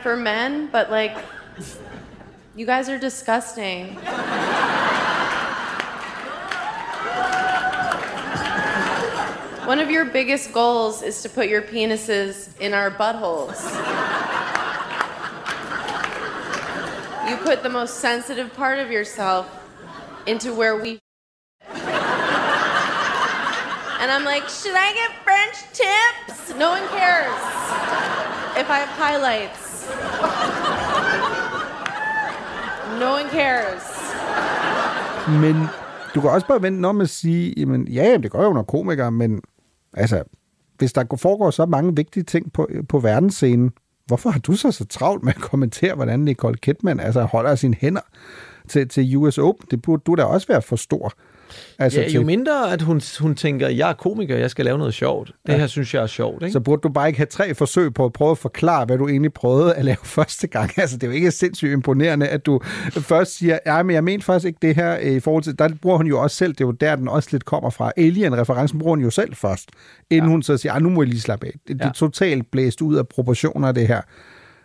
for 0.01 0.15
men, 0.15 0.69
but 0.71 0.85
like, 0.91 1.11
you 2.57 2.65
guys 2.65 2.89
are 2.89 2.97
disgusting. 2.99 3.97
One 9.65 9.79
of 9.79 9.89
your 9.89 10.05
biggest 10.05 10.53
goals 10.53 11.01
is 11.01 11.23
to 11.23 11.29
put 11.29 11.49
your 11.49 11.63
penises 11.63 12.49
in 12.59 12.73
our 12.75 12.91
buttholes. 12.91 13.59
You 17.27 17.35
put 17.37 17.63
the 17.63 17.69
most 17.69 17.95
sensitive 17.95 18.53
part 18.53 18.77
of 18.77 18.91
yourself 18.91 19.47
into 20.27 20.53
where 20.53 20.75
we. 20.75 20.99
And 24.01 24.11
I'm 24.11 24.23
like, 24.23 24.47
should 24.49 24.75
I 24.75 24.93
get 24.93 25.11
French 25.23 25.57
tips? 25.73 26.53
No 26.59 26.69
one 26.69 26.87
cares 26.89 27.33
if 28.61 28.69
I 28.69 28.77
have 28.83 28.89
highlights. 28.89 29.87
No 32.99 33.13
one 33.13 33.29
cares. 33.29 33.81
Men 35.27 35.69
du 36.15 36.21
kan 36.21 36.29
også 36.29 36.47
bare 36.47 36.61
vente 36.61 36.87
om 36.87 37.01
at 37.01 37.09
sige, 37.09 37.53
jamen, 37.57 37.87
ja, 37.87 38.17
det 38.17 38.31
gør 38.31 38.43
jo 38.43 38.53
nogle 38.53 38.65
komikere, 38.65 39.11
men 39.11 39.41
altså, 39.95 40.23
hvis 40.77 40.93
der 40.93 41.03
foregår 41.17 41.51
så 41.51 41.65
mange 41.65 41.95
vigtige 41.95 42.23
ting 42.23 42.53
på, 42.53 42.69
på 42.89 42.99
verdensscenen, 42.99 43.71
hvorfor 44.05 44.29
har 44.29 44.39
du 44.39 44.53
så 44.53 44.71
så 44.71 44.85
travlt 44.85 45.23
med 45.23 45.33
at 45.35 45.41
kommentere, 45.41 45.95
hvordan 45.95 46.19
Nicole 46.19 46.57
Kidman 46.57 46.99
altså, 46.99 47.23
holder 47.23 47.55
sine 47.55 47.75
hænder 47.79 48.01
til, 48.67 48.87
til 48.87 49.17
US 49.17 49.37
Open? 49.37 49.67
Det 49.71 49.81
burde 49.81 50.03
du 50.05 50.15
da 50.15 50.23
også 50.23 50.47
være 50.47 50.61
for 50.61 50.75
stor. 50.75 51.13
Altså, 51.79 51.99
ja, 52.01 52.05
jo 52.05 52.11
til- 52.11 52.25
mindre, 52.25 52.73
at 52.73 52.81
hun, 52.81 53.01
hun 53.19 53.35
tænker, 53.35 53.67
jeg 53.67 53.89
er 53.89 53.93
komiker, 53.93 54.37
jeg 54.37 54.49
skal 54.51 54.65
lave 54.65 54.77
noget 54.77 54.93
sjovt. 54.93 55.31
Det 55.47 55.53
Ja. 55.53 55.57
her 55.57 55.67
synes 55.67 55.93
jeg 55.93 56.03
er 56.03 56.07
sjovt, 56.07 56.43
ikke? 56.43 56.53
Så 56.53 56.59
burde 56.59 56.81
du 56.81 56.89
bare 56.89 57.07
ikke 57.07 57.17
have 57.17 57.25
tre 57.27 57.55
forsøg 57.55 57.93
på 57.93 58.05
at 58.05 58.13
prøve 58.13 58.31
at 58.31 58.37
forklare, 58.37 58.85
hvad 58.85 58.97
du 58.97 59.07
egentlig 59.07 59.33
prøvede 59.33 59.73
at 59.73 59.85
lave 59.85 59.97
første 60.17 60.47
gang. 60.47 60.71
Altså, 60.79 60.97
det 60.97 61.03
er 61.03 61.07
jo 61.07 61.13
ikke 61.13 61.31
sindssygt 61.31 61.71
imponerende, 61.71 62.27
at 62.27 62.45
du 62.45 62.59
først 62.91 63.37
siger, 63.37 63.59
ja, 63.65 63.83
men 63.83 63.93
jeg 63.93 64.03
mente 64.03 64.25
faktisk 64.25 64.47
ikke 64.47 64.59
det 64.61 64.75
her 64.75 64.97
øh, 65.01 65.11
i 65.11 65.19
forhold 65.19 65.43
til... 65.43 65.59
Der 65.59 65.69
bruger 65.81 65.97
hun 65.97 66.07
jo 66.07 66.21
også 66.21 66.37
selv, 66.37 66.53
det 66.53 66.61
er 66.61 66.65
jo 66.65 66.71
der, 66.71 66.95
den 66.95 67.07
også 67.07 67.29
lidt 67.31 67.45
kommer 67.45 67.69
fra. 67.69 67.91
Alien-referencen 67.97 68.79
bruger 68.79 68.95
hun 68.95 69.03
jo 69.03 69.09
selv 69.09 69.35
først, 69.35 69.69
inden 70.09 70.25
ja. 70.29 70.31
hun 70.31 70.43
så 70.43 70.57
siger, 70.57 70.73
ah, 70.73 70.81
nu 70.81 70.89
må 70.89 71.01
jeg 71.01 71.09
lige 71.09 71.21
slappe 71.21 71.45
af. 71.47 71.51
Det, 71.51 71.61
det 71.75 71.81
Ja. 71.81 71.89
er 71.89 71.93
totalt 71.93 72.51
blæst 72.51 72.81
ud 72.81 72.95
af 72.95 73.07
proportioner, 73.07 73.71
det 73.71 73.87
her. 73.87 74.01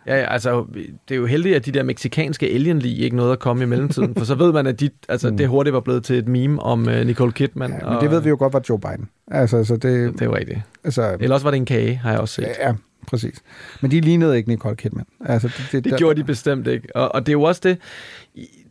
Ja, 0.07 0.15
ja, 0.19 0.33
altså, 0.33 0.65
det 1.09 1.15
er 1.15 1.19
jo 1.19 1.25
heldigt, 1.25 1.55
at 1.55 1.65
de 1.65 1.71
der 1.71 1.83
meksikanske 1.83 2.47
alien 2.47 2.81
ikke 2.85 3.15
nåede 3.15 3.31
at 3.31 3.39
komme 3.39 3.63
i 3.63 3.65
mellemtiden, 3.65 4.15
for 4.15 4.25
så 4.25 4.35
ved 4.35 4.51
man, 4.53 4.67
at 4.67 4.79
de, 4.79 4.89
altså, 5.09 5.29
det 5.29 5.47
hurtigt 5.47 5.73
var 5.73 5.79
blevet 5.79 6.03
til 6.03 6.17
et 6.17 6.27
meme 6.27 6.61
om 6.63 6.87
uh, 6.87 6.93
Nicole 6.93 7.31
Kidman. 7.31 7.71
Ja, 7.81 7.89
men 7.89 8.01
det 8.01 8.11
ved 8.11 8.21
vi 8.21 8.29
jo 8.29 8.35
godt 8.39 8.53
var 8.53 8.61
Joe 8.69 8.79
Biden. 8.79 9.09
Altså, 9.31 9.63
så 9.63 9.73
det, 9.73 10.13
det 10.13 10.21
er 10.21 10.25
jo 10.25 10.35
rigtigt. 10.35 10.59
Altså, 10.83 11.17
Eller 11.19 11.33
også 11.33 11.43
var 11.43 11.51
det 11.51 11.57
en 11.57 11.65
kage, 11.65 11.95
har 11.95 12.11
jeg 12.11 12.19
også 12.19 12.35
set. 12.35 12.47
Ja, 12.59 12.73
præcis. 13.07 13.39
Men 13.81 13.91
de 13.91 14.01
lignede 14.01 14.37
ikke 14.37 14.49
Nicole 14.49 14.75
Kidman. 14.75 15.05
Altså, 15.25 15.47
det, 15.47 15.67
det, 15.71 15.83
Det 15.83 15.91
der- 15.91 15.97
gjorde 15.97 16.19
de 16.19 16.23
bestemt 16.23 16.67
ikke. 16.67 16.95
Og, 16.95 17.15
og 17.15 17.21
det 17.25 17.29
er 17.29 17.33
jo 17.33 17.41
også 17.43 17.61
det, 17.63 17.77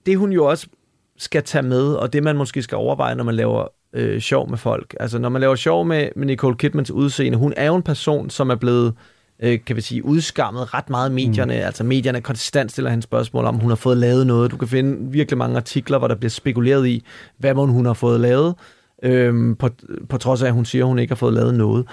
det 0.07 0.19
hun 0.19 0.33
jo 0.33 0.45
også 0.45 0.67
skal 1.19 1.43
tage 1.43 1.63
med, 1.63 1.93
og 1.93 2.13
det 2.13 2.23
man 2.23 2.37
måske 2.37 2.63
skal 2.63 2.77
overveje, 2.77 3.15
når 3.15 3.25
man 3.25 3.35
laver 3.35 3.67
øh, 3.93 4.21
sjov 4.21 4.51
med 4.51 4.59
folk. 4.59 4.97
Altså 5.01 5.19
når 5.19 5.29
man 5.29 5.41
laver 5.41 5.55
sjov 5.55 5.85
med, 5.87 6.09
med 6.17 6.27
Nicole 6.27 6.57
Kidmans 6.57 6.91
udseende, 6.91 7.39
hun 7.39 7.55
er 7.57 7.67
jo 7.67 7.75
en 7.77 7.83
person, 7.83 8.31
som 8.31 8.51
er 8.51 8.55
blevet 8.55 8.95
øh, 9.43 9.59
kan 9.67 9.77
vi 9.77 9.81
sige, 9.81 10.05
udskammet 10.05 10.75
ret 10.75 10.91
meget 10.91 11.13
medierne. 11.13 11.55
Mm. 11.55 11.61
Altså 11.61 11.85
medierne 11.85 12.21
konstant 12.21 12.73
stiller 12.73 12.91
hende 12.91 13.03
spørgsmål 13.03 13.45
om, 13.45 13.57
hun 13.57 13.71
har 13.71 13.77
fået 13.77 13.97
lavet 13.97 14.27
noget. 14.27 14.51
Du 14.51 14.57
kan 14.57 14.69
finde 14.69 15.13
virkelig 15.13 15.39
mange 15.39 15.57
artikler, 15.57 15.99
hvor 15.99 16.09
der 16.09 16.15
bliver 16.15 16.31
spekuleret 16.31 16.87
i, 16.89 17.05
hvad 17.39 17.55
mon 17.55 17.71
hun 17.71 17.87
har 17.87 17.95
fået 17.95 18.21
lavet, 18.21 18.55
øhm, 19.03 19.57
på, 19.57 19.69
på 20.09 20.19
trods 20.19 20.43
af, 20.43 20.47
at 20.47 20.53
hun 20.53 20.65
siger, 20.65 20.85
at 20.85 20.89
hun 20.89 20.99
ikke 20.99 21.11
har 21.11 21.17
fået 21.17 21.35
lavet 21.35 21.55
noget. 21.55 21.87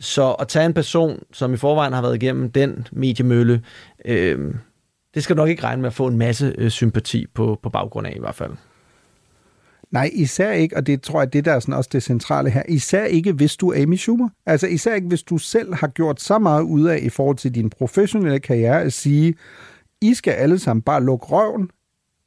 Så 0.00 0.32
at 0.32 0.48
tage 0.48 0.66
en 0.66 0.74
person, 0.74 1.22
som 1.32 1.54
i 1.54 1.56
forvejen 1.56 1.92
har 1.92 2.02
været 2.02 2.14
igennem 2.14 2.50
den 2.50 2.86
mediemølle, 2.92 3.62
øhm, 4.04 4.56
det 5.14 5.22
skal 5.22 5.36
du 5.36 5.40
nok 5.40 5.48
ikke 5.48 5.64
regne 5.64 5.82
med 5.82 5.86
at 5.86 5.94
få 5.94 6.06
en 6.06 6.18
masse 6.18 6.54
øh, 6.58 6.70
sympati 6.70 7.26
på, 7.34 7.58
på 7.62 7.70
baggrund 7.70 8.06
af 8.06 8.12
i 8.16 8.20
hvert 8.20 8.34
fald. 8.34 8.52
Nej, 9.94 10.10
især 10.12 10.52
ikke, 10.52 10.76
og 10.76 10.86
det 10.86 11.02
tror 11.02 11.20
jeg, 11.20 11.32
det 11.32 11.44
der 11.44 11.52
er 11.52 11.60
sådan 11.60 11.74
også 11.74 11.90
det 11.92 12.02
centrale 12.02 12.50
her, 12.50 12.62
især 12.68 13.04
ikke, 13.04 13.32
hvis 13.32 13.56
du 13.56 13.68
er 13.68 13.82
Amy 13.82 13.96
Schumer. 13.96 14.28
Altså 14.46 14.66
især 14.66 14.94
ikke, 14.94 15.08
hvis 15.08 15.22
du 15.22 15.38
selv 15.38 15.74
har 15.74 15.86
gjort 15.88 16.20
så 16.20 16.38
meget 16.38 16.62
ud 16.62 16.84
af 16.84 16.98
i 17.02 17.08
forhold 17.08 17.36
til 17.36 17.54
din 17.54 17.70
professionelle 17.70 18.38
karriere, 18.38 18.82
at 18.82 18.92
sige, 18.92 19.34
I 20.00 20.14
skal 20.14 20.30
alle 20.30 20.58
sammen 20.58 20.82
bare 20.82 21.04
lukke 21.04 21.26
røven 21.26 21.70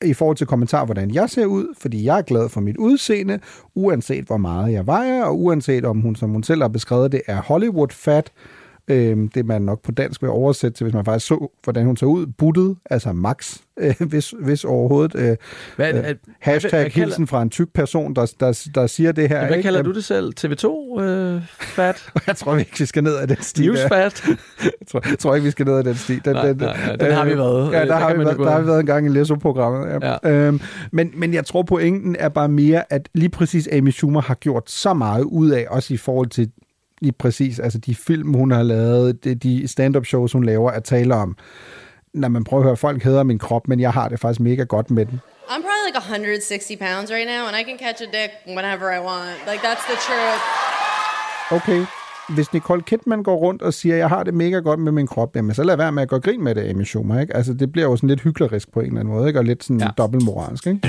i 0.05 0.13
forhold 0.13 0.37
til 0.37 0.47
kommentar, 0.47 0.85
hvordan 0.85 1.13
jeg 1.13 1.29
ser 1.29 1.45
ud, 1.45 1.75
fordi 1.77 2.05
jeg 2.05 2.17
er 2.17 2.21
glad 2.21 2.49
for 2.49 2.61
mit 2.61 2.77
udseende, 2.77 3.39
uanset 3.75 4.25
hvor 4.25 4.37
meget 4.37 4.73
jeg 4.73 4.87
vejer, 4.87 5.23
og 5.23 5.39
uanset 5.39 5.85
om 5.85 5.99
hun, 5.99 6.15
som 6.15 6.29
hun 6.29 6.43
selv 6.43 6.61
har 6.61 6.69
beskrevet 6.69 7.11
det, 7.11 7.21
er 7.27 7.41
Hollywood-fat, 7.41 8.31
Øhm, 8.89 9.27
det 9.29 9.45
man 9.45 9.61
nok 9.61 9.81
på 9.83 9.91
dansk 9.91 10.21
vil 10.21 10.29
oversætte 10.29 10.77
til, 10.77 10.83
hvis 10.83 10.93
man 10.93 11.05
faktisk 11.05 11.27
så, 11.27 11.47
hvordan 11.63 11.85
hun 11.85 11.97
så 11.97 12.05
ud, 12.05 12.25
buttet, 12.25 12.75
altså 12.89 13.13
max, 13.13 13.57
øh, 13.79 13.95
hvis, 13.99 14.33
hvis 14.41 14.63
overhovedet. 14.63 15.15
Øh, 15.15 15.35
Hvad- 15.75 15.93
øh, 15.93 16.03
hashtag 16.39 16.71
hvad- 16.71 16.81
hvad 16.81 16.89
kalder- 16.91 17.05
hilsen 17.05 17.27
fra 17.27 17.41
en 17.41 17.49
tyk 17.49 17.67
person, 17.73 18.13
der, 18.15 18.33
der, 18.39 18.67
der 18.75 18.87
siger 18.87 19.11
det 19.11 19.29
her. 19.29 19.39
Hvad 19.39 19.49
ikke? 19.57 19.63
kalder 19.63 19.81
du 19.81 19.93
det 19.93 20.03
selv? 20.03 20.33
TV2 20.39 20.99
øh, 21.01 21.41
fat? 21.59 22.09
Jeg 22.27 22.35
tror 22.35 22.53
vi 22.53 22.59
ikke, 22.59 22.79
vi 22.79 22.85
skal 22.85 23.03
ned 23.03 23.15
ad 23.17 23.27
den 23.27 23.37
sti. 23.41 23.65
News 23.65 23.79
fat? 23.89 24.23
jeg 24.63 24.71
tror, 24.91 25.01
jeg 25.09 25.19
tror 25.19 25.35
ikke, 25.35 25.45
vi 25.45 25.51
skal 25.51 25.65
ned 25.65 25.77
ad 25.77 25.83
den 25.83 25.95
sti. 25.95 26.13
Den, 26.25 26.33
Nej, 26.33 26.53
nej, 26.53 26.77
nej, 26.87 26.95
den 26.95 27.11
har 27.11 27.25
vi 27.25 27.37
været. 27.37 27.71
Ja, 27.71 27.81
Øh, 27.81 27.87
der, 27.87 27.93
der 27.93 27.95
har, 27.95 28.13
vi 28.13 28.19
været, 28.19 28.37
der 28.37 28.51
har 28.51 28.59
vi 28.61 28.67
været 28.67 28.79
en 28.79 28.85
gang 28.85 29.05
i 29.05 29.09
Lesso-programmet. 29.09 30.03
Ja. 30.03 30.15
Ja. 30.23 30.29
Øhm, 30.31 30.59
men, 30.91 31.11
men 31.15 31.33
jeg 31.33 31.45
tror, 31.45 31.63
pointen 31.63 32.15
er 32.19 32.29
bare 32.29 32.49
mere, 32.49 32.93
at 32.93 33.09
lige 33.13 33.29
præcis 33.29 33.69
Amy 33.71 33.89
Schumer 33.89 34.21
har 34.21 34.35
gjort 34.35 34.71
så 34.71 34.93
meget 34.93 35.23
ud 35.23 35.49
af, 35.49 35.65
også 35.69 35.93
i 35.93 35.97
forhold 35.97 36.27
til 36.27 36.49
lige 37.01 37.11
præcis, 37.11 37.59
altså 37.59 37.79
de 37.79 37.95
film, 37.95 38.33
hun 38.33 38.51
har 38.51 38.63
lavet, 38.63 39.43
de, 39.43 39.67
stand-up 39.67 40.05
shows, 40.05 40.31
hun 40.31 40.43
laver, 40.43 40.71
at 40.71 40.83
tale 40.83 41.15
om, 41.15 41.37
når 42.13 42.27
man 42.27 42.43
prøver 42.43 42.63
at 42.63 42.67
høre, 42.67 42.77
folk 42.77 43.03
hedder 43.03 43.23
min 43.23 43.39
krop, 43.39 43.67
men 43.67 43.79
jeg 43.79 43.91
har 43.91 44.09
det 44.09 44.19
faktisk 44.19 44.39
mega 44.39 44.63
godt 44.63 44.91
med 44.91 45.05
den. 45.05 45.21
I'm 45.47 45.61
probably 45.61 45.85
like 45.87 45.97
160 45.97 46.77
pounds 46.79 47.11
right 47.11 47.27
now, 47.27 47.47
and 47.47 47.55
I 47.61 47.63
can 47.69 47.77
catch 47.85 47.99
a 48.01 48.09
dick 48.17 48.31
whenever 48.57 48.87
I 48.97 48.99
want. 49.09 49.37
Like, 49.49 49.61
that's 49.67 49.85
the 49.91 49.97
truth. 50.07 50.41
Okay, 51.51 51.81
hvis 52.35 52.53
Nicole 52.53 52.81
Kidman 52.81 53.23
går 53.23 53.35
rundt 53.35 53.61
og 53.61 53.73
siger, 53.73 53.95
jeg 53.95 54.09
har 54.09 54.23
det 54.23 54.33
mega 54.33 54.59
godt 54.59 54.79
med 54.79 54.91
min 54.91 55.07
krop, 55.07 55.35
jamen 55.35 55.53
så 55.53 55.63
lad 55.63 55.77
være 55.77 55.91
med 55.91 56.03
at 56.03 56.09
gå 56.09 56.19
grin 56.19 56.43
med 56.43 56.55
det, 56.55 56.69
Amy 56.69 56.83
Schumer, 56.83 57.19
ikke? 57.19 57.35
Altså, 57.35 57.53
det 57.53 57.71
bliver 57.71 57.87
jo 57.87 57.95
sådan 57.95 58.09
lidt 58.09 58.21
hyklerisk 58.21 58.71
på 58.71 58.79
en 58.79 58.85
eller 58.85 58.99
anden 58.99 59.13
måde, 59.13 59.27
ikke? 59.27 59.39
Og 59.39 59.45
lidt 59.45 59.63
sådan 59.63 59.79
ja. 59.79 59.87
dobbeltmoralsk, 59.97 60.67
ikke? 60.67 60.79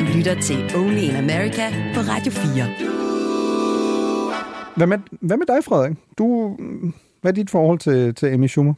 Du 0.00 0.04
lytter 0.16 0.40
til 0.40 0.76
Only 0.76 1.00
in 1.00 1.16
America 1.16 1.70
på 1.94 2.00
Radio 2.00 2.32
4. 2.32 3.05
Hvad 4.76 4.86
med, 4.86 4.98
hvad 5.10 5.36
med 5.36 5.46
dig, 5.46 5.64
Frederik? 5.64 5.96
Du, 6.18 6.56
hvad 7.20 7.32
er 7.32 7.34
dit 7.34 7.50
forhold 7.50 7.78
til, 7.78 8.14
til 8.14 8.26
Amy 8.26 8.46
Schumer? 8.46 8.74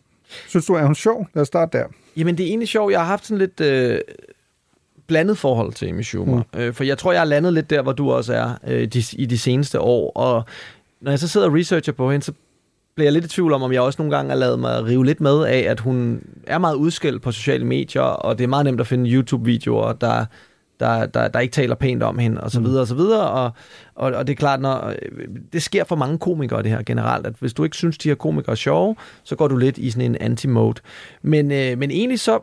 Synes 0.49 0.67
du, 0.67 0.75
er 0.75 0.85
hun 0.85 0.95
sjov? 0.95 1.27
Lad 1.35 1.43
os 1.43 1.49
starte 1.49 1.79
der. 1.79 1.85
Jamen, 2.17 2.39
det 2.39 2.45
er 2.45 2.49
egentlig 2.49 2.69
sjovt. 2.69 2.93
Jeg 2.93 3.01
har 3.01 3.07
haft 3.07 3.27
sådan 3.27 3.39
lidt 3.39 3.61
øh, 3.61 4.01
blandet 5.07 5.39
forhold 5.39 5.73
til 5.73 5.87
Amy 5.87 6.03
Schumer. 6.03 6.43
Mm. 6.55 6.61
Øh, 6.61 6.75
for 6.75 6.85
jeg 6.85 6.99
tror, 6.99 7.13
jeg 7.13 7.21
er 7.21 7.25
landet 7.25 7.53
lidt 7.53 7.71
der, 7.71 7.83
hvor 7.83 7.93
du 7.93 8.11
også 8.11 8.35
er 8.35 8.51
øh, 8.67 8.87
de, 8.87 9.03
i 9.13 9.27
de 9.27 9.39
seneste 9.39 9.81
år. 9.81 10.13
Og 10.13 10.45
når 11.01 11.13
jeg 11.13 11.19
så 11.19 11.29
sidder 11.29 11.47
og 11.49 11.55
researcher 11.55 11.93
på 11.93 12.11
hende, 12.11 12.25
så 12.25 12.33
bliver 12.95 13.07
jeg 13.07 13.13
lidt 13.13 13.25
i 13.25 13.29
tvivl 13.29 13.53
om, 13.53 13.63
om 13.63 13.73
jeg 13.73 13.81
også 13.81 14.03
nogle 14.03 14.17
gange 14.17 14.31
har 14.31 14.37
lavet 14.37 14.59
mig 14.59 14.85
rive 14.85 15.07
lidt 15.07 15.21
med 15.21 15.45
af, 15.45 15.59
at 15.59 15.81
hun 15.81 16.23
er 16.47 16.59
meget 16.59 16.75
udskilt 16.75 17.23
på 17.23 17.33
sociale 17.33 17.65
medier, 17.65 18.03
og 18.03 18.39
det 18.39 18.45
er 18.45 18.49
meget 18.49 18.65
nemt 18.65 18.81
at 18.81 18.87
finde 18.87 19.11
YouTube-videoer, 19.11 19.93
der, 19.93 20.27
der, 20.81 21.07
der, 21.07 21.29
der 21.29 21.41
ikke 21.41 21.53
taler 21.53 21.75
pænt 21.75 22.03
om 22.03 22.19
hende, 22.19 22.41
og 22.41 22.51
så 22.51 22.61
videre, 22.61 22.81
og 22.81 22.87
så 22.87 22.95
videre. 22.95 23.31
Og, 23.31 23.53
og, 23.95 24.13
og 24.13 24.27
det 24.27 24.33
er 24.33 24.37
klart, 24.37 24.61
når, 24.61 24.95
det 25.53 25.63
sker 25.63 25.85
for 25.85 25.97
mange 25.97 26.19
komikere, 26.19 26.63
det 26.63 26.71
her 26.71 26.83
generelt, 26.83 27.27
at 27.27 27.35
hvis 27.41 27.53
du 27.53 27.65
ikke 27.65 27.77
synes, 27.77 27.99
de 27.99 28.09
her 28.09 28.15
komikere 28.15 28.53
er 28.53 28.57
sjove, 28.57 28.97
så 29.25 29.37
går 29.37 29.49
du 29.49 29.57
lidt 29.57 29.79
i 29.79 29.91
sådan 29.91 30.15
en 30.15 30.17
anti-mode. 30.21 30.81
Men, 31.23 31.53
øh, 31.53 31.79
men 31.79 31.91
egentlig 31.91 32.21
så 32.21 32.39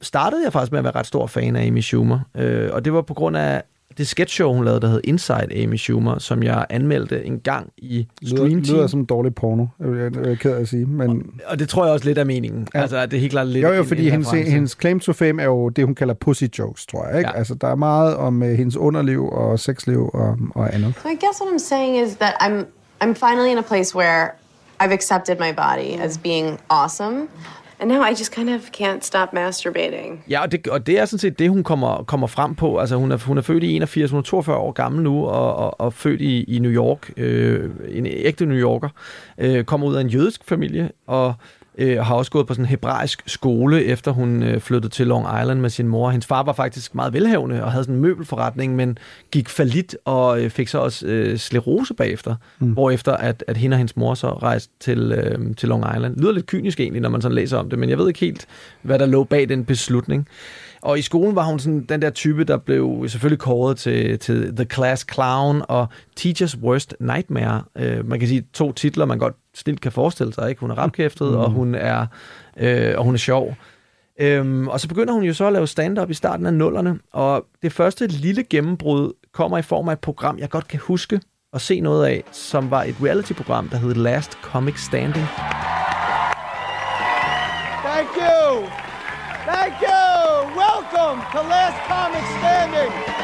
startede 0.00 0.44
jeg 0.44 0.52
faktisk 0.52 0.72
med 0.72 0.78
at 0.78 0.84
være 0.84 0.94
ret 0.94 1.06
stor 1.06 1.26
fan 1.26 1.56
af 1.56 1.66
Amy 1.66 1.80
Schumer, 1.80 2.20
øh, 2.34 2.70
og 2.72 2.84
det 2.84 2.92
var 2.92 3.02
på 3.02 3.14
grund 3.14 3.36
af 3.36 3.62
det 3.98 4.06
sketchshow, 4.08 4.52
hun 4.52 4.64
lavede, 4.64 4.80
der 4.80 4.88
hed 4.88 5.00
Inside 5.04 5.62
Amy 5.62 5.76
Schumer, 5.76 6.18
som 6.18 6.42
jeg 6.42 6.66
anmeldte 6.70 7.24
en 7.24 7.40
gang 7.40 7.70
i 7.76 8.06
Stream 8.26 8.46
Lyder, 8.48 8.56
lyder 8.56 8.76
Team. 8.76 8.88
som 8.88 9.06
dårlig 9.06 9.34
porno, 9.34 9.66
jeg, 9.80 10.30
er 10.30 10.34
ked 10.34 10.52
af 10.52 10.60
at 10.60 10.68
sige. 10.68 10.86
Men, 10.86 11.30
Og 11.46 11.58
det 11.58 11.68
tror 11.68 11.84
jeg 11.84 11.92
også 11.92 12.06
lidt 12.06 12.18
er 12.18 12.24
meningen. 12.24 12.68
Ja. 12.74 12.80
Altså, 12.80 13.06
det 13.06 13.14
er 13.16 13.20
helt 13.20 13.32
klart 13.32 13.46
lidt 13.48 13.62
jo, 13.64 13.72
jo, 13.72 13.82
en- 13.82 13.88
fordi 13.88 14.04
en 14.06 14.10
hendes, 14.10 14.28
reference. 14.28 14.50
hendes 14.52 14.76
claim 14.80 15.00
to 15.00 15.12
fame 15.12 15.42
er 15.42 15.46
jo 15.46 15.68
det, 15.68 15.84
hun 15.84 15.94
kalder 15.94 16.14
pussy 16.14 16.44
jokes, 16.58 16.86
tror 16.86 17.06
jeg. 17.08 17.18
Ikke? 17.18 17.30
Ja. 17.30 17.38
Altså, 17.38 17.54
der 17.54 17.68
er 17.68 17.74
meget 17.74 18.16
om 18.16 18.42
uh, 18.42 18.48
hendes 18.48 18.76
underliv 18.76 19.28
og 19.28 19.58
sexliv 19.58 20.10
og, 20.14 20.36
og 20.54 20.74
andet. 20.74 20.94
So 21.02 21.08
I 21.08 21.12
guess 21.12 21.40
what 21.42 21.54
I'm 21.54 21.58
saying 21.68 22.06
is 22.06 22.16
that 22.16 22.32
I'm 22.40 22.64
I'm 23.04 23.12
finally 23.28 23.50
in 23.52 23.58
a 23.58 23.62
place 23.62 23.96
where 23.96 24.26
I've 24.82 24.92
accepted 24.92 25.36
my 25.40 25.52
body 25.56 26.00
as 26.00 26.18
being 26.18 26.58
awesome. 26.70 27.16
And 27.80 27.90
now 27.90 28.02
I 28.02 28.10
just 28.10 28.34
kind 28.34 28.50
of 28.50 28.60
can't 28.80 29.04
stop 29.04 29.32
masturbating. 29.32 30.24
Ja, 30.30 30.42
og 30.42 30.52
det, 30.52 30.66
og 30.66 30.86
det 30.86 30.98
er 30.98 31.04
sådan 31.04 31.18
set 31.18 31.38
det, 31.38 31.50
hun 31.50 31.64
kommer, 31.64 32.04
kommer 32.04 32.26
frem 32.26 32.54
på. 32.54 32.78
Altså, 32.78 32.96
hun 32.96 33.12
er, 33.12 33.16
hun 33.16 33.38
er 33.38 33.42
født 33.42 33.62
i 33.62 33.76
81, 33.76 34.10
hun 34.10 34.18
er 34.18 34.22
42 34.22 34.56
år 34.56 34.72
gammel 34.72 35.02
nu, 35.02 35.26
og, 35.26 35.56
og, 35.56 35.80
og 35.80 35.92
født 35.92 36.20
i, 36.20 36.42
i 36.44 36.58
New 36.58 36.72
York, 36.72 37.10
øh, 37.16 37.70
en 37.88 38.06
ægte 38.06 38.46
New 38.46 38.56
Yorker. 38.56 38.88
Øh, 39.38 39.64
kommer 39.64 39.86
ud 39.86 39.94
af 39.94 40.00
en 40.00 40.08
jødisk 40.08 40.44
familie, 40.44 40.90
og 41.06 41.34
øh, 41.78 41.98
har 41.98 42.14
også 42.14 42.30
gået 42.30 42.46
på 42.46 42.54
sådan 42.54 42.64
en 42.64 42.68
hebraisk 42.68 43.22
skole, 43.26 43.84
efter 43.84 44.10
hun 44.10 44.42
øh, 44.42 44.60
flyttede 44.60 44.94
til 44.94 45.06
Long 45.06 45.40
Island 45.40 45.60
med 45.60 45.70
sin 45.70 45.88
mor. 45.88 46.10
Hendes 46.10 46.26
far 46.26 46.42
var 46.42 46.52
faktisk 46.52 46.94
meget 46.94 47.12
velhavende 47.12 47.64
og 47.64 47.72
havde 47.72 47.84
sådan 47.84 47.94
en 47.94 48.00
møbelforretning, 48.00 48.76
men 48.76 48.98
gik 49.30 49.48
falit 49.48 49.96
og 50.04 50.42
øh, 50.42 50.50
fik 50.50 50.68
så 50.68 50.78
også 50.78 51.06
øh, 51.06 51.38
sklerose 51.38 51.94
bagefter, 51.94 52.34
mm. 52.58 52.72
hvorefter 52.72 53.12
at, 53.12 53.44
at 53.46 53.56
hende 53.56 53.74
og 53.74 53.78
hendes 53.78 53.96
mor 53.96 54.14
så 54.14 54.28
rejste 54.28 54.72
til, 54.80 55.12
øh, 55.12 55.56
til 55.56 55.68
Long 55.68 55.84
Island. 55.96 56.16
Lyder 56.16 56.32
lidt 56.32 56.46
kynisk 56.46 56.80
egentlig, 56.80 57.02
når 57.02 57.08
man 57.08 57.22
sådan 57.22 57.34
læser 57.34 57.58
om 57.58 57.70
det, 57.70 57.78
men 57.78 57.90
jeg 57.90 57.98
ved 57.98 58.08
ikke 58.08 58.20
helt, 58.20 58.46
hvad 58.82 58.98
der 58.98 59.06
lå 59.06 59.24
bag 59.24 59.48
den 59.48 59.64
beslutning. 59.64 60.28
Og 60.80 60.98
i 60.98 61.02
skolen 61.02 61.36
var 61.36 61.44
hun 61.44 61.58
sådan 61.58 61.86
den 61.88 62.02
der 62.02 62.10
type, 62.10 62.44
der 62.44 62.56
blev 62.56 63.04
selvfølgelig 63.08 63.38
kåret 63.38 63.76
til, 63.76 64.18
til 64.18 64.56
The 64.56 64.64
Class 64.64 65.06
Clown 65.14 65.62
og 65.68 65.86
Teacher's 66.20 66.58
Worst 66.62 66.96
Nightmare. 67.00 67.62
Uh, 67.74 68.08
man 68.08 68.18
kan 68.18 68.28
sige 68.28 68.44
to 68.52 68.72
titler, 68.72 69.04
man 69.04 69.18
godt 69.18 69.34
snilt 69.58 69.80
kan 69.80 69.92
forestille 69.92 70.32
sig. 70.32 70.48
Ikke? 70.48 70.60
Hun 70.60 70.70
er 70.70 70.74
rapkæftet, 70.74 71.28
mm. 71.30 71.36
og, 71.36 71.50
hun 71.50 71.74
er, 71.74 72.06
øh, 72.56 72.94
og 72.98 73.04
hun 73.04 73.14
er 73.14 73.18
sjov. 73.18 73.56
Øhm, 74.20 74.68
og 74.68 74.80
så 74.80 74.88
begynder 74.88 75.14
hun 75.14 75.24
jo 75.24 75.34
så 75.34 75.46
at 75.46 75.52
lave 75.52 75.66
stand-up 75.66 76.10
i 76.10 76.14
starten 76.14 76.46
af 76.46 76.54
nullerne, 76.54 76.98
og 77.12 77.46
det 77.62 77.72
første 77.72 78.06
lille 78.06 78.44
gennembrud 78.44 79.12
kommer 79.32 79.58
i 79.58 79.62
form 79.62 79.88
af 79.88 79.92
et 79.92 79.98
program, 79.98 80.38
jeg 80.38 80.50
godt 80.50 80.68
kan 80.68 80.80
huske 80.80 81.20
og 81.52 81.60
se 81.60 81.80
noget 81.80 82.06
af, 82.06 82.24
som 82.32 82.70
var 82.70 82.82
et 82.82 82.96
reality-program, 83.02 83.68
der 83.68 83.76
hed 83.76 83.94
Last 83.94 84.32
Comic 84.42 84.80
Standing. 84.80 85.26
Thank 87.84 88.10
you. 88.16 88.66
Thank 89.52 89.74
you. 89.82 90.08
Welcome 90.64 91.18
to 91.32 91.40
Last 91.48 91.78
Comic 91.88 92.24
Standing. 92.38 93.17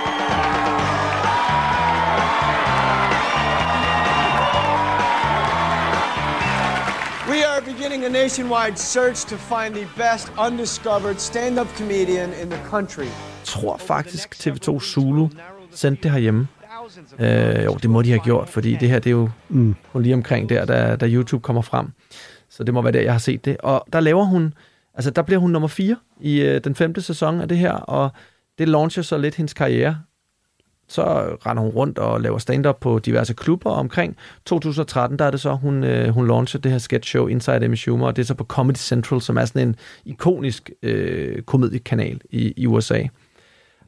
Are 7.54 7.62
beginning 7.62 8.04
a 8.04 8.08
nationwide 8.08 8.76
search 8.78 9.26
to 9.26 9.36
find 9.36 9.74
the 9.74 9.86
best 9.96 10.32
undiscovered 10.46 11.18
stand-up 11.20 11.68
comedian 11.76 12.30
in 12.42 12.50
the 12.50 12.60
country. 12.70 13.04
Jeg 13.04 13.44
tror 13.44 13.76
faktisk 13.76 14.34
TV2 14.46 14.80
Zulu 14.80 15.28
sendte 15.70 16.02
det 16.02 16.10
herhjemme. 16.10 16.48
Øh, 17.18 17.64
jo, 17.64 17.74
det 17.74 17.90
må 17.90 18.02
de 18.02 18.08
have 18.10 18.20
gjort, 18.20 18.48
fordi 18.48 18.76
det 18.76 18.88
her 18.88 18.98
det 18.98 19.06
er 19.06 19.10
jo 19.10 19.30
mm. 19.48 19.74
kun 19.92 20.02
lige 20.02 20.14
omkring 20.14 20.48
der, 20.48 20.64
da, 20.64 20.96
da 20.96 21.06
YouTube 21.06 21.42
kommer 21.42 21.62
frem. 21.62 21.92
Så 22.50 22.64
det 22.64 22.74
må 22.74 22.82
være 22.82 22.92
der, 22.92 23.00
jeg 23.00 23.12
har 23.12 23.18
set 23.18 23.44
det. 23.44 23.56
Og 23.56 23.84
der 23.92 24.00
laver 24.00 24.24
hun, 24.24 24.54
altså 24.94 25.10
der 25.10 25.22
bliver 25.22 25.38
hun 25.38 25.50
nummer 25.50 25.68
4 25.68 25.96
i 26.20 26.40
øh, 26.40 26.60
den 26.64 26.74
femte 26.74 27.02
sæson 27.02 27.40
af 27.40 27.48
det 27.48 27.58
her, 27.58 27.72
og 27.72 28.10
det 28.58 28.68
launcher 28.68 29.02
så 29.02 29.18
lidt 29.18 29.34
hendes 29.34 29.54
karriere. 29.54 29.98
Så 30.88 31.02
render 31.46 31.62
hun 31.62 31.72
rundt 31.72 31.98
og 31.98 32.20
laver 32.20 32.38
stand-up 32.38 32.80
på 32.80 32.98
diverse 32.98 33.34
klubber. 33.34 33.70
Omkring 33.70 34.16
2013, 34.44 35.18
der 35.18 35.24
er 35.24 35.30
det 35.30 35.40
så, 35.40 35.54
hun, 35.54 35.84
øh, 35.84 36.08
hun 36.08 36.26
launcher 36.26 36.60
det 36.60 36.72
her 36.72 36.78
sketch 36.78 37.08
show 37.08 37.26
Inside 37.26 37.64
Amy 37.64 37.74
Schumer, 37.74 38.06
og 38.06 38.16
det 38.16 38.22
er 38.22 38.26
så 38.26 38.34
på 38.34 38.44
Comedy 38.44 38.76
Central, 38.76 39.20
som 39.20 39.36
er 39.36 39.44
sådan 39.44 39.68
en 39.68 39.76
ikonisk 40.04 40.70
øh, 40.82 41.42
komediekanal 41.42 42.20
i, 42.30 42.54
i 42.56 42.66
USA. 42.66 43.02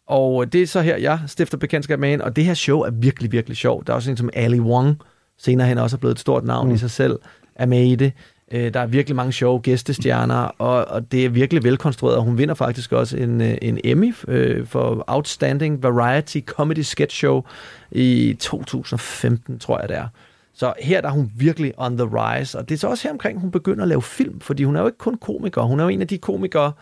Og 0.07 0.53
det 0.53 0.63
er 0.63 0.67
så 0.67 0.81
her, 0.81 0.97
jeg 0.97 1.21
stifter 1.27 1.59
bekendtskab 1.59 1.99
med 1.99 2.09
hende, 2.09 2.25
og 2.25 2.37
det 2.37 2.45
her 2.45 2.55
show 2.55 2.81
er 2.81 2.91
virkelig, 2.91 3.33
virkelig 3.33 3.57
sjovt. 3.57 3.87
Der 3.87 3.93
er 3.93 3.95
også 3.95 4.11
en 4.11 4.17
som 4.17 4.31
Ali 4.33 4.61
Wong, 4.61 4.97
senere 5.39 5.69
hen 5.69 5.79
også 5.79 5.97
er 5.97 5.99
blevet 5.99 6.15
et 6.15 6.21
stort 6.21 6.45
navn 6.45 6.69
mm. 6.69 6.75
i 6.75 6.79
sig 6.79 6.91
selv, 6.91 7.19
er 7.55 7.67
med 7.67 7.87
i 7.87 7.95
det. 7.95 8.13
Øh, 8.53 8.75
der 8.75 8.81
er 8.81 8.87
virkelig 8.87 9.17
mange 9.17 9.33
sjove 9.33 9.61
gæstestjerner, 9.61 10.51
og, 10.59 10.85
og 10.85 11.13
det 11.13 11.25
er 11.25 11.29
virkelig 11.29 11.65
velkonstrueret, 11.65 12.17
og 12.17 12.23
hun 12.23 12.39
vinder 12.39 12.55
faktisk 12.55 12.93
også 12.93 13.17
en, 13.17 13.41
øh, 13.41 13.59
en 13.63 13.81
Emmy 13.85 14.15
øh, 14.29 14.67
for 14.67 15.05
Outstanding 15.07 15.83
Variety 15.83 16.39
Comedy 16.47 16.79
Sketch 16.79 17.17
Show 17.17 17.43
i 17.91 18.37
2015, 18.41 19.59
tror 19.59 19.81
jeg 19.81 19.89
det 19.89 19.97
er. 19.97 20.09
Så 20.55 20.73
her 20.83 21.01
der 21.01 21.09
er 21.09 21.13
hun 21.13 21.33
virkelig 21.37 21.73
on 21.77 21.99
the 21.99 22.09
rise, 22.13 22.59
og 22.59 22.69
det 22.69 22.75
er 22.75 22.79
så 22.79 22.89
også 22.89 23.09
her 23.09 23.13
omkring, 23.13 23.41
hun 23.41 23.51
begynder 23.51 23.83
at 23.83 23.89
lave 23.89 24.03
film, 24.03 24.41
fordi 24.41 24.65
hun 24.65 24.77
er 24.77 24.81
jo 24.81 24.87
ikke 24.87 24.99
kun 24.99 25.19
komiker, 25.19 25.63
hun 25.63 25.81
er 25.81 25.85
jo 25.85 25.89
en 25.89 26.01
af 26.01 26.09
de 26.09 26.19
komikere, 26.19 26.73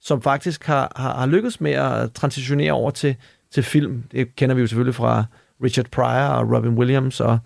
som 0.00 0.22
faktisk 0.22 0.64
har, 0.64 0.92
har, 0.96 1.14
har 1.14 1.26
lykkedes 1.26 1.60
med 1.60 1.72
at 1.72 2.12
transitionere 2.12 2.72
over 2.72 2.90
til, 2.90 3.16
til 3.50 3.62
film. 3.62 4.02
Det 4.12 4.36
kender 4.36 4.54
vi 4.54 4.60
jo 4.60 4.66
selvfølgelig 4.66 4.94
fra 4.94 5.24
Richard 5.64 5.86
Pryor 5.90 6.28
og 6.28 6.56
Robin 6.56 6.78
Williams 6.78 7.20
og 7.20 7.38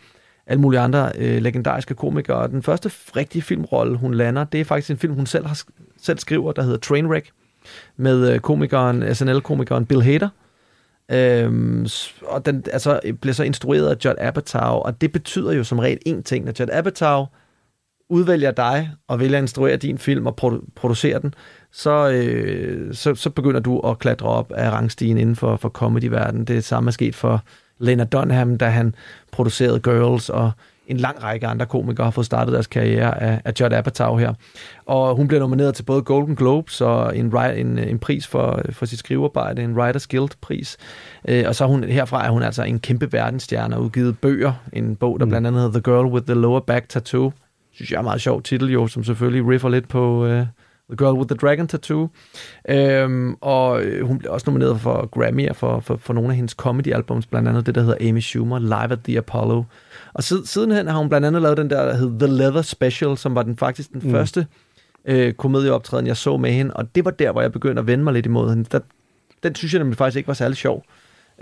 alle 0.47 0.61
mulige 0.61 0.81
andre 0.81 1.13
øh, 1.19 1.43
legendariske 1.43 1.95
komikere. 1.95 2.37
Og 2.37 2.51
den 2.51 2.63
første 2.63 2.91
rigtige 3.17 3.43
filmrolle, 3.43 3.97
hun 3.99 4.15
lander, 4.15 4.45
det 4.45 4.61
er 4.61 4.65
faktisk 4.65 4.91
en 4.91 4.97
film, 4.97 5.15
hun 5.15 5.27
selv, 5.27 5.47
har, 5.47 5.63
selv 6.03 6.19
skriver, 6.19 6.53
der 6.53 6.63
hedder 6.63 6.79
Trainwreck, 6.79 7.31
med 7.97 8.33
øh, 8.33 8.41
komikeren, 8.41 9.15
SNL-komikeren 9.15 9.87
Bill 9.87 10.03
Hader. 10.03 10.29
Øhm, 11.13 11.87
og 12.23 12.47
den 12.47 12.65
altså, 12.73 13.01
bliver 13.21 13.35
så 13.35 13.43
instrueret 13.43 13.89
af 13.89 14.05
Judd 14.05 14.17
Apatow, 14.21 14.73
og 14.79 15.01
det 15.01 15.13
betyder 15.13 15.53
jo 15.53 15.65
som 15.65 15.79
regel 15.79 15.99
én 16.09 16.23
ting, 16.23 16.45
når 16.45 16.53
Judd 16.61 16.71
Apatow 16.73 17.27
udvælger 18.09 18.51
dig 18.51 18.91
og 19.09 19.21
vælger 19.21 19.39
at 19.39 19.43
instruere 19.43 19.77
din 19.77 19.99
film 19.99 20.27
og 20.27 20.35
produ- 20.43 20.69
producere 20.75 21.21
den, 21.21 21.35
så, 21.73 22.11
øh, 22.11 22.95
så, 22.95 23.15
så 23.15 23.31
begynder 23.31 23.61
du 23.61 23.81
at 23.81 23.99
klatre 23.99 24.29
op 24.29 24.53
af 24.53 24.71
rangstigen 24.71 25.19
inden 25.19 25.37
for, 25.37 25.57
for 25.57 25.69
comedy-verdenen. 25.69 26.45
Det 26.45 26.65
samme 26.65 26.89
er 26.89 26.93
sket 26.93 27.15
for 27.15 27.43
Leonard 27.79 28.09
Dunham, 28.09 28.59
da 28.59 28.69
han 28.69 28.95
producerede 29.33 29.81
Girls, 29.81 30.31
og 30.31 30.51
en 30.87 30.97
lang 30.97 31.23
række 31.23 31.47
andre 31.47 31.67
komikere 31.67 32.05
har 32.05 32.11
fået 32.11 32.27
startet 32.27 32.53
deres 32.53 32.67
karriere 32.67 33.23
af, 33.23 33.41
af 33.45 33.53
Judd 33.61 33.75
Apatow 33.75 34.17
her. 34.17 34.35
Og 34.87 35.17
hun 35.17 35.29
blev 35.29 35.41
nomineret 35.41 35.75
til 35.75 35.83
både 35.83 36.03
Golden 36.03 36.37
Globes 36.37 36.81
og 36.81 37.17
en, 37.17 37.37
en, 37.37 37.79
en 37.79 37.99
pris 37.99 38.27
for, 38.27 38.61
for 38.71 38.87
sit 38.87 38.99
skrivearbejde, 38.99 39.63
en 39.63 39.79
Writers 39.79 40.07
Guild-pris. 40.07 40.77
Øh, 41.29 41.45
og 41.49 41.55
så 41.55 41.67
hun, 41.67 41.85
herfra 41.85 42.27
er 42.27 42.31
hun 42.31 42.43
altså 42.43 42.63
en 42.63 42.79
kæmpe 42.79 43.13
verdensstjerne 43.13 43.77
og 43.77 43.83
udgivet 43.83 44.19
bøger. 44.19 44.53
En 44.73 44.97
bog, 44.97 45.21
der 45.21 45.25
mm. 45.25 45.29
blandt 45.29 45.47
andet 45.47 45.63
hedder 45.63 45.81
The 45.81 45.93
Girl 45.93 46.07
with 46.07 46.27
the 46.27 46.35
Lower 46.35 46.61
Back 46.61 46.89
Tattoo. 46.89 47.33
Synes 47.73 47.91
jeg 47.91 47.97
er 47.97 48.01
en 48.01 48.05
meget 48.05 48.21
sjov 48.21 48.43
titel 48.43 48.71
jo, 48.71 48.87
som 48.87 49.05
selvfølgelig 49.05 49.49
riffer 49.49 49.69
lidt 49.69 49.89
på... 49.89 50.27
Øh, 50.27 50.47
The 50.91 50.97
Girl 50.97 51.19
with 51.19 51.29
the 51.29 51.37
Dragon 51.37 51.69
Tattoo. 51.69 52.09
Øhm, 52.69 53.35
og 53.41 53.83
hun 54.03 54.19
blev 54.19 54.33
også 54.33 54.45
nomineret 54.47 54.81
for 54.81 55.07
Grammy 55.07 55.55
for, 55.55 55.81
for, 55.81 55.97
for 55.97 56.13
nogle 56.13 56.31
af 56.31 56.37
hendes 56.37 56.53
comedy-albums, 56.53 57.27
blandt 57.31 57.49
andet 57.49 57.67
det, 57.67 57.75
der 57.75 57.81
hedder 57.81 58.09
Amy 58.09 58.21
Schumer, 58.21 58.59
Live 58.59 58.93
at 58.93 58.99
the 59.05 59.19
Apollo. 59.19 59.63
Og 60.15 60.23
siden, 60.23 60.47
sidenhen 60.47 60.87
har 60.87 60.99
hun 60.99 61.09
blandt 61.09 61.27
andet 61.27 61.43
lavet 61.43 61.57
den 61.57 61.71
der, 61.71 61.85
der 61.85 61.97
hed 61.97 62.19
The 62.19 62.29
Leather 62.29 62.63
Special, 62.63 63.17
som 63.17 63.35
var 63.35 63.43
den 63.43 63.57
faktisk 63.57 63.93
den 63.93 64.01
mm. 64.05 64.11
første 64.11 64.47
øh, 65.05 65.33
komedieoptræden, 65.33 66.07
jeg 66.07 66.17
så 66.17 66.37
med 66.37 66.51
hende. 66.51 66.75
Og 66.75 66.95
det 66.95 67.05
var 67.05 67.11
der, 67.11 67.33
hvor 67.33 67.41
jeg 67.41 67.53
begyndte 67.53 67.81
at 67.81 67.87
vende 67.87 68.05
mig 68.05 68.13
lidt 68.13 68.27
imod 68.27 68.51
hende. 68.51 68.65
Der, 68.73 68.79
den 69.43 69.55
synes 69.55 69.73
jeg 69.73 69.79
nemlig 69.79 69.99
faktisk 69.99 70.17
ikke 70.17 70.29
var 70.29 70.35
særlig 70.35 70.57
sjov, 70.57 70.85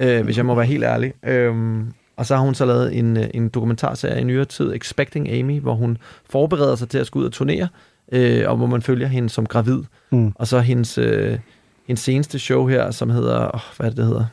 øh, 0.01 0.25
hvis 0.25 0.37
jeg 0.37 0.47
må 0.47 0.55
være 0.55 0.67
helt 0.67 0.85
ærlig. 0.85 1.13
Øhm, 1.27 1.93
og 2.17 2.27
så 2.27 2.37
har 2.37 2.43
hun 2.43 2.55
så 2.55 2.65
lavet 2.65 2.99
en, 2.99 3.17
en 3.35 3.49
dokumentarserie 3.49 4.21
i 4.21 4.25
nyere 4.25 4.45
tid, 4.45 4.75
Expecting 4.75 5.31
Amy, 5.31 5.61
hvor 5.61 5.75
hun 5.75 5.99
forbereder 6.31 6.77
sig 6.77 6.89
til 6.89 6.99
at 6.99 7.07
skulle 7.07 7.23
ud 7.23 7.27
og 7.27 7.33
turnere, 7.33 7.69
øh, 8.15 8.51
og 8.51 8.57
hvor 8.57 8.67
man 8.67 8.83
følger 8.83 9.07
hende 9.07 9.29
som 9.29 9.47
gravid. 9.47 9.83
Mm. 10.13 10.33
Og 10.35 10.47
så 10.47 10.61
hendes, 10.61 10.99
øh, 10.99 11.39
hendes 11.87 12.01
seneste 12.01 12.39
show 12.39 12.67
her, 12.67 12.91
som 12.91 13.11
hedder, 13.11 13.51
oh, 13.55 13.61
hvad 13.77 13.87
er 13.87 13.91
det, 13.91 13.97
det 13.97 14.07
hedder? 14.07 14.27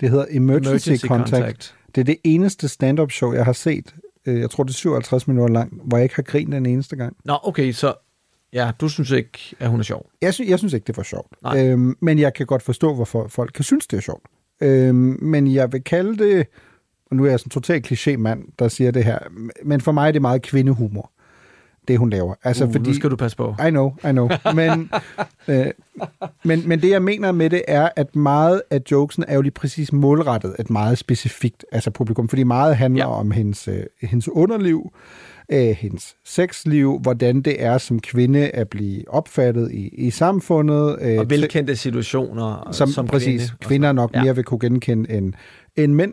Det 0.00 0.10
hedder 0.10 0.24
Emergency, 0.30 0.88
Emergency 0.88 1.06
Contact. 1.06 1.30
Contact. 1.30 1.74
Det 1.94 2.00
er 2.00 2.04
det 2.04 2.16
eneste 2.24 2.68
stand-up 2.68 3.12
show, 3.12 3.32
jeg 3.32 3.44
har 3.44 3.52
set. 3.52 3.94
Øh, 4.26 4.40
jeg 4.40 4.50
tror, 4.50 4.64
det 4.64 4.70
er 4.70 4.74
57 4.74 5.28
minutter 5.28 5.54
lang, 5.54 5.80
hvor 5.84 5.96
jeg 5.96 6.02
ikke 6.04 6.16
har 6.16 6.22
grint 6.22 6.52
den 6.52 6.66
eneste 6.66 6.96
gang. 6.96 7.16
Nå, 7.24 7.38
okay, 7.42 7.72
så 7.72 7.94
ja, 8.52 8.70
du 8.80 8.88
synes 8.88 9.10
ikke, 9.10 9.38
at 9.60 9.70
hun 9.70 9.80
er 9.80 9.84
sjov? 9.84 10.10
Jeg, 10.22 10.34
sy- 10.34 10.48
jeg 10.48 10.58
synes 10.58 10.72
ikke, 10.72 10.86
det 10.86 10.96
var 10.96 11.02
sjovt. 11.02 11.32
Øhm, 11.56 11.96
men 12.00 12.18
jeg 12.18 12.34
kan 12.34 12.46
godt 12.46 12.62
forstå, 12.62 12.94
hvorfor 12.94 13.28
folk 13.28 13.50
kan 13.54 13.64
synes, 13.64 13.86
det 13.86 13.96
er 13.96 14.00
sjovt. 14.00 14.24
Øhm, 14.60 15.18
men 15.22 15.54
jeg 15.54 15.72
vil 15.72 15.84
kalde 15.84 16.24
det, 16.24 16.46
og 17.10 17.16
nu 17.16 17.24
er 17.24 17.30
jeg 17.30 17.40
sådan 17.40 17.46
en 17.48 17.50
total 17.50 17.82
kliché 17.86 18.16
mand, 18.16 18.44
der 18.58 18.68
siger 18.68 18.90
det 18.90 19.04
her, 19.04 19.18
men 19.64 19.80
for 19.80 19.92
mig 19.92 20.08
er 20.08 20.12
det 20.12 20.22
meget 20.22 20.42
kvindehumor 20.42 21.10
det 21.88 21.98
hun 21.98 22.10
laver. 22.10 22.34
Altså, 22.44 22.64
uh, 22.64 22.72
fordi, 22.72 22.88
nu 22.88 22.94
skal 22.94 23.10
du 23.10 23.16
passe 23.16 23.36
på. 23.36 23.54
I 23.66 23.70
know, 23.70 23.94
I 24.04 24.10
know. 24.10 24.28
Men, 24.54 24.90
øh, 25.48 25.66
men, 26.44 26.68
men 26.68 26.82
det, 26.82 26.90
jeg 26.90 27.02
mener 27.02 27.32
med 27.32 27.50
det, 27.50 27.62
er, 27.68 27.88
at 27.96 28.16
meget 28.16 28.62
af 28.70 28.80
jokesen 28.90 29.24
er 29.28 29.34
jo 29.34 29.40
lige 29.40 29.52
præcis 29.52 29.92
målrettet 29.92 30.56
et 30.58 30.70
meget 30.70 30.98
specifikt 30.98 31.64
altså 31.72 31.90
publikum, 31.90 32.28
fordi 32.28 32.42
meget 32.42 32.76
handler 32.76 33.04
ja. 33.04 33.10
om 33.10 33.30
hendes, 33.30 33.68
øh, 33.68 33.82
hendes 34.00 34.28
underliv, 34.28 34.92
øh, 35.48 35.68
hendes 35.68 36.16
sexliv, 36.24 36.98
hvordan 37.02 37.40
det 37.40 37.62
er 37.62 37.78
som 37.78 38.00
kvinde 38.00 38.48
at 38.48 38.68
blive 38.68 39.08
opfattet 39.08 39.72
i, 39.72 39.88
i 39.88 40.10
samfundet. 40.10 40.96
Øh, 41.00 41.18
og 41.18 41.30
velkendte 41.30 41.76
situationer 41.76 42.68
som, 42.72 42.88
som 42.88 43.06
præcis, 43.06 43.50
kvinde. 43.50 43.56
Kvinder 43.60 43.92
nok 43.92 44.10
ja. 44.14 44.22
mere 44.22 44.34
vil 44.34 44.44
kunne 44.44 44.60
genkende 44.60 45.10
end, 45.10 45.32
end 45.76 45.94
mænd. 45.94 46.12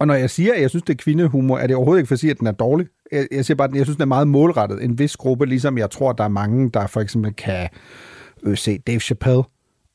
Og 0.00 0.06
når 0.06 0.14
jeg 0.14 0.30
siger, 0.30 0.54
at 0.54 0.60
jeg 0.60 0.70
synes, 0.70 0.82
det 0.82 0.92
er 0.92 1.02
kvindehumor, 1.02 1.58
er 1.58 1.66
det 1.66 1.76
overhovedet 1.76 2.00
ikke 2.00 2.08
for 2.08 2.14
at 2.14 2.18
sige, 2.18 2.30
at 2.30 2.38
den 2.38 2.46
er 2.46 2.52
dårlig. 2.52 2.86
Jeg, 3.12 3.26
jeg 3.32 3.44
siger 3.44 3.56
bare, 3.56 3.68
at 3.68 3.74
jeg 3.74 3.86
synes, 3.86 3.96
den 3.96 4.02
er 4.02 4.06
meget 4.06 4.28
målrettet. 4.28 4.84
En 4.84 4.98
vis 4.98 5.16
gruppe, 5.16 5.46
ligesom 5.46 5.78
jeg 5.78 5.90
tror, 5.90 6.12
der 6.12 6.24
er 6.24 6.28
mange, 6.28 6.70
der 6.70 6.86
for 6.86 7.00
eksempel 7.00 7.32
kan 7.32 7.68
øh, 8.42 8.56
se 8.56 8.78
Dave 8.78 9.00
Chappelle 9.00 9.42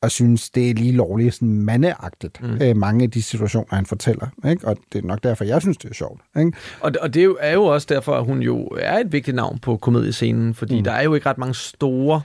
og 0.01 0.11
synes, 0.11 0.49
det 0.49 0.69
er 0.69 0.73
lige 0.73 0.91
lovligt 0.91 1.33
sådan 1.33 1.61
mandeagtigt, 1.61 2.41
mm. 2.41 2.57
øh, 2.61 2.77
mange 2.77 3.03
af 3.03 3.11
de 3.11 3.21
situationer, 3.21 3.75
han 3.75 3.85
fortæller. 3.85 4.27
Ikke? 4.49 4.67
Og 4.67 4.77
det 4.93 5.03
er 5.03 5.07
nok 5.07 5.23
derfor, 5.23 5.43
jeg 5.43 5.61
synes, 5.61 5.77
det 5.77 5.89
er 5.89 5.93
sjovt. 5.93 6.21
Ikke? 6.37 6.51
Og, 6.79 6.91
og 7.01 7.13
det 7.13 7.35
er 7.39 7.53
jo, 7.53 7.65
også 7.65 7.87
derfor, 7.89 8.13
at 8.13 8.25
hun 8.25 8.41
jo 8.41 8.67
er 8.79 8.97
et 8.97 9.11
vigtigt 9.11 9.35
navn 9.35 9.59
på 9.59 9.77
komediescenen, 9.77 10.53
fordi 10.53 10.77
mm. 10.77 10.83
der 10.83 10.91
er 10.91 11.03
jo 11.03 11.13
ikke 11.13 11.29
ret 11.29 11.37
mange 11.37 11.55
store 11.55 12.21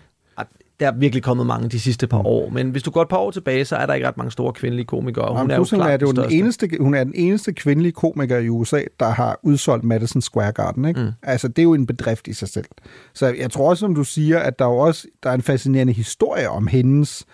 der 0.80 0.86
er 0.86 0.92
virkelig 0.92 1.22
kommet 1.22 1.46
mange 1.46 1.68
de 1.68 1.80
sidste 1.80 2.06
par 2.06 2.26
år, 2.26 2.50
men 2.50 2.70
hvis 2.70 2.82
du 2.82 2.90
går 2.90 3.02
et 3.02 3.08
par 3.08 3.16
år 3.16 3.30
tilbage, 3.30 3.64
så 3.64 3.76
er 3.76 3.86
der 3.86 3.94
ikke 3.94 4.08
ret 4.08 4.16
mange 4.16 4.30
store 4.30 4.52
kvindelige 4.52 4.86
komikere. 4.86 5.28
Hun 5.28 5.36
Jamen, 5.36 5.50
er 5.50 5.56
jo 5.56 5.64
klart 5.64 5.90
er 5.90 5.96
det 5.96 6.06
jo 6.06 6.12
den 6.12 6.30
den 6.30 6.32
eneste, 6.32 6.68
hun 6.80 6.94
er 6.94 7.04
den 7.04 7.12
eneste 7.16 7.52
kvindelige 7.52 7.92
komiker 7.92 8.38
i 8.38 8.48
USA, 8.48 8.82
der 9.00 9.08
har 9.08 9.40
udsolgt 9.42 9.84
Madison 9.84 10.22
Square 10.22 10.52
Garden. 10.52 10.84
Ikke? 10.84 11.00
Mm. 11.00 11.10
Altså, 11.22 11.48
det 11.48 11.58
er 11.58 11.62
jo 11.62 11.74
en 11.74 11.86
bedrift 11.86 12.28
i 12.28 12.32
sig 12.32 12.48
selv. 12.48 12.66
Så 13.14 13.26
jeg 13.26 13.50
tror 13.50 13.70
også, 13.70 13.80
som 13.80 13.94
du 13.94 14.04
siger, 14.04 14.38
at 14.38 14.58
der 14.58 14.64
er 14.64 14.68
jo 14.68 14.78
også 14.78 15.06
der 15.22 15.30
er 15.30 15.34
en 15.34 15.42
fascinerende 15.42 15.92
historie 15.92 16.50
om 16.50 16.66
hendes 16.66 17.24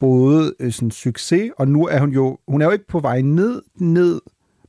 både 0.00 0.54
øh, 0.60 0.72
sådan, 0.72 0.90
succes, 0.90 1.50
og 1.58 1.68
nu 1.68 1.86
er 1.86 2.00
hun 2.00 2.10
jo, 2.10 2.38
hun 2.48 2.62
er 2.62 2.66
jo 2.66 2.72
ikke 2.72 2.86
på 2.86 3.00
vej 3.00 3.20
ned, 3.20 3.62
ned 3.76 4.20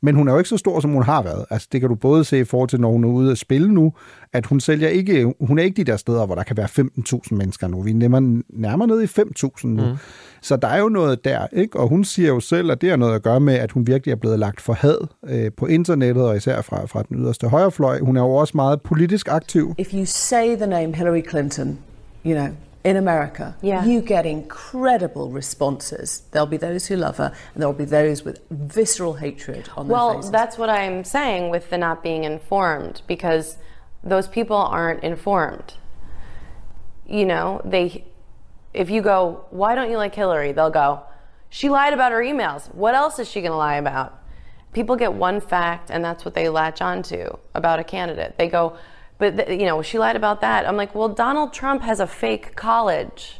men 0.05 0.15
hun 0.15 0.27
er 0.27 0.31
jo 0.31 0.37
ikke 0.37 0.49
så 0.49 0.57
stor, 0.57 0.79
som 0.79 0.91
hun 0.91 1.03
har 1.03 1.23
været. 1.23 1.45
Altså, 1.49 1.67
det 1.71 1.81
kan 1.81 1.89
du 1.89 1.95
både 1.95 2.23
se 2.23 2.39
i 2.39 2.43
forhold 2.43 2.69
til, 2.69 2.81
når 2.81 2.91
hun 2.91 3.03
er 3.03 3.09
ude 3.09 3.31
at 3.31 3.37
spille 3.37 3.73
nu, 3.73 3.93
at 4.33 4.45
hun 4.45 4.59
sælger 4.59 4.87
ikke, 4.87 5.33
hun 5.39 5.59
er 5.59 5.63
ikke 5.63 5.77
de 5.77 5.91
der 5.91 5.97
steder, 5.97 6.25
hvor 6.25 6.35
der 6.35 6.43
kan 6.43 6.57
være 6.57 6.67
15.000 6.79 7.35
mennesker 7.35 7.67
nu. 7.67 7.81
Vi 7.81 7.91
er 7.91 8.43
nærmere, 8.49 8.87
nede 8.87 9.03
i 9.03 9.07
5.000 9.07 9.67
nu. 9.67 9.85
Mm. 9.85 9.97
Så 10.41 10.55
der 10.55 10.67
er 10.67 10.79
jo 10.79 10.89
noget 10.89 11.25
der, 11.25 11.47
ikke? 11.53 11.79
Og 11.79 11.87
hun 11.87 12.03
siger 12.03 12.29
jo 12.29 12.39
selv, 12.39 12.71
at 12.71 12.81
det 12.81 12.89
har 12.89 12.97
noget 12.97 13.15
at 13.15 13.23
gøre 13.23 13.39
med, 13.39 13.53
at 13.53 13.71
hun 13.71 13.87
virkelig 13.87 14.11
er 14.11 14.15
blevet 14.15 14.39
lagt 14.39 14.61
for 14.61 14.73
had 14.73 15.07
øh, 15.27 15.51
på 15.57 15.65
internettet, 15.65 16.23
og 16.23 16.37
især 16.37 16.61
fra, 16.61 16.85
fra 16.85 17.03
den 17.09 17.17
yderste 17.17 17.47
højrefløj. 17.47 17.99
Hun 17.99 18.17
er 18.17 18.21
jo 18.21 18.31
også 18.31 18.51
meget 18.55 18.81
politisk 18.81 19.27
aktiv. 19.27 19.73
If 19.77 19.93
you 19.93 20.05
say 20.05 20.55
the 20.55 20.67
name 20.67 20.95
Hillary 20.95 21.29
Clinton, 21.29 21.79
you 22.25 22.33
know, 22.33 22.47
in 22.85 22.97
America, 22.97 23.57
yeah. 23.63 23.83
you 23.83 23.99
get 23.99 24.27
incredible 24.27 25.31
responses. 25.31 26.21
There'll 26.31 26.45
be 26.45 26.57
those 26.57 26.85
who 26.85 26.95
love 26.95 27.17
her, 27.17 27.33
and 27.53 27.61
there'll 27.61 27.73
be 27.73 27.83
those 27.83 28.23
with 28.23 28.39
visceral 28.51 29.15
hatred 29.15 29.69
on 29.75 29.87
well, 29.87 30.09
their 30.09 30.17
faces. 30.19 30.31
that's 30.31 30.57
what 30.59 30.69
I'm 30.69 31.03
saying 31.03 31.49
with 31.49 31.71
the 31.71 31.79
not 31.79 32.03
being 32.03 32.23
informed, 32.23 33.01
because 33.07 33.57
those 34.03 34.27
people 34.27 34.55
aren't 34.55 35.03
informed. 35.03 35.73
You 37.07 37.25
know, 37.25 37.59
they. 37.65 38.05
If 38.71 38.89
you 38.89 39.01
go, 39.01 39.45
why 39.49 39.73
don't 39.73 39.89
you 39.89 39.97
like 39.97 40.13
Hillary? 40.13 40.51
They'll 40.51 40.69
go, 40.69 41.03
she 41.49 41.69
lied 41.69 41.93
about 41.93 42.11
her 42.11 42.19
emails. 42.19 42.73
What 42.75 42.93
else 42.93 43.17
is 43.19 43.29
she 43.29 43.39
going 43.39 43.53
to 43.53 43.57
lie 43.57 43.77
about? 43.77 44.21
People 44.73 44.97
get 44.97 45.13
one 45.13 45.39
fact, 45.39 45.89
and 45.89 46.03
that's 46.03 46.25
what 46.25 46.33
they 46.33 46.49
latch 46.49 46.81
onto 46.81 47.37
about 47.53 47.79
a 47.79 47.83
candidate. 47.85 48.37
They 48.37 48.49
go, 48.49 48.77
but 49.17 49.37
th- 49.37 49.59
you 49.59 49.65
know, 49.65 49.81
she 49.81 49.97
lied 49.97 50.15
about 50.15 50.41
that. 50.41 50.67
I'm 50.67 50.77
like, 50.77 50.93
well, 50.95 51.09
Donald 51.09 51.53
Trump 51.53 51.81
has 51.83 51.99
a 51.99 52.07
fake 52.07 52.55
college. 52.55 53.39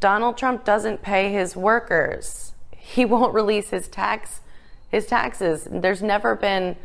Donald 0.00 0.36
Trump 0.36 0.64
doesn't 0.64 1.02
pay 1.02 1.32
his 1.32 1.56
workers. 1.56 2.52
He 2.70 3.04
won't 3.04 3.34
release 3.34 3.70
his 3.70 3.88
tax 3.88 4.40
his 4.88 5.06
taxes. 5.06 5.68
There's 5.70 6.02
never 6.02 6.34
been 6.34 6.76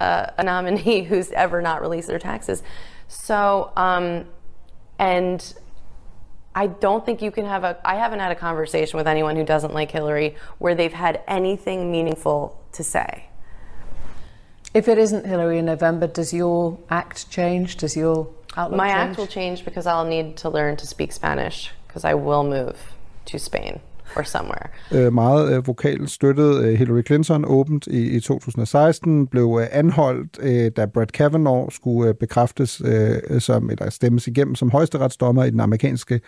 a, 0.00 0.32
a 0.38 0.44
nominee 0.44 1.02
who's 1.08 1.30
ever 1.32 1.60
not 1.60 1.82
released 1.82 2.08
their 2.08 2.18
taxes. 2.18 2.62
So, 3.08 3.72
um, 3.76 4.26
and 4.98 5.54
I 6.54 6.68
don't 6.68 7.04
think 7.04 7.22
you 7.22 7.30
can 7.30 7.44
have 7.46 7.64
a. 7.64 7.78
I 7.84 7.96
haven't 7.96 8.20
had 8.20 8.32
a 8.32 8.36
conversation 8.36 8.96
with 8.96 9.06
anyone 9.06 9.36
who 9.36 9.44
doesn't 9.44 9.72
like 9.74 9.90
Hillary 9.90 10.36
where 10.58 10.74
they've 10.74 10.92
had 10.92 11.22
anything 11.26 11.90
meaningful 11.90 12.60
to 12.72 12.84
say. 12.84 13.29
If 14.74 14.88
it 14.88 14.98
isn't 14.98 15.26
Hillary 15.26 15.58
in 15.58 15.64
November, 15.66 16.06
does 16.06 16.32
your 16.32 16.78
act 16.90 17.30
change? 17.30 17.76
Does 17.80 17.96
your 17.96 18.26
outlook 18.56 18.76
My 18.76 18.88
change? 18.88 19.10
act 19.10 19.18
will 19.18 19.26
change 19.26 19.64
because 19.64 19.86
I'll 19.86 20.08
need 20.08 20.36
to 20.36 20.48
learn 20.48 20.76
to 20.76 20.86
speak 20.86 21.12
Spanish 21.12 21.72
because 21.86 22.04
I 22.04 22.14
will 22.14 22.42
move 22.44 22.76
to 23.26 23.38
Spain 23.38 23.80
or 24.16 24.22
somewhere. 24.24 24.68
øh, 24.92 25.12
meget 25.12 25.52
øh, 25.52 25.66
vokalt 25.66 26.10
støttede 26.10 26.64
øh, 26.66 26.78
Hillary 26.78 27.02
Clinton 27.06 27.44
åbent 27.44 27.86
i, 27.86 28.16
i 28.16 28.20
2016, 28.20 29.26
blev 29.26 29.58
øh, 29.62 29.68
anholdt, 29.72 30.38
øh, 30.40 30.70
da 30.76 30.86
Brett 30.86 31.12
Kavanaugh 31.12 31.68
skulle 31.72 32.08
øh, 32.08 32.14
bekræftes 32.14 32.82
øh, 32.84 33.40
som, 33.40 33.70
eller 33.70 33.90
stemmes 33.90 34.26
igennem 34.26 34.54
som 34.54 34.70
højesteretsdommer 34.70 35.44
i 35.44 35.50
den 35.50 35.60
amerikanske 35.60 36.20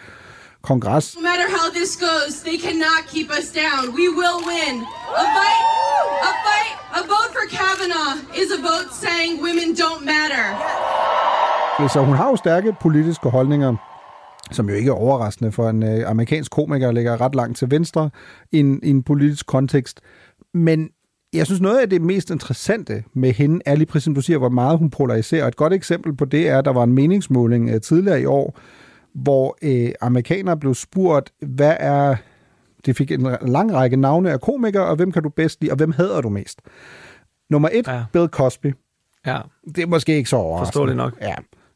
kongres. 0.63 1.17
No 1.17 1.23
matter 1.23 1.47
how 1.59 1.67
this 1.75 1.97
goes, 2.09 2.35
they 2.49 2.59
cannot 2.67 3.03
keep 3.15 3.29
us 3.39 3.47
down. 3.63 3.83
We 3.99 4.07
will 4.21 4.39
win. 4.53 4.75
A 5.23 5.27
fight, 5.37 5.65
a 6.29 6.33
fight, 6.45 6.62
a 6.99 7.03
vote 7.13 7.31
for 7.37 7.47
Kavanaugh 7.59 8.17
is 8.43 8.49
a 8.57 8.61
vote 8.69 8.91
saying 9.03 9.33
women 9.45 9.69
don't 9.83 10.03
matter. 10.13 10.45
Så 11.89 12.03
hun 12.05 12.15
har 12.15 12.29
jo 12.31 12.37
stærke 12.37 12.75
politiske 12.81 13.29
holdninger, 13.29 13.77
som 14.51 14.69
jo 14.69 14.75
ikke 14.75 14.89
er 14.89 14.95
overraskende 14.95 15.53
for 15.53 15.69
en 15.69 15.83
øh, 15.83 16.11
amerikansk 16.11 16.51
komiker, 16.51 16.87
der 16.87 16.93
ligger 16.93 17.21
ret 17.21 17.35
langt 17.35 17.59
til 17.59 17.71
venstre 17.71 18.11
i 18.53 18.59
en, 18.59 18.81
i 18.83 18.91
en 18.91 19.03
politisk 19.03 19.47
kontekst. 19.47 20.01
Men 20.55 20.91
jeg 21.33 21.47
synes, 21.47 21.61
noget 21.61 21.79
af 21.81 21.91
det 21.91 22.03
mest 22.03 22.31
interessante 22.31 23.05
med 23.15 23.33
hende 23.33 23.61
er 23.67 23.75
lige 23.75 23.87
præcis, 23.87 24.05
som 24.05 24.15
du 24.15 24.21
siger, 24.21 24.39
hvor 24.39 24.49
meget 24.49 24.79
hun 24.79 24.91
polariserer. 24.91 25.47
Et 25.47 25.57
godt 25.57 25.73
eksempel 25.73 26.17
på 26.17 26.25
det 26.25 26.49
er, 26.49 26.59
at 26.59 26.65
der 26.65 26.73
var 26.73 26.85
en 26.85 26.93
meningsmåling 26.93 27.71
øh, 27.71 27.81
tidligere 27.81 28.21
i 28.21 28.25
år, 28.25 28.59
hvor 29.15 29.57
øh, 29.63 29.93
amerikanere 30.01 30.57
blev 30.57 30.75
spurgt, 30.75 31.33
hvad 31.41 31.77
er... 31.81 32.17
Det 32.87 32.97
fik 32.97 33.11
en 33.11 33.37
lang 33.43 33.75
række 33.75 33.97
navne 33.97 34.31
af 34.31 34.41
komikere, 34.41 34.87
og 34.87 34.97
hvem 34.97 35.13
kan 35.13 35.23
du 35.23 35.29
bedst 35.29 35.61
lide, 35.61 35.73
og 35.73 35.77
hvem 35.77 35.93
hader 35.93 36.21
du 36.21 36.29
mest? 36.29 36.61
Nummer 37.51 37.69
et, 37.73 37.87
ja. 37.87 38.05
Bill 38.13 38.29
Cosby. 38.29 38.75
Ja. 39.27 39.39
Det 39.65 39.79
er 39.79 39.87
måske 39.87 40.17
ikke 40.17 40.31
så 40.31 40.37
overraskende. 40.37 40.67
Forståeligt 40.67 40.97
nok. 40.97 41.13
Ja. 41.21 41.35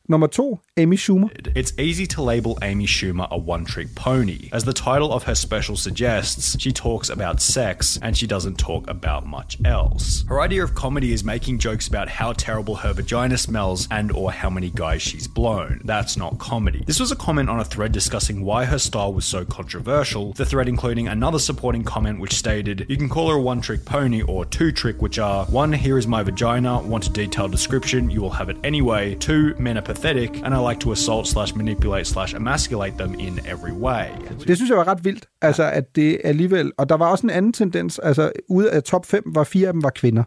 Nummer 0.08 0.26
to, 0.26 0.58
Amy 0.78 0.98
Schumer. 0.98 1.30
It's 1.54 1.72
easy 1.78 2.06
to 2.08 2.20
label 2.20 2.58
Amy 2.60 2.84
Schumer 2.84 3.26
a 3.30 3.38
one 3.38 3.64
trick 3.64 3.94
pony. 3.94 4.50
As 4.52 4.64
the 4.64 4.74
title 4.74 5.10
of 5.10 5.22
her 5.22 5.34
special 5.34 5.74
suggests, 5.74 6.60
she 6.60 6.70
talks 6.70 7.08
about 7.08 7.40
sex 7.40 7.98
and 8.02 8.14
she 8.14 8.26
doesn't 8.26 8.58
talk 8.58 8.86
about 8.90 9.24
much 9.24 9.56
else. 9.64 10.26
Her 10.28 10.38
idea 10.42 10.62
of 10.62 10.74
comedy 10.74 11.14
is 11.14 11.24
making 11.24 11.60
jokes 11.60 11.88
about 11.88 12.10
how 12.10 12.34
terrible 12.34 12.74
her 12.74 12.92
vagina 12.92 13.38
smells 13.38 13.88
and 13.90 14.12
or 14.12 14.30
how 14.30 14.50
many 14.50 14.68
guys 14.68 15.00
she's 15.00 15.26
blown. 15.26 15.80
That's 15.82 16.18
not 16.18 16.36
comedy. 16.38 16.84
This 16.86 17.00
was 17.00 17.10
a 17.10 17.16
comment 17.16 17.48
on 17.48 17.58
a 17.58 17.64
thread 17.64 17.92
discussing 17.92 18.42
why 18.42 18.66
her 18.66 18.78
style 18.78 19.14
was 19.14 19.24
so 19.24 19.46
controversial, 19.46 20.34
the 20.34 20.44
thread 20.44 20.68
including 20.68 21.08
another 21.08 21.38
supporting 21.38 21.84
comment 21.84 22.20
which 22.20 22.34
stated, 22.34 22.84
You 22.90 22.98
can 22.98 23.08
call 23.08 23.30
her 23.30 23.36
a 23.36 23.40
one 23.40 23.62
trick 23.62 23.86
pony 23.86 24.20
or 24.20 24.44
two 24.44 24.72
trick, 24.72 25.00
which 25.00 25.18
are 25.18 25.46
one, 25.46 25.72
here 25.72 25.96
is 25.96 26.06
my 26.06 26.22
vagina, 26.22 26.82
want 26.82 27.06
a 27.06 27.10
detailed 27.10 27.50
description, 27.50 28.10
you 28.10 28.20
will 28.20 28.28
have 28.28 28.50
it 28.50 28.58
anyway, 28.62 29.14
two, 29.14 29.54
men 29.54 29.78
are 29.78 29.82
pathetic, 29.82 30.36
and 30.44 30.52
I 30.52 30.65
like 30.68 30.80
to 30.80 30.92
assault 30.92 31.26
slash 31.28 31.56
manipulate 31.56 32.04
slash 32.04 32.34
emasculate 32.34 32.94
them 32.98 33.14
in 33.18 33.38
every 33.38 33.72
way. 33.72 34.06
Det 34.46 34.56
synes 34.56 34.70
jeg 34.70 34.78
var 34.78 34.88
ret 34.88 35.04
vildt, 35.04 35.26
altså 35.42 35.70
at 35.70 35.96
det 35.96 36.20
alligevel... 36.24 36.72
Og 36.78 36.88
der 36.88 36.94
var 36.94 37.06
også 37.06 37.26
en 37.26 37.30
anden 37.30 37.52
tendens, 37.52 37.98
altså 37.98 38.32
ude 38.48 38.70
af 38.70 38.82
top 38.82 39.06
5 39.06 39.22
var 39.26 39.44
fire 39.44 39.66
af 39.66 39.72
dem 39.72 39.82
var 39.82 39.90
kvinder. 39.90 40.22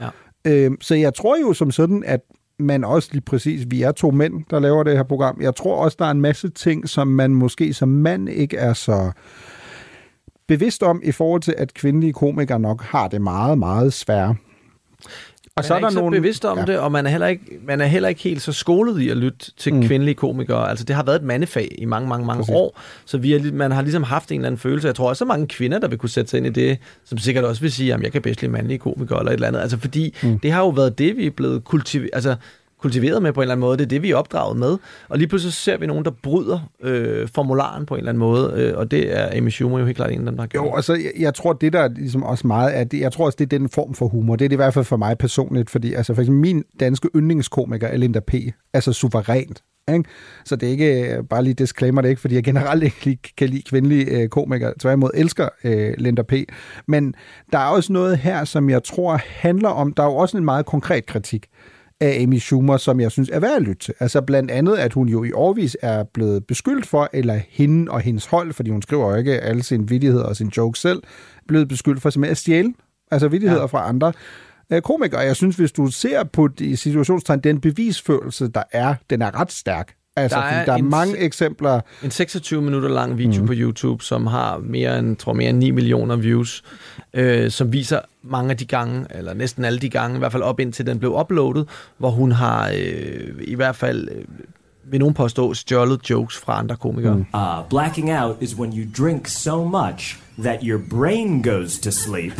Ja. 0.00 0.08
Øhm, 0.44 0.80
så 0.80 0.94
jeg 0.94 1.14
tror 1.14 1.36
jo 1.40 1.52
som 1.52 1.70
sådan, 1.70 2.04
at 2.06 2.20
man 2.58 2.84
også 2.84 3.08
lige 3.12 3.22
præcis, 3.22 3.66
vi 3.68 3.82
er 3.82 3.92
to 3.92 4.10
mænd, 4.10 4.44
der 4.50 4.60
laver 4.60 4.82
det 4.82 4.96
her 4.96 5.02
program. 5.02 5.40
Jeg 5.40 5.54
tror 5.54 5.76
også, 5.76 5.96
der 5.98 6.06
er 6.06 6.10
en 6.10 6.20
masse 6.20 6.48
ting, 6.48 6.88
som 6.88 7.08
man 7.08 7.34
måske 7.34 7.74
som 7.74 7.88
mand 7.88 8.28
ikke 8.28 8.56
er 8.56 8.72
så 8.72 9.12
bevidst 10.48 10.82
om, 10.82 11.00
i 11.04 11.12
forhold 11.12 11.42
til, 11.42 11.54
at 11.58 11.74
kvindelige 11.74 12.12
komikere 12.12 12.60
nok 12.60 12.82
har 12.82 13.08
det 13.08 13.22
meget, 13.22 13.58
meget 13.58 13.92
svære. 13.92 14.36
Og 15.56 15.64
så 15.64 15.74
er, 15.74 15.76
er 15.76 15.80
der 15.80 15.88
ikke 15.88 16.00
nogle... 16.00 16.16
så 16.16 16.20
bevidst 16.20 16.44
om 16.44 16.58
ja. 16.58 16.64
det, 16.64 16.78
og 16.78 16.92
man 16.92 17.06
er, 17.06 17.10
heller 17.10 17.26
ikke, 17.26 17.44
man 17.66 17.80
er 17.80 17.86
heller 17.86 18.08
ikke 18.08 18.20
helt 18.20 18.42
så 18.42 18.52
skolet 18.52 19.00
i 19.00 19.08
at 19.08 19.16
lytte 19.16 19.52
til 19.56 19.74
mm. 19.74 19.86
kvindelige 19.86 20.14
komikere. 20.14 20.70
Altså, 20.70 20.84
det 20.84 20.96
har 20.96 21.02
været 21.02 21.16
et 21.16 21.22
mandefag 21.22 21.74
i 21.78 21.84
mange, 21.84 22.08
mange, 22.08 22.26
mange 22.26 22.40
Præcis. 22.40 22.54
år, 22.54 22.80
så 23.04 23.18
vi 23.18 23.32
er, 23.32 23.52
man 23.52 23.70
har 23.70 23.82
ligesom 23.82 24.02
haft 24.02 24.32
en 24.32 24.40
eller 24.40 24.46
anden 24.46 24.58
følelse. 24.58 24.86
Jeg 24.88 24.94
tror 24.94 25.08
også, 25.08 25.24
at 25.24 25.28
mange 25.28 25.46
kvinder, 25.46 25.78
der 25.78 25.88
vil 25.88 25.98
kunne 25.98 26.10
sætte 26.10 26.30
sig 26.30 26.38
ind 26.38 26.46
i 26.46 26.50
det, 26.50 26.78
som 27.04 27.18
sikkert 27.18 27.44
også 27.44 27.60
vil 27.60 27.72
sige, 27.72 27.94
at 27.94 28.02
jeg 28.02 28.12
kan 28.12 28.22
bedst 28.22 28.40
lide 28.42 28.52
mandlige 28.52 28.78
komikere 28.78 29.18
eller 29.18 29.30
et 29.30 29.34
eller 29.34 29.48
andet. 29.48 29.60
Altså, 29.60 29.78
fordi 29.78 30.14
mm. 30.22 30.38
det 30.38 30.52
har 30.52 30.60
jo 30.60 30.68
været 30.68 30.98
det, 30.98 31.16
vi 31.16 31.26
er 31.26 31.30
blevet 31.30 31.64
kultiveret. 31.64 32.10
Altså, 32.12 32.36
kultiveret 32.82 33.22
med 33.22 33.32
på 33.32 33.40
en 33.40 33.42
eller 33.42 33.54
anden 33.54 33.60
måde. 33.60 33.78
Det 33.78 33.84
er 33.84 33.88
det, 33.88 34.02
vi 34.02 34.10
er 34.10 34.16
opdraget 34.16 34.56
med. 34.58 34.76
Og 35.08 35.18
lige 35.18 35.28
pludselig 35.28 35.52
ser 35.52 35.76
vi 35.76 35.86
nogen, 35.86 36.04
der 36.04 36.10
bryder 36.10 36.70
øh, 36.82 37.28
formularen 37.34 37.86
på 37.86 37.94
en 37.94 37.98
eller 37.98 38.08
anden 38.08 38.18
måde, 38.18 38.52
øh, 38.56 38.78
og 38.78 38.90
det 38.90 39.18
er 39.18 39.38
Amy 39.38 39.48
Schumer 39.48 39.78
jo 39.78 39.84
helt 39.84 39.96
klart 39.96 40.10
en 40.10 40.18
af 40.18 40.24
dem, 40.24 40.36
der 40.36 40.42
har 40.42 40.48
gjort. 40.48 40.66
Jo, 40.66 40.76
altså 40.76 40.94
jeg, 40.94 41.12
jeg 41.18 41.34
tror, 41.34 41.52
det 41.52 41.72
der 41.72 41.80
er 41.80 41.88
ligesom 41.88 42.22
også 42.22 42.46
meget 42.46 42.78
er, 42.78 42.84
det, 42.84 43.00
jeg 43.00 43.12
tror 43.12 43.26
også, 43.26 43.36
det 43.36 43.52
er 43.52 43.58
den 43.58 43.68
form 43.68 43.94
for 43.94 44.08
humor. 44.08 44.36
Det 44.36 44.44
er 44.44 44.48
det 44.48 44.54
i 44.54 44.56
hvert 44.56 44.74
fald 44.74 44.84
for 44.84 44.96
mig 44.96 45.18
personligt, 45.18 45.70
fordi 45.70 45.94
altså 45.94 46.14
for 46.14 46.22
eksempel 46.22 46.40
min 46.40 46.64
danske 46.80 47.08
yndlingskomiker 47.16 47.86
er 47.86 47.96
Linda 47.96 48.20
P. 48.20 48.34
Altså 48.74 48.92
suverænt. 48.92 49.62
Ikke? 49.92 50.04
Så 50.44 50.56
det 50.56 50.66
er 50.66 50.70
ikke, 50.70 51.16
øh, 51.16 51.24
bare 51.24 51.44
lige 51.44 51.54
disclaimer 51.54 52.00
det 52.02 52.08
ikke, 52.08 52.20
fordi 52.20 52.34
jeg 52.34 52.44
generelt 52.44 52.82
ikke 52.82 53.04
lige, 53.04 53.18
kan 53.36 53.48
lide 53.48 53.62
kvindelige 53.62 54.04
øh, 54.04 54.28
komikere. 54.28 54.74
Tværtimod 54.80 55.10
elsker 55.14 55.48
øh, 55.64 55.94
Linda 55.98 56.22
P. 56.22 56.32
Men 56.86 57.14
der 57.52 57.58
er 57.58 57.66
også 57.66 57.92
noget 57.92 58.18
her, 58.18 58.44
som 58.44 58.70
jeg 58.70 58.84
tror 58.84 59.20
handler 59.26 59.68
om, 59.68 59.92
der 59.92 60.02
er 60.02 60.06
jo 60.06 60.16
også 60.16 60.36
en 60.36 60.44
meget 60.44 60.66
konkret 60.66 61.06
kritik 61.06 61.46
af 62.00 62.22
Amy 62.22 62.38
Schumer, 62.38 62.76
som 62.76 63.00
jeg 63.00 63.10
synes 63.10 63.30
er 63.32 63.40
værd 63.40 63.56
at 63.56 63.62
lytte 63.62 63.84
til. 63.84 63.94
Altså 64.00 64.20
blandt 64.20 64.50
andet, 64.50 64.76
at 64.76 64.92
hun 64.92 65.08
jo 65.08 65.24
i 65.24 65.32
årvis 65.32 65.76
er 65.82 66.04
blevet 66.04 66.46
beskyldt 66.46 66.86
for, 66.86 67.08
eller 67.12 67.40
hende 67.48 67.90
og 67.92 68.00
hendes 68.00 68.26
hold, 68.26 68.52
fordi 68.52 68.70
hun 68.70 68.82
skriver 68.82 69.10
jo 69.10 69.16
ikke 69.16 69.40
alle 69.40 69.62
sine 69.62 69.88
vidigheder 69.88 70.24
og 70.24 70.36
sine 70.36 70.50
jokes 70.56 70.80
selv, 70.80 71.02
blevet 71.48 71.68
beskyldt 71.68 72.02
for 72.02 72.10
simpelthen 72.10 72.30
at 72.30 72.38
stjæle, 72.38 72.74
altså 73.10 73.28
vidigheder 73.28 73.62
ja. 73.62 73.66
fra 73.66 73.88
andre 73.88 74.12
øh, 74.72 74.82
komikere. 74.82 75.20
Jeg 75.20 75.36
synes, 75.36 75.56
hvis 75.56 75.72
du 75.72 75.86
ser 75.86 76.24
på 76.24 76.48
de 76.48 76.76
situationstegn, 76.76 77.40
den 77.40 77.60
bevisførelse, 77.60 78.48
der 78.48 78.62
er, 78.72 78.94
den 79.10 79.22
er 79.22 79.40
ret 79.40 79.52
stærk. 79.52 79.94
Altså, 80.16 80.38
der 80.38 80.44
er, 80.44 80.64
der 80.64 80.72
er 80.72 80.76
en- 80.76 80.90
mange 80.90 81.18
eksempler. 81.18 81.80
En 82.02 82.10
26 82.10 82.62
minutter 82.62 82.88
lang 82.88 83.18
video 83.18 83.40
mm. 83.40 83.46
på 83.46 83.52
YouTube, 83.56 84.04
som 84.04 84.26
har 84.26 84.58
mere 84.58 84.98
end, 84.98 85.16
tror 85.16 85.32
mere 85.32 85.50
end 85.50 85.58
9 85.58 85.70
millioner 85.70 86.16
views, 86.16 86.62
øh, 87.14 87.50
som 87.50 87.72
viser 87.72 88.00
mange 88.22 88.50
af 88.50 88.56
de 88.56 88.64
gange, 88.64 89.06
eller 89.10 89.34
næsten 89.34 89.64
alle 89.64 89.78
de 89.78 89.88
gange, 89.88 90.16
i 90.16 90.18
hvert 90.18 90.32
fald 90.32 90.42
op 90.42 90.60
indtil 90.60 90.86
den 90.86 90.98
blev 90.98 91.18
uploadet, 91.20 91.68
hvor 91.98 92.10
hun 92.10 92.32
har 92.32 92.68
øh, 92.68 93.28
i 93.40 93.54
hvert 93.54 93.76
fald, 93.76 94.08
øh, 94.08 94.24
vil 94.84 95.00
nogen 95.00 95.14
påstå, 95.14 95.54
stjålet 95.54 96.10
jokes 96.10 96.36
fra 96.36 96.58
andre 96.58 96.76
komikere. 96.76 97.14
Mm. 97.14 97.24
Uh, 97.34 97.68
blacking 97.70 98.12
out 98.22 98.36
is 98.40 98.56
when 98.56 98.72
you 98.78 99.04
drink 99.04 99.26
so 99.28 99.64
much 99.64 100.18
that 100.42 100.58
your 100.62 100.80
brain 100.90 101.42
goes 101.42 101.78
to 101.78 101.90
sleep, 101.90 102.32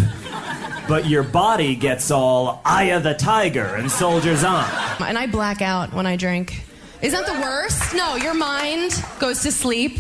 but 0.89 1.05
your 1.05 1.25
body 1.33 1.75
gets 1.89 2.11
all 2.11 2.49
eye 2.81 2.97
of 2.97 3.03
the 3.03 3.15
tiger 3.19 3.67
and 3.79 3.91
soldiers 3.91 4.45
on. 4.45 4.65
And 5.09 5.19
I 5.19 5.33
black 5.33 5.61
out 5.63 5.89
when 5.95 6.07
I 6.15 6.17
drink. 6.27 6.67
Isn't 7.03 7.19
that 7.19 7.27
the 7.35 7.41
worst? 7.41 7.95
No, 7.95 8.09
your 8.27 8.35
mind 8.35 8.91
goes 9.19 9.39
to 9.43 9.51
sleep, 9.51 9.93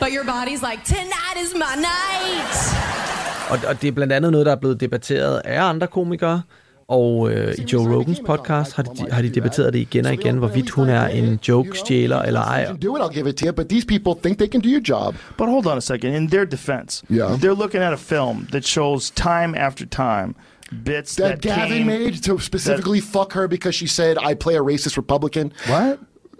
but 0.00 0.12
your 0.12 0.24
body's 0.24 0.62
like, 0.62 0.84
tonight 0.84 1.36
is 1.44 1.54
my 1.54 1.74
night. 1.76 2.54
Og, 3.50 3.58
og 3.68 3.82
det 3.82 3.88
er 3.88 3.92
blandt 3.92 4.12
andet 4.12 4.32
noget, 4.32 4.46
der 4.46 4.52
er 4.52 4.56
blevet 4.56 4.80
debatteret 4.80 5.40
af 5.44 5.62
andre 5.62 5.86
komikere, 5.86 6.42
og 6.88 7.30
øh, 7.30 7.54
i 7.58 7.62
Joe 7.72 7.94
Rogans 7.96 8.20
podcast 8.26 8.72
har 8.76 8.82
de, 8.82 9.10
har 9.10 9.22
de 9.22 9.28
debatteret 9.34 9.72
det 9.72 9.78
igen 9.78 10.06
og 10.06 10.12
igen, 10.14 10.36
hvorvidt 10.38 10.70
hun 10.70 10.88
er 10.88 11.06
en 11.06 11.38
joke-stjæler 11.48 12.22
eller 12.22 12.40
ej. 12.40 12.64
do 12.82 12.96
it, 12.96 13.02
I'll 13.02 13.14
give 13.14 13.28
it 13.28 13.36
to 13.36 13.46
you. 13.46 13.52
But 13.52 13.68
these 13.68 13.86
people 13.86 14.12
think 14.22 14.38
they 14.38 14.48
can 14.48 14.60
do 14.60 14.68
your 14.68 14.82
job. 14.88 15.14
But 15.38 15.48
hold 15.48 15.66
on 15.66 15.78
a 15.78 15.80
second. 15.80 16.14
In 16.14 16.28
their 16.30 16.44
defense, 16.44 17.02
Yeah. 17.10 17.38
they're 17.40 17.58
looking 17.62 17.82
at 17.82 17.92
a 17.92 17.96
film 17.96 18.48
that 18.52 18.64
shows 18.66 19.10
time 19.10 19.54
after 19.66 19.86
time 19.86 20.34
bits 20.84 21.14
That, 21.16 21.28
that, 21.28 21.40
Gavin 21.40 21.68
came, 21.68 21.86
made 21.86 22.22
to 22.22 22.38
specifically 22.38 23.00
fuck 23.00 23.32
her 23.32 23.48
because 23.48 23.74
she 23.74 23.86
said 23.86 24.16
I 24.30 24.34
play 24.34 24.56
a 24.56 24.62
racist 24.62 24.96
Republican. 24.96 25.52
What? 25.66 25.98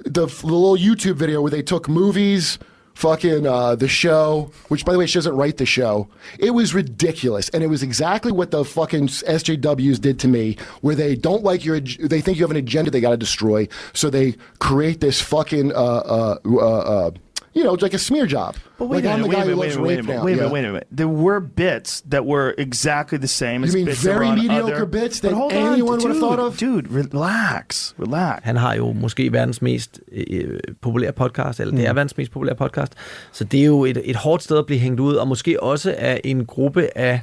The, 0.08 0.26
the 0.26 0.46
little 0.46 0.76
YouTube 0.76 1.16
video 1.16 1.42
where 1.42 1.50
they 1.50 1.62
took 1.62 1.88
movies, 1.88 2.58
fucking 2.98 3.46
uh, 3.46 3.76
the 3.76 3.86
show, 3.86 4.50
which 4.68 4.84
by 4.84 4.92
the 4.92 4.98
way 4.98 5.06
she 5.06 5.14
doesn't 5.14 5.36
write 5.36 5.56
the 5.56 5.66
show. 5.66 6.08
It 6.40 6.50
was 6.50 6.74
ridiculous, 6.74 7.48
and 7.50 7.62
it 7.62 7.68
was 7.68 7.82
exactly 7.84 8.32
what 8.32 8.50
the 8.50 8.64
fucking 8.64 9.06
SJWs 9.06 10.00
did 10.00 10.18
to 10.18 10.28
me, 10.28 10.56
where 10.80 10.96
they 10.96 11.14
don't 11.14 11.44
like 11.44 11.64
your, 11.64 11.78
they 11.78 12.20
think 12.20 12.38
you 12.38 12.44
have 12.44 12.50
an 12.50 12.56
agenda 12.56 12.90
they 12.90 13.00
got 13.00 13.10
to 13.10 13.16
destroy, 13.16 13.68
so 13.92 14.10
they 14.10 14.34
create 14.58 15.00
this 15.00 15.20
fucking, 15.20 15.72
uh, 15.72 15.74
uh, 15.74 16.38
uh, 16.44 16.58
uh, 16.58 17.10
you 17.58 17.64
know, 17.64 17.74
like 17.86 17.96
a 17.96 17.98
smear 17.98 18.26
job. 18.26 18.52
But 18.78 18.86
wait 18.88 18.96
like 19.04 19.14
a 19.14 19.16
minute, 19.16 19.22
the 19.22 19.28
wait 19.28 19.36
guy 19.36 19.42
a 19.42 19.44
who 19.44 19.56
minute, 19.56 19.58
wait 19.88 19.98
a 19.98 20.02
minute, 20.02 20.24
wait 20.24 20.32
a 20.34 20.36
minute, 20.36 20.52
wait 20.52 20.64
a 20.64 20.68
minute. 20.72 20.86
There 21.00 21.08
were 21.24 21.40
bits 21.40 21.90
that 22.12 22.22
were 22.32 22.54
exactly 22.58 23.18
the 23.18 23.32
same 23.42 23.64
as 23.64 23.70
You 23.74 23.78
mean 23.78 23.86
bits 23.86 24.02
that 24.02 24.14
were 24.14 24.18
very 24.18 24.28
on 24.32 24.38
mediocre 24.38 24.74
other- 24.74 24.86
bits 25.00 25.20
that 25.20 25.32
hold 25.32 25.52
on, 25.52 25.58
anyone 25.72 25.98
would 25.98 26.02
have 26.02 26.12
dude, 26.12 26.20
thought 26.20 26.40
of? 26.46 26.58
Dude, 26.58 26.86
relax, 27.00 27.94
relax. 27.98 28.40
Han 28.44 28.56
har 28.56 28.74
jo 28.74 28.92
måske 28.92 29.32
verdens 29.32 29.62
mest 29.62 30.00
øh, 30.12 30.60
populære 30.80 31.12
podcast, 31.12 31.60
eller 31.60 31.74
det 31.76 31.86
er 31.86 31.92
Mm. 31.92 31.96
verdens 31.96 32.16
mest 32.16 32.32
populære 32.32 32.54
podcast. 32.56 32.92
Så 33.32 33.44
det 33.44 33.60
er 33.60 33.64
jo 33.66 33.84
et, 33.84 34.00
et 34.04 34.16
hårdt 34.16 34.42
sted 34.42 34.58
at 34.58 34.66
blive 34.66 34.78
hængt 34.80 35.00
ud, 35.00 35.14
og 35.14 35.28
måske 35.28 35.62
også 35.62 35.94
af 35.98 36.20
en 36.24 36.44
gruppe 36.46 36.88
af, 36.98 37.20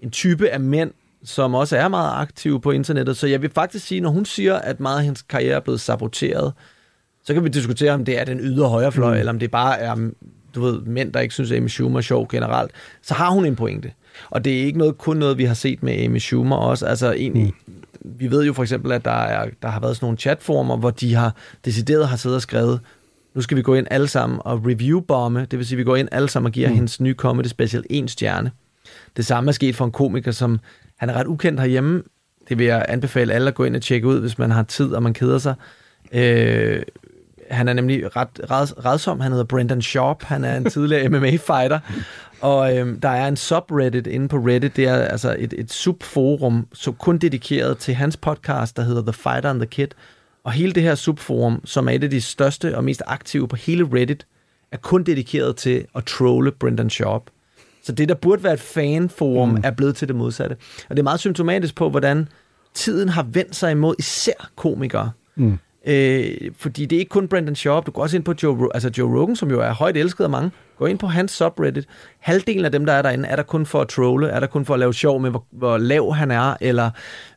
en 0.00 0.10
type 0.10 0.48
af 0.50 0.60
mænd, 0.60 0.90
som 1.24 1.54
også 1.54 1.76
er 1.76 1.88
meget 1.88 2.20
aktive 2.20 2.60
på 2.60 2.70
internettet. 2.70 3.16
Så 3.16 3.26
jeg 3.26 3.42
vil 3.42 3.50
faktisk 3.54 3.86
sige, 3.86 4.00
når 4.00 4.10
hun 4.10 4.24
siger, 4.24 4.54
at 4.54 4.80
meget 4.80 4.98
af 4.98 5.04
hendes 5.04 5.22
karriere 5.22 5.56
er 5.56 5.60
blevet 5.60 5.80
saboteret, 5.80 6.52
så 7.26 7.34
kan 7.34 7.44
vi 7.44 7.48
diskutere, 7.48 7.92
om 7.92 8.04
det 8.04 8.20
er 8.20 8.24
den 8.24 8.40
ydre 8.40 8.68
højrefløj, 8.68 9.14
mm. 9.14 9.18
eller 9.18 9.32
om 9.32 9.38
det 9.38 9.50
bare 9.50 9.78
er 9.78 10.10
du 10.56 10.60
ved, 10.60 10.80
mænd, 10.80 11.12
der 11.12 11.20
ikke 11.20 11.34
synes, 11.34 11.52
at 11.52 11.56
Amy 11.56 11.68
Schumer 11.68 11.98
er 11.98 12.02
sjov 12.02 12.28
generelt. 12.28 12.70
Så 13.02 13.14
har 13.14 13.30
hun 13.30 13.46
en 13.46 13.56
pointe. 13.56 13.92
Og 14.30 14.44
det 14.44 14.60
er 14.60 14.64
ikke 14.64 14.78
noget, 14.78 14.98
kun 14.98 15.16
noget, 15.16 15.38
vi 15.38 15.44
har 15.44 15.54
set 15.54 15.82
med 15.82 16.04
Amy 16.04 16.18
Schumer 16.18 16.56
også. 16.56 16.86
Altså 16.86 17.12
egentlig, 17.12 17.52
vi 18.04 18.30
ved 18.30 18.44
jo 18.44 18.52
for 18.52 18.62
eksempel, 18.62 18.92
at 18.92 19.04
der, 19.04 19.10
er, 19.10 19.48
der 19.62 19.68
har 19.68 19.80
været 19.80 19.96
sådan 19.96 20.04
nogle 20.06 20.18
chatformer, 20.18 20.76
hvor 20.76 20.90
de 20.90 21.14
har 21.14 21.34
decideret 21.64 22.08
har 22.08 22.16
siddet 22.16 22.36
og 22.36 22.42
skrevet, 22.42 22.80
nu 23.34 23.40
skal 23.40 23.56
vi 23.56 23.62
gå 23.62 23.74
ind 23.74 23.86
alle 23.90 24.08
sammen 24.08 24.40
og 24.44 24.62
review-bomme, 24.66 25.40
det 25.40 25.58
vil 25.58 25.66
sige, 25.66 25.76
at 25.76 25.78
vi 25.78 25.84
går 25.84 25.96
ind 25.96 26.08
alle 26.12 26.28
sammen 26.28 26.46
og 26.46 26.52
giver 26.52 26.68
mm. 26.68 26.74
hendes 26.74 27.00
nye 27.00 27.14
comedy 27.14 27.46
special 27.46 27.84
en 27.90 28.08
stjerne. 28.08 28.50
Det 29.16 29.26
samme 29.26 29.48
er 29.48 29.52
sket 29.52 29.76
for 29.76 29.84
en 29.84 29.92
komiker, 29.92 30.30
som 30.30 30.60
han 30.96 31.10
er 31.10 31.14
ret 31.14 31.26
ukendt 31.26 31.60
herhjemme. 31.60 32.02
Det 32.48 32.58
vil 32.58 32.66
jeg 32.66 32.84
anbefale 32.88 33.34
alle 33.34 33.48
at 33.48 33.54
gå 33.54 33.64
ind 33.64 33.76
og 33.76 33.82
tjekke 33.82 34.06
ud, 34.06 34.20
hvis 34.20 34.38
man 34.38 34.50
har 34.50 34.62
tid 34.62 34.92
og 34.92 35.02
man 35.02 35.14
keder 35.14 35.38
sig. 35.38 35.54
Øh, 36.12 36.82
han 37.50 37.68
er 37.68 37.72
nemlig 37.72 38.16
ret 38.16 38.40
red, 38.50 38.84
redsom. 38.84 39.20
Han 39.20 39.32
hedder 39.32 39.44
Brendan 39.44 39.82
Sharp. 39.82 40.22
Han 40.22 40.44
er 40.44 40.56
en 40.56 40.64
tidligere 40.64 41.08
MMA-fighter. 41.18 41.78
Og 42.40 42.76
øhm, 42.76 43.00
der 43.00 43.08
er 43.08 43.28
en 43.28 43.36
subreddit 43.36 44.06
inde 44.06 44.28
på 44.28 44.36
Reddit. 44.36 44.76
Det 44.76 44.84
er 44.84 44.96
altså 44.96 45.36
et, 45.38 45.54
et 45.58 45.72
subforum, 45.72 46.66
så 46.72 46.92
kun 46.92 47.18
dedikeret 47.18 47.78
til 47.78 47.94
hans 47.94 48.16
podcast, 48.16 48.76
der 48.76 48.82
hedder 48.82 49.02
The 49.02 49.12
Fighter 49.12 49.50
and 49.50 49.60
the 49.60 49.66
Kid. 49.66 49.88
Og 50.44 50.52
hele 50.52 50.72
det 50.72 50.82
her 50.82 50.94
subforum, 50.94 51.60
som 51.64 51.88
er 51.88 51.92
et 51.92 52.04
af 52.04 52.10
de 52.10 52.20
største 52.20 52.76
og 52.76 52.84
mest 52.84 53.02
aktive 53.06 53.48
på 53.48 53.56
hele 53.56 53.84
Reddit, 53.84 54.26
er 54.72 54.76
kun 54.76 55.02
dedikeret 55.02 55.56
til 55.56 55.86
at 55.94 56.04
trolle 56.04 56.52
Brendan 56.52 56.90
Sharp. 56.90 57.22
Så 57.82 57.92
det, 57.92 58.08
der 58.08 58.14
burde 58.14 58.44
være 58.44 58.52
et 58.52 58.60
fanforum, 58.60 59.48
mm. 59.48 59.60
er 59.64 59.70
blevet 59.70 59.96
til 59.96 60.08
det 60.08 60.16
modsatte. 60.16 60.56
Og 60.88 60.96
det 60.96 60.98
er 60.98 61.02
meget 61.04 61.20
symptomatisk 61.20 61.74
på, 61.74 61.90
hvordan 61.90 62.28
tiden 62.74 63.08
har 63.08 63.22
vendt 63.22 63.56
sig 63.56 63.70
imod 63.70 63.94
især 63.98 64.50
komikere. 64.56 65.10
Mm. 65.36 65.58
Øh, 65.86 66.50
fordi 66.58 66.86
det 66.86 66.96
er 66.96 67.00
ikke 67.00 67.10
kun 67.10 67.28
Brandon 67.28 67.54
Sharp, 67.54 67.86
Du 67.86 67.90
går 67.90 68.02
også 68.02 68.16
ind 68.16 68.24
på 68.24 68.34
Joe, 68.42 68.68
altså 68.74 68.90
Joe 68.98 69.20
Rogan, 69.20 69.36
som 69.36 69.50
jo 69.50 69.60
er 69.60 69.72
højt 69.72 69.96
elsket 69.96 70.24
af 70.24 70.30
mange. 70.30 70.50
Gå 70.78 70.86
ind 70.86 70.98
på 70.98 71.06
hans 71.06 71.32
subreddit. 71.32 71.86
Halvdelen 72.18 72.64
af 72.64 72.72
dem, 72.72 72.86
der 72.86 72.92
er 72.92 73.02
derinde, 73.02 73.28
er 73.28 73.36
der 73.36 73.42
kun 73.42 73.66
for 73.66 73.80
at 73.80 73.88
trolle, 73.88 74.28
er 74.28 74.40
der 74.40 74.46
kun 74.46 74.64
for 74.64 74.74
at 74.74 74.80
lave 74.80 74.94
sjov 74.94 75.20
med, 75.20 75.30
hvor, 75.30 75.44
hvor 75.50 75.78
lav 75.78 76.14
han 76.14 76.30
er, 76.30 76.56
eller 76.60 76.90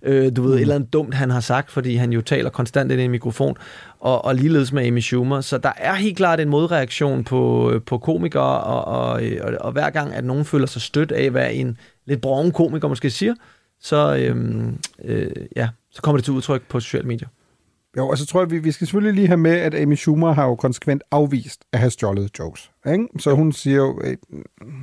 øh, 0.03 0.35
du 0.35 0.41
ved, 0.41 0.55
et 0.55 0.61
eller 0.61 0.75
andet 0.75 0.93
dumt, 0.93 1.13
han 1.13 1.29
har 1.29 1.39
sagt, 1.39 1.71
fordi 1.71 1.95
han 1.95 2.13
jo 2.13 2.21
taler 2.21 2.49
konstant 2.49 2.91
ind 2.91 3.01
i 3.01 3.03
en 3.03 3.11
mikrofon, 3.11 3.55
og, 3.99 4.25
og 4.25 4.35
ligeledes 4.35 4.73
med 4.73 4.87
Amy 4.87 4.99
Schumer. 4.99 5.41
Så 5.41 5.57
der 5.57 5.71
er 5.77 5.93
helt 5.93 6.17
klart 6.17 6.39
en 6.39 6.49
modreaktion 6.49 7.23
på, 7.23 7.71
øh, 7.71 7.81
på 7.81 7.97
komikere, 7.97 8.61
og, 8.61 8.85
og, 8.85 9.25
øh, 9.25 9.39
og, 9.43 9.53
og 9.61 9.71
hver 9.71 9.89
gang, 9.89 10.13
at 10.13 10.23
nogen 10.23 10.45
føler 10.45 10.67
sig 10.67 10.81
stødt 10.81 11.11
af, 11.11 11.29
hvad 11.29 11.49
en 11.53 11.77
lidt 12.05 12.21
brogen 12.21 12.51
komiker 12.51 12.87
måske 12.87 13.09
siger, 13.09 13.33
så, 13.81 14.15
øh, 14.15 14.63
øh, 15.05 15.31
ja, 15.55 15.69
så 15.91 16.01
kommer 16.01 16.17
det 16.17 16.25
til 16.25 16.33
udtryk 16.33 16.61
på 16.69 16.79
sociale 16.79 17.07
medier. 17.07 17.27
Jo, 17.97 18.07
og 18.07 18.17
så 18.17 18.25
tror 18.25 18.41
jeg, 18.41 18.51
vi, 18.51 18.57
vi 18.57 18.71
skal 18.71 18.87
selvfølgelig 18.87 19.13
lige 19.15 19.27
have 19.27 19.37
med, 19.37 19.51
at 19.57 19.75
Amy 19.75 19.95
Schumer 19.95 20.33
har 20.33 20.45
jo 20.45 20.55
konsekvent 20.55 21.03
afvist 21.11 21.61
at 21.73 21.79
have 21.79 21.91
stjålet 21.91 22.39
jokes. 22.39 22.71
Ikke? 22.91 23.05
Så 23.19 23.31
hun 23.31 23.51
siger 23.51 23.77
jo, 23.77 24.01
øh, 24.03 24.17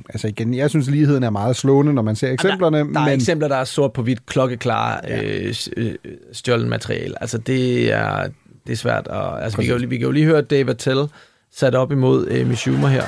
altså 0.09 0.27
igen, 0.27 0.53
jeg 0.53 0.69
synes 0.69 0.87
ligheden 0.89 1.23
er 1.23 1.29
meget 1.29 1.55
slående, 1.55 1.93
når 1.93 2.01
man 2.01 2.15
ser 2.15 2.31
eksemplerne. 2.31 2.77
Der, 2.77 2.83
der 2.83 2.99
er 2.99 3.05
men, 3.05 3.13
eksempler, 3.13 3.47
der 3.47 3.55
er 3.55 3.63
sort 3.63 3.93
på 3.93 4.01
hvidt, 4.01 4.25
klokkeklare 4.25 4.99
øh, 5.23 5.53
s- 5.53 5.69
øh, 5.77 5.95
stjålet 6.33 6.67
materiale. 6.67 7.21
Altså 7.21 7.37
det 7.37 7.91
er, 7.93 8.27
det 8.67 8.73
er 8.73 8.77
svært. 8.77 9.07
Og, 9.07 9.43
altså, 9.43 9.57
vi, 9.57 9.63
kan 9.65 9.71
jo, 9.73 9.77
lige- 9.77 9.89
vi 9.89 9.97
kan 9.97 10.05
jo 10.05 10.11
lige 10.11 10.25
høre 10.25 10.41
Dave 10.41 10.69
Attell 10.69 11.07
sat 11.55 11.75
op 11.75 11.91
imod 11.91 12.27
Amy 12.31 12.53
Schumer 12.53 12.87
her. 12.87 13.03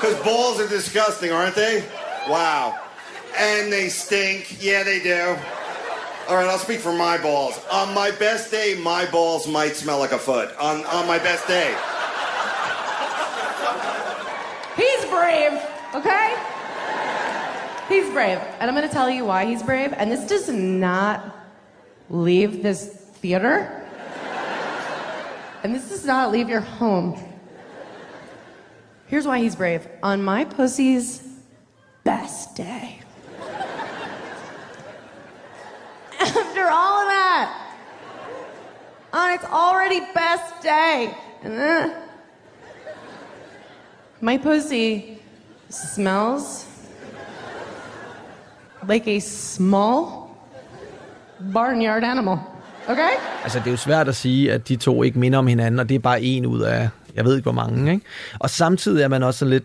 Because 0.00 0.16
balls 0.24 0.56
are 0.62 0.76
disgusting, 0.76 1.32
aren't 1.32 1.54
they? 1.62 1.74
Wow. 2.28 2.64
And 3.48 3.72
they 3.72 3.88
stink. 3.88 4.42
Yeah, 4.66 4.80
they 4.84 4.98
do. 5.12 5.20
All 6.30 6.36
right, 6.36 6.46
I'll 6.46 6.58
speak 6.58 6.78
for 6.78 6.92
my 6.92 7.18
balls. 7.18 7.58
On 7.72 7.92
my 7.92 8.12
best 8.12 8.52
day, 8.52 8.78
my 8.80 9.04
balls 9.10 9.48
might 9.48 9.74
smell 9.74 9.98
like 9.98 10.12
a 10.12 10.18
foot. 10.18 10.56
On, 10.58 10.84
on 10.84 11.04
my 11.08 11.18
best 11.18 11.44
day. 11.48 11.74
He's 14.76 15.04
brave, 15.10 15.60
okay? 15.92 16.36
He's 17.88 18.08
brave. 18.10 18.38
And 18.60 18.70
I'm 18.70 18.76
going 18.76 18.86
to 18.86 18.94
tell 18.94 19.10
you 19.10 19.24
why 19.24 19.44
he's 19.44 19.60
brave. 19.60 19.92
And 19.92 20.08
this 20.08 20.24
does 20.28 20.48
not 20.48 21.36
leave 22.10 22.62
this 22.62 22.86
theater. 22.86 23.84
And 25.64 25.74
this 25.74 25.88
does 25.88 26.04
not 26.04 26.30
leave 26.30 26.48
your 26.48 26.60
home. 26.60 27.20
Here's 29.08 29.26
why 29.26 29.40
he's 29.40 29.56
brave. 29.56 29.84
On 30.04 30.22
my 30.22 30.44
pussy's 30.44 31.28
best 32.04 32.54
day. 32.54 33.00
After 36.60 36.72
all 36.72 37.02
of 37.02 37.08
that, 37.08 37.48
on 39.12 39.34
its 39.34 39.44
already 39.44 40.00
best 40.14 40.62
day, 40.62 41.08
then 41.42 41.92
my 44.20 44.36
pussy 44.36 45.18
smells 45.70 46.66
like 48.86 49.08
a 49.08 49.20
small 49.20 50.28
barnyard 51.52 52.04
animal. 52.04 52.38
Okay? 52.88 53.10
Altså, 53.42 53.58
det 53.58 53.66
er 53.66 53.70
jo 53.70 53.76
svært 53.76 54.08
at 54.08 54.16
sige, 54.16 54.52
at 54.52 54.68
de 54.68 54.76
to 54.76 55.02
ikke 55.02 55.18
minder 55.18 55.38
om 55.38 55.46
hinanden, 55.46 55.80
og 55.80 55.88
det 55.88 55.94
er 55.94 55.98
bare 55.98 56.22
en 56.22 56.46
ud 56.46 56.60
af, 56.60 56.88
jeg 57.14 57.24
ved 57.24 57.36
ikke 57.36 57.44
hvor 57.44 57.52
mange, 57.52 57.92
ikke? 57.92 58.06
Og 58.38 58.50
samtidig 58.50 59.02
er 59.02 59.08
man 59.08 59.22
også 59.22 59.38
sådan 59.38 59.50
lidt, 59.50 59.64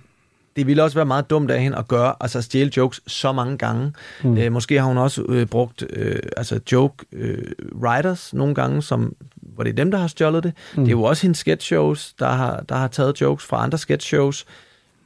det 0.56 0.68
ville 0.68 0.84
også 0.84 0.98
være 0.98 1.06
meget 1.06 1.30
dumt 1.30 1.52
af 1.52 1.62
hende 1.62 1.78
at 1.78 1.88
gøre, 1.88 2.14
altså 2.20 2.38
at 2.38 2.44
stjæle 2.44 2.72
jokes 2.78 3.02
så 3.08 3.32
mange 3.32 3.58
gange. 3.58 3.94
Mm. 4.24 4.38
Øh, 4.38 4.52
måske 4.52 4.80
har 4.80 4.88
hun 4.88 4.98
også 4.98 5.24
øh, 5.30 5.46
brugt 5.46 5.84
øh, 5.90 6.20
altså 6.38 6.60
joke 6.72 7.06
øh, 7.14 7.52
writers 7.82 8.34
nogle 8.34 8.56
gange, 8.56 8.82
som, 8.82 9.16
hvor 9.36 9.64
det 9.64 9.70
er 9.70 9.76
dem, 9.76 9.92
der 9.92 9.98
har 9.98 10.08
stjålet 10.08 10.44
det. 10.44 10.54
Mm. 10.76 10.84
Det 10.84 10.90
er 10.90 10.92
jo 10.98 11.04
også 11.04 11.22
hendes 11.22 11.38
sketch 11.38 11.66
shows, 11.66 12.14
der 12.20 12.30
har, 12.30 12.64
der 12.70 12.76
har 12.76 12.88
taget 12.88 13.22
jokes 13.22 13.46
fra 13.46 13.64
andre 13.64 13.78
sketch 13.78 14.08
shows. 14.08 14.46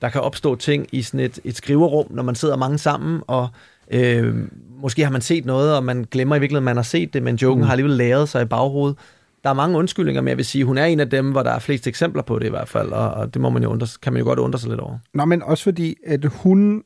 Der 0.01 0.09
kan 0.09 0.21
opstå 0.21 0.55
ting 0.55 0.87
i 0.91 1.01
sådan 1.01 1.19
et, 1.19 1.39
et 1.43 1.57
skriverum, 1.57 2.05
når 2.09 2.23
man 2.23 2.35
sidder 2.35 2.55
mange 2.55 2.77
sammen, 2.77 3.21
og 3.27 3.47
øh, 3.91 4.35
måske 4.81 5.03
har 5.03 5.11
man 5.11 5.21
set 5.21 5.45
noget, 5.45 5.75
og 5.75 5.83
man 5.83 6.05
glemmer 6.11 6.35
i 6.35 6.39
virkeligheden, 6.39 6.63
at 6.63 6.71
man 6.71 6.77
har 6.77 6.83
set 6.83 7.13
det, 7.13 7.23
men 7.23 7.35
joken 7.35 7.61
mm. 7.61 7.65
har 7.65 7.71
alligevel 7.71 7.97
læret 7.97 8.29
sig 8.29 8.41
i 8.41 8.45
baghovedet. 8.45 8.97
Der 9.43 9.49
er 9.49 9.53
mange 9.53 9.77
undskyldninger, 9.77 10.21
men 10.21 10.27
jeg 10.27 10.37
vil 10.37 10.45
sige, 10.45 10.65
hun 10.65 10.77
er 10.77 10.85
en 10.85 10.99
af 10.99 11.09
dem, 11.09 11.31
hvor 11.31 11.43
der 11.43 11.51
er 11.51 11.59
flest 11.59 11.87
eksempler 11.87 12.21
på 12.21 12.39
det 12.39 12.45
i 12.45 12.49
hvert 12.49 12.69
fald, 12.69 12.89
og, 12.91 13.09
og 13.09 13.33
det 13.33 13.41
må 13.41 13.49
man 13.49 13.63
jo 13.63 13.69
undre, 13.69 13.87
kan 14.01 14.13
man 14.13 14.19
jo 14.19 14.25
godt 14.25 14.39
undre 14.39 14.59
sig 14.59 14.69
lidt 14.69 14.79
over. 14.79 14.97
Nå, 15.13 15.25
men 15.25 15.43
også 15.43 15.63
fordi, 15.63 15.95
at 16.05 16.25
hun, 16.25 16.83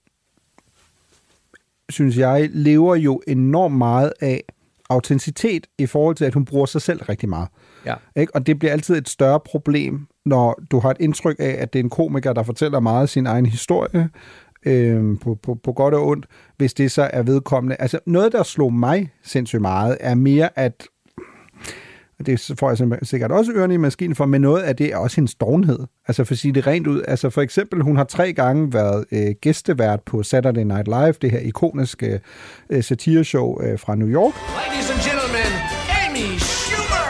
synes 1.89 2.17
jeg, 2.17 2.49
lever 2.53 2.95
jo 2.95 3.21
enormt 3.27 3.75
meget 3.75 4.13
af 4.21 4.43
autenticitet 4.89 5.67
i 5.77 5.85
forhold 5.85 6.15
til, 6.15 6.25
at 6.25 6.33
hun 6.33 6.45
bruger 6.45 6.65
sig 6.65 6.81
selv 6.81 7.03
rigtig 7.09 7.29
meget. 7.29 7.47
Ja. 7.85 7.95
Ikke? 8.15 8.35
Og 8.35 8.47
det 8.47 8.59
bliver 8.59 8.71
altid 8.71 8.97
et 8.97 9.09
større 9.09 9.39
problem, 9.39 10.07
når 10.25 10.59
du 10.71 10.79
har 10.79 10.91
et 10.91 10.97
indtryk 10.99 11.35
af, 11.39 11.55
at 11.59 11.73
det 11.73 11.79
er 11.79 11.83
en 11.83 11.89
komiker, 11.89 12.33
der 12.33 12.43
fortæller 12.43 12.79
meget 12.79 13.01
af 13.01 13.09
sin 13.09 13.27
egen 13.27 13.45
historie, 13.45 14.09
øh, 14.65 15.19
på, 15.19 15.35
på, 15.43 15.55
på 15.63 15.73
godt 15.73 15.93
og 15.93 16.07
ondt, 16.07 16.25
hvis 16.57 16.73
det 16.73 16.91
så 16.91 17.09
er 17.13 17.23
vedkommende. 17.23 17.75
Altså 17.79 17.99
noget, 18.05 18.31
der 18.31 18.43
slog 18.43 18.73
mig 18.73 19.11
sindssygt 19.23 19.61
meget, 19.61 19.97
er 19.99 20.15
mere, 20.15 20.59
at 20.59 20.87
det 22.25 22.51
får 22.59 22.69
jeg 22.69 22.99
sikkert 23.03 23.31
også 23.31 23.51
ørerne 23.51 23.73
i 23.73 23.77
maskinen 23.77 24.15
for, 24.15 24.25
men 24.25 24.41
noget 24.41 24.61
af 24.61 24.75
det 24.75 24.87
er 24.93 24.97
også 24.97 25.15
hendes 25.15 25.35
dovenhed. 25.35 25.79
Altså 26.07 26.23
for 26.23 26.31
at 26.31 26.37
sige 26.37 26.53
det 26.53 26.67
rent 26.67 26.87
ud. 26.87 27.01
Altså 27.07 27.29
for 27.29 27.41
eksempel, 27.41 27.81
hun 27.81 27.97
har 27.97 28.03
tre 28.03 28.33
gange 28.33 28.73
været 28.73 29.05
øh, 29.11 29.35
gæstevært 29.41 29.99
på 30.05 30.23
Saturday 30.23 30.63
Night 30.63 30.87
Live, 30.87 31.13
det 31.21 31.31
her 31.31 31.39
ikoniske 31.39 32.19
øh, 32.69 32.83
satireshow 32.83 33.61
øh, 33.61 33.79
fra 33.79 33.95
New 33.95 34.07
York. 34.07 34.33
Ladies 34.33 34.91
and 34.91 34.99
gentlemen, 35.09 35.51
Amy 36.05 36.37
Schumer! 36.39 37.03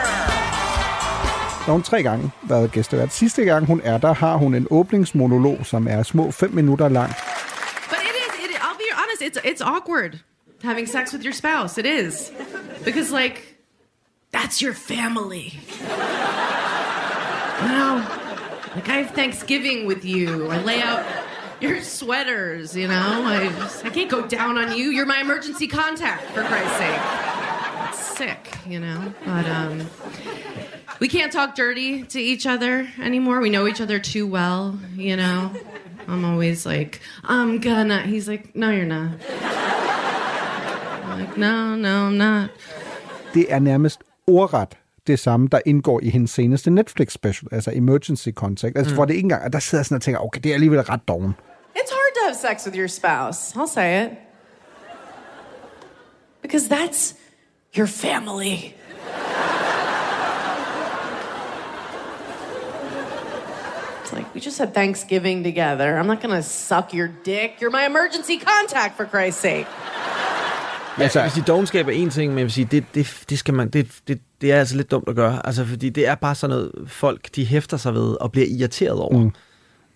Der 1.58 1.64
har 1.64 1.72
hun 1.72 1.82
tre 1.82 2.02
gange 2.02 2.30
været 2.48 2.72
gæstevært. 2.72 3.12
Sidste 3.12 3.44
gang 3.44 3.66
hun 3.66 3.80
er 3.84 3.98
der, 3.98 4.12
har 4.14 4.36
hun 4.36 4.54
en 4.54 4.66
åbningsmonolog, 4.70 5.66
som 5.66 5.86
er 5.90 6.02
små 6.02 6.30
fem 6.30 6.50
minutter 6.54 6.88
lang. 6.88 7.10
But 7.90 7.98
it 8.08 8.16
is, 8.24 8.44
it, 8.44 8.56
I'll 8.56 8.78
be 8.78 8.90
honest, 9.00 9.22
it's, 9.22 9.50
it's 9.50 9.62
awkward 9.76 10.18
having 10.62 10.88
sex 10.88 11.12
with 11.14 11.24
your 11.24 11.32
spouse. 11.32 11.80
It 11.80 11.86
is. 11.86 12.32
Because, 12.84 13.22
like, 13.22 13.53
that's 14.34 14.60
your 14.60 14.74
family. 14.74 15.52
You 15.80 15.86
know? 17.68 18.04
Like, 18.74 18.88
I 18.88 18.96
have 18.96 19.12
Thanksgiving 19.12 19.86
with 19.86 20.04
you. 20.04 20.50
I 20.50 20.60
lay 20.60 20.82
out 20.82 21.06
your 21.60 21.80
sweaters, 21.80 22.76
you 22.76 22.88
know? 22.88 23.22
I, 23.24 23.46
just, 23.60 23.84
I 23.84 23.90
can't 23.90 24.10
go 24.10 24.26
down 24.26 24.58
on 24.58 24.76
you. 24.76 24.90
You're 24.90 25.06
my 25.06 25.20
emergency 25.20 25.68
contact, 25.68 26.24
for 26.32 26.42
Christ's 26.42 26.76
sake. 26.78 27.00
It's 27.88 28.18
sick, 28.18 28.58
you 28.66 28.80
know? 28.80 29.14
But, 29.24 29.46
um, 29.46 29.88
we 30.98 31.06
can't 31.06 31.32
talk 31.32 31.54
dirty 31.54 32.02
to 32.02 32.20
each 32.20 32.44
other 32.44 32.88
anymore. 33.00 33.38
We 33.38 33.50
know 33.50 33.68
each 33.68 33.80
other 33.80 34.00
too 34.00 34.26
well, 34.26 34.76
you 34.96 35.16
know? 35.16 35.52
I'm 36.08 36.24
always 36.24 36.66
like, 36.66 37.00
I'm 37.22 37.60
gonna. 37.60 38.02
He's 38.02 38.28
like, 38.28 38.54
no, 38.54 38.70
you're 38.70 38.84
not. 38.84 39.12
I'm 41.04 41.20
like, 41.20 41.36
no, 41.38 41.76
no, 41.76 42.06
I'm 42.06 42.18
not. 42.18 42.50
Det 43.32 43.50
er 43.50 43.60
ordret 44.26 44.78
det 45.06 45.18
samme, 45.18 45.48
der 45.52 45.60
indgår 45.66 46.00
i 46.02 46.10
hendes 46.10 46.30
seneste 46.30 46.70
Netflix 46.70 47.12
special, 47.12 47.48
altså 47.52 47.70
Emergency 47.74 48.28
Contact. 48.28 48.78
Altså, 48.78 48.90
mm. 48.90 48.94
hvor 48.94 49.04
det 49.04 49.14
ikke 49.14 49.24
engang, 49.26 49.44
og 49.44 49.52
der 49.52 49.58
sidder 49.58 49.80
jeg 49.80 49.86
sådan 49.86 49.96
og 49.96 50.02
tænker, 50.02 50.20
okay, 50.20 50.40
det 50.40 50.50
er 50.50 50.54
alligevel 50.54 50.80
ret 50.80 51.08
doven. 51.08 51.34
It's 51.76 51.92
hard 51.92 52.14
to 52.14 52.20
have 52.24 52.34
sex 52.34 52.66
with 52.66 52.78
your 52.78 52.88
spouse. 52.88 53.56
I'll 53.56 53.74
say 53.74 54.04
it. 54.04 54.10
Because 56.42 56.68
that's 56.68 57.14
your 57.78 57.86
family. 57.86 58.74
It's 64.02 64.12
like, 64.12 64.26
we 64.34 64.40
just 64.40 64.58
had 64.58 64.74
Thanksgiving 64.74 65.44
together. 65.44 65.98
I'm 65.98 66.06
not 66.06 66.20
gonna 66.20 66.42
suck 66.42 66.94
your 66.94 67.08
dick. 67.24 67.50
You're 67.60 67.70
my 67.70 67.86
emergency 67.86 68.38
contact, 68.38 68.96
for 68.96 69.06
Christ's 69.06 69.40
sake. 69.40 69.66
Ja, 70.98 71.02
altså, 71.02 71.18
jeg 71.18 71.24
vil 71.24 71.32
sige, 71.32 71.44
dogenskab 71.46 71.86
er 71.88 71.92
en 71.92 72.10
ting, 72.10 72.30
men 72.32 72.38
jeg 72.38 72.44
vil 72.44 72.52
sige, 72.52 72.68
det, 72.70 72.84
det, 72.94 73.24
det, 73.30 73.38
skal 73.38 73.54
man, 73.54 73.68
det, 73.68 73.88
det, 74.08 74.20
det 74.40 74.52
er 74.52 74.58
altså 74.58 74.76
lidt 74.76 74.90
dumt 74.90 75.08
at 75.08 75.16
gøre. 75.16 75.46
Altså, 75.46 75.64
fordi 75.64 75.88
det 75.88 76.08
er 76.08 76.14
bare 76.14 76.34
sådan 76.34 76.56
noget, 76.56 76.72
folk 76.86 77.28
de 77.36 77.44
hæfter 77.44 77.76
sig 77.76 77.94
ved 77.94 78.16
og 78.20 78.32
bliver 78.32 78.46
irriteret 78.58 78.98
over. 78.98 79.18
Mm. 79.18 79.30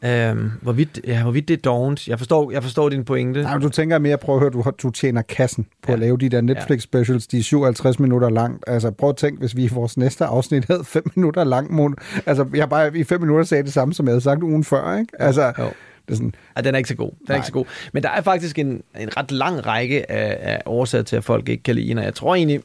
Øhm, 0.04 0.50
hvorvidt, 0.62 1.00
ja, 1.06 1.22
hvorvidt 1.22 1.48
det 1.48 1.56
er 1.58 1.62
dovent. 1.62 2.08
Jeg 2.08 2.18
forstår, 2.18 2.50
jeg 2.50 2.62
forstår 2.62 2.88
din 2.88 3.04
pointe. 3.04 3.42
Nej, 3.42 3.58
du 3.58 3.68
tænker 3.68 3.98
mere, 3.98 4.18
prøv 4.18 4.34
at 4.34 4.40
høre, 4.40 4.50
du, 4.50 4.64
du 4.82 4.90
tjener 4.90 5.22
kassen 5.22 5.66
på 5.82 5.86
ja. 5.88 5.92
at 5.92 5.98
lave 5.98 6.18
de 6.18 6.28
der 6.28 6.40
Netflix 6.40 6.82
specials, 6.82 7.26
de 7.26 7.38
er 7.38 7.42
57 7.42 7.98
minutter 7.98 8.30
langt. 8.30 8.64
Altså 8.66 8.90
prøv 8.90 9.08
at 9.10 9.16
tænke, 9.16 9.38
hvis 9.40 9.56
vi 9.56 9.64
i 9.64 9.68
vores 9.72 9.96
næste 9.96 10.24
afsnit 10.24 10.64
havde 10.64 10.84
5 10.84 11.02
minutter 11.14 11.44
lang. 11.44 11.70
Mon- 11.70 12.22
altså 12.26 12.46
jeg 12.54 12.68
bare 12.68 12.98
i 12.98 13.04
5 13.04 13.20
minutter 13.20 13.44
sagde 13.44 13.62
det 13.64 13.72
samme, 13.72 13.94
som 13.94 14.06
jeg 14.06 14.12
havde 14.12 14.20
sagt 14.20 14.42
ugen 14.42 14.64
før, 14.64 14.98
ikke? 14.98 15.12
Altså, 15.22 15.52
Jo. 15.58 15.68
Det 16.08 16.12
er 16.12 16.16
sådan, 16.16 16.34
Ja, 16.56 16.60
den 16.62 16.74
er 16.74 16.78
ikke 16.78 16.88
så 16.88 16.94
god. 16.96 17.10
Den 17.10 17.18
er 17.26 17.28
Nej. 17.28 17.36
ikke 17.36 17.46
så 17.46 17.52
god. 17.52 17.64
Men 17.92 18.02
der 18.02 18.08
er 18.08 18.20
faktisk 18.22 18.58
en, 18.58 18.82
en 19.00 19.16
ret 19.16 19.32
lang 19.32 19.66
række 19.66 20.10
af, 20.10 20.52
af 20.52 20.62
årsager 20.66 21.04
til, 21.04 21.16
at 21.16 21.24
folk 21.24 21.48
ikke 21.48 21.62
kan 21.62 21.74
lide 21.74 21.88
hende. 21.88 22.02
Jeg 22.02 22.14
tror 22.14 22.34
egentlig, 22.34 22.60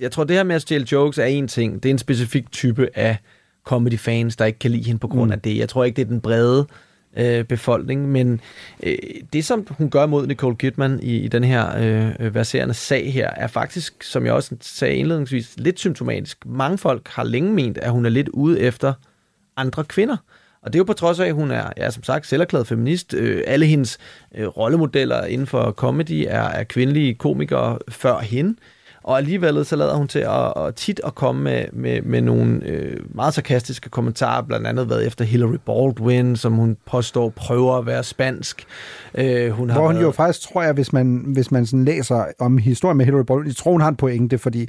jeg 0.00 0.12
tror 0.12 0.24
det 0.24 0.36
her 0.36 0.42
med 0.42 0.56
at 0.56 0.62
stjæle 0.62 0.86
jokes 0.92 1.18
er 1.18 1.24
en 1.24 1.48
ting. 1.48 1.82
Det 1.82 1.88
er 1.88 1.90
en 1.90 1.98
specifik 1.98 2.52
type 2.52 2.88
af 2.94 3.16
comedy-fans, 3.64 4.36
der 4.36 4.44
ikke 4.44 4.58
kan 4.58 4.70
lide 4.70 4.84
hende 4.84 4.98
på 4.98 5.08
grund 5.08 5.28
Mm. 5.28 5.32
af 5.32 5.40
det. 5.40 5.58
Jeg 5.58 5.68
tror 5.68 5.84
ikke, 5.84 5.96
det 5.96 6.02
er 6.02 6.08
den 6.08 6.20
brede 6.20 6.66
øh, 7.16 7.44
befolkning, 7.44 8.08
men 8.08 8.40
øh, 8.82 8.96
det, 9.32 9.44
som 9.44 9.66
hun 9.70 9.90
gør 9.90 10.06
mod 10.06 10.26
Nicole 10.26 10.56
Kidman 10.56 11.00
i, 11.02 11.16
i 11.16 11.28
den 11.28 11.44
her 11.44 11.76
øh, 11.78 12.14
øh, 12.26 12.34
verserende 12.34 12.74
sag 12.74 13.12
her, 13.12 13.30
er 13.30 13.46
faktisk, 13.46 14.02
som 14.02 14.24
jeg 14.24 14.32
også 14.32 14.56
sagde 14.60 14.94
indledningsvis, 14.94 15.54
lidt 15.56 15.78
symptomatisk. 15.78 16.46
Mange 16.46 16.78
folk 16.78 17.08
har 17.08 17.24
længe 17.24 17.52
ment, 17.52 17.78
at 17.78 17.90
hun 17.90 18.06
er 18.06 18.10
lidt 18.10 18.28
ude 18.28 18.60
efter 18.60 18.92
andre 19.56 19.84
kvinder. 19.84 20.16
Og 20.68 20.72
det 20.72 20.78
er 20.78 20.80
jo 20.80 20.84
på 20.84 20.92
trods 20.92 21.20
af, 21.20 21.26
at 21.26 21.34
hun 21.34 21.50
er, 21.50 21.64
ja, 21.76 21.90
som 21.90 22.02
sagt, 22.02 22.26
selverklæret 22.26 22.66
feminist. 22.66 23.14
Øh, 23.14 23.42
alle 23.46 23.66
hendes 23.66 23.98
øh, 24.34 24.46
rollemodeller 24.46 25.24
inden 25.24 25.46
for 25.46 25.70
comedy 25.70 26.24
er, 26.28 26.42
er 26.42 26.64
kvindelige 26.64 27.14
komikere 27.14 27.78
før 27.88 28.18
hende. 28.18 28.54
Og 29.02 29.16
alligevel 29.16 29.64
så 29.64 29.76
lader 29.76 29.94
hun 29.94 30.08
til 30.08 30.18
at, 30.18 30.66
at 30.66 30.74
tit 30.74 31.00
at 31.04 31.14
komme 31.14 31.42
med, 31.42 31.64
med, 31.72 32.02
med 32.02 32.20
nogle 32.20 32.64
øh, 32.66 33.00
meget 33.14 33.34
sarkastiske 33.34 33.90
kommentarer, 33.90 34.42
blandt 34.42 34.66
andet 34.66 34.90
været 34.90 35.06
efter 35.06 35.24
Hillary 35.24 35.58
Baldwin, 35.66 36.36
som 36.36 36.52
hun 36.52 36.76
påstår 36.86 37.28
prøver 37.28 37.78
at 37.78 37.86
være 37.86 38.04
spansk. 38.04 38.64
Øh, 39.14 39.50
hun 39.50 39.70
har 39.70 39.78
Hvor 39.78 39.86
hun 39.86 39.94
været, 39.94 40.06
jo 40.06 40.10
faktisk, 40.10 40.48
tror 40.48 40.62
jeg, 40.62 40.72
hvis 40.72 40.92
man, 40.92 41.24
hvis 41.26 41.50
man 41.50 41.66
sådan 41.66 41.84
læser 41.84 42.24
om 42.38 42.58
historien 42.58 42.96
med 42.96 43.04
Hillary 43.04 43.24
Baldwin, 43.24 43.46
jeg 43.46 43.56
tror, 43.56 43.72
hun 43.72 43.80
har 43.80 43.88
en 43.88 43.96
pointe, 43.96 44.38
fordi 44.38 44.68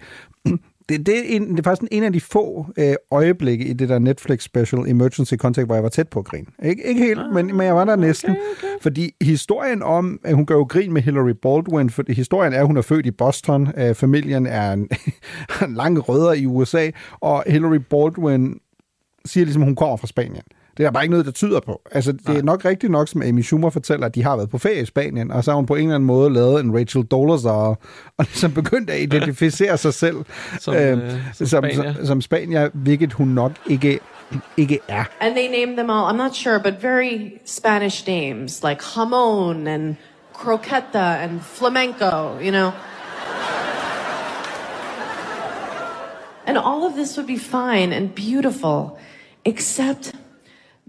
det, 0.90 1.06
det, 1.06 1.18
er, 1.18 1.24
en, 1.36 1.52
det 1.52 1.60
er 1.60 1.64
faktisk 1.64 1.92
en 1.92 2.04
af 2.04 2.14
de 2.14 2.22
få 2.22 2.66
øh, 2.78 2.94
øjeblikke 3.12 3.66
i 3.66 3.74
det 3.74 3.90
der 3.90 4.00
Netflix 4.00 4.44
special 4.44 4.88
Emergency 4.88 5.34
Contact, 5.34 5.68
hvor 5.68 5.76
jeg 5.76 5.84
var 5.84 5.90
tæt 5.90 6.08
på 6.10 6.20
at 6.20 6.26
grine. 6.26 6.46
Ikke, 6.64 6.88
ikke 6.88 7.02
helt, 7.02 7.20
ah, 7.20 7.34
men, 7.34 7.58
men 7.58 7.66
jeg 7.66 7.76
var 7.76 7.86
der 7.86 7.96
næsten. 7.96 8.32
Okay, 8.32 8.40
okay. 8.58 8.82
Fordi 8.82 9.12
historien 9.22 9.84
om, 9.84 10.20
at 10.24 10.36
hun 10.36 10.46
gør 10.46 10.56
jo 10.56 10.64
grin 10.64 10.94
med 10.94 11.02
Hillary 11.02 11.34
Baldwin, 11.42 11.90
for 11.90 12.04
historien 12.08 12.54
er, 12.54 12.60
at 12.60 12.68
hun 12.68 12.78
er 12.78 12.82
født 12.82 13.06
i 13.06 13.12
Boston, 13.12 13.68
øh, 13.78 13.96
familien 13.96 14.46
er 14.46 14.74
en, 14.74 14.90
en 15.66 15.74
lang 15.74 16.10
rødder 16.10 16.34
i 16.34 16.46
USA, 16.46 16.90
og 17.20 17.44
Hillary 17.48 17.80
Baldwin 17.90 18.60
siger 19.26 19.46
ligesom, 19.46 19.62
at 19.62 19.68
hun 19.68 19.76
kommer 19.76 19.98
fra 19.98 20.08
Spanien. 20.08 20.44
Det 20.80 20.86
er 20.86 20.90
der 20.90 20.94
bare 20.94 21.04
ikke 21.04 21.12
noget, 21.12 21.26
der 21.26 21.32
tyder 21.32 21.60
på. 21.60 21.82
Altså, 21.92 22.12
det 22.12 22.38
er 22.38 22.42
nok 22.42 22.66
rigtigt 22.66 22.92
nok, 22.92 23.08
som 23.08 23.22
Amy 23.22 23.42
Schumer 23.42 23.70
fortæller, 23.70 24.06
at 24.06 24.16
de 24.16 24.24
har 24.24 24.36
været 24.36 24.50
på 24.50 24.58
ferie 24.58 24.82
i 24.82 24.86
Spanien, 24.86 25.32
og 25.32 25.44
så 25.44 25.52
har 25.52 25.56
hun 25.56 25.66
på 25.66 25.76
en 25.76 25.82
eller 25.82 25.96
anden 25.96 26.08
måde 26.08 26.34
lavet 26.34 26.64
en 26.64 26.78
Rachel 26.80 27.04
Dolezal, 27.04 27.52
og 27.52 27.78
ligesom 28.30 28.54
begyndt 28.54 28.90
at 28.90 29.00
identificere 29.00 29.78
sig 29.78 29.94
selv 29.94 30.16
Som, 30.60 30.76
øh, 30.76 31.12
som 31.34 31.48
som, 31.48 31.64
spanier. 31.64 31.94
som, 31.94 32.06
som 32.06 32.22
spanier, 32.22 32.70
hvilket 32.74 33.14
hun 33.14 33.28
nok 33.28 33.52
ikke, 33.68 34.00
ikke 34.58 34.80
er. 34.88 35.04
And 35.20 35.36
they 35.36 35.48
name 35.66 35.78
them 35.78 35.90
all, 35.90 36.14
I'm 36.14 36.18
not 36.18 36.36
sure, 36.36 36.60
but 36.64 36.74
very 36.82 37.32
Spanish 37.46 38.08
names 38.08 38.64
like 38.64 38.82
jamon 38.96 39.68
and 39.68 39.96
croqueta 40.34 41.24
and 41.24 41.42
flamenco, 41.42 42.40
you 42.42 42.52
know. 42.52 42.72
And 46.48 46.58
all 46.58 46.84
of 46.86 46.94
this 46.96 47.18
would 47.18 47.28
be 47.28 47.40
fine 47.40 47.94
and 47.96 48.10
beautiful, 48.16 48.98
except 49.46 50.16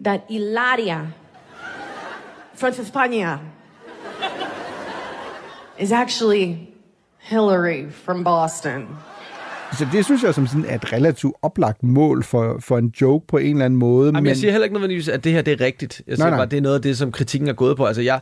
that 0.05 0.21
Hilaria 0.29 1.13
from 2.55 2.73
España 2.73 3.39
is 5.79 5.93
actually 5.93 6.69
Hillary 7.19 7.91
from 7.91 8.25
Boston. 8.25 8.89
Så 9.79 9.87
det 9.93 10.05
synes 10.05 10.23
jeg 10.23 10.35
som 10.35 10.47
sådan 10.47 10.65
er 10.65 10.75
et 10.75 10.93
relativt 10.93 11.35
oplagt 11.43 11.83
mål 11.83 12.23
for, 12.25 12.57
for 12.61 12.79
en 12.79 12.93
joke 13.01 13.27
på 13.27 13.37
en 13.37 13.51
eller 13.51 13.65
anden 13.65 13.79
måde. 13.79 14.07
Jamen, 14.07 14.23
men... 14.23 14.29
Jeg 14.29 14.37
siger 14.37 14.51
heller 14.51 14.65
ikke 14.65 14.75
nødvendigvis, 14.75 15.09
at 15.09 15.25
det 15.25 15.33
her 15.33 15.43
det 15.43 15.61
er 15.61 15.65
rigtigt. 15.65 16.03
Jeg 16.07 16.17
siger 16.17 16.25
Nej, 16.25 16.31
nej, 16.31 16.37
bare, 16.37 16.45
at 16.45 16.51
det 16.51 16.57
er 16.57 16.61
noget 16.61 16.77
af 16.77 16.83
det, 16.83 16.99
som 16.99 17.13
kritikken 17.13 17.49
er 17.49 17.53
gået 17.53 17.77
på. 17.77 17.85
Altså, 17.85 18.03
jeg, 18.03 18.21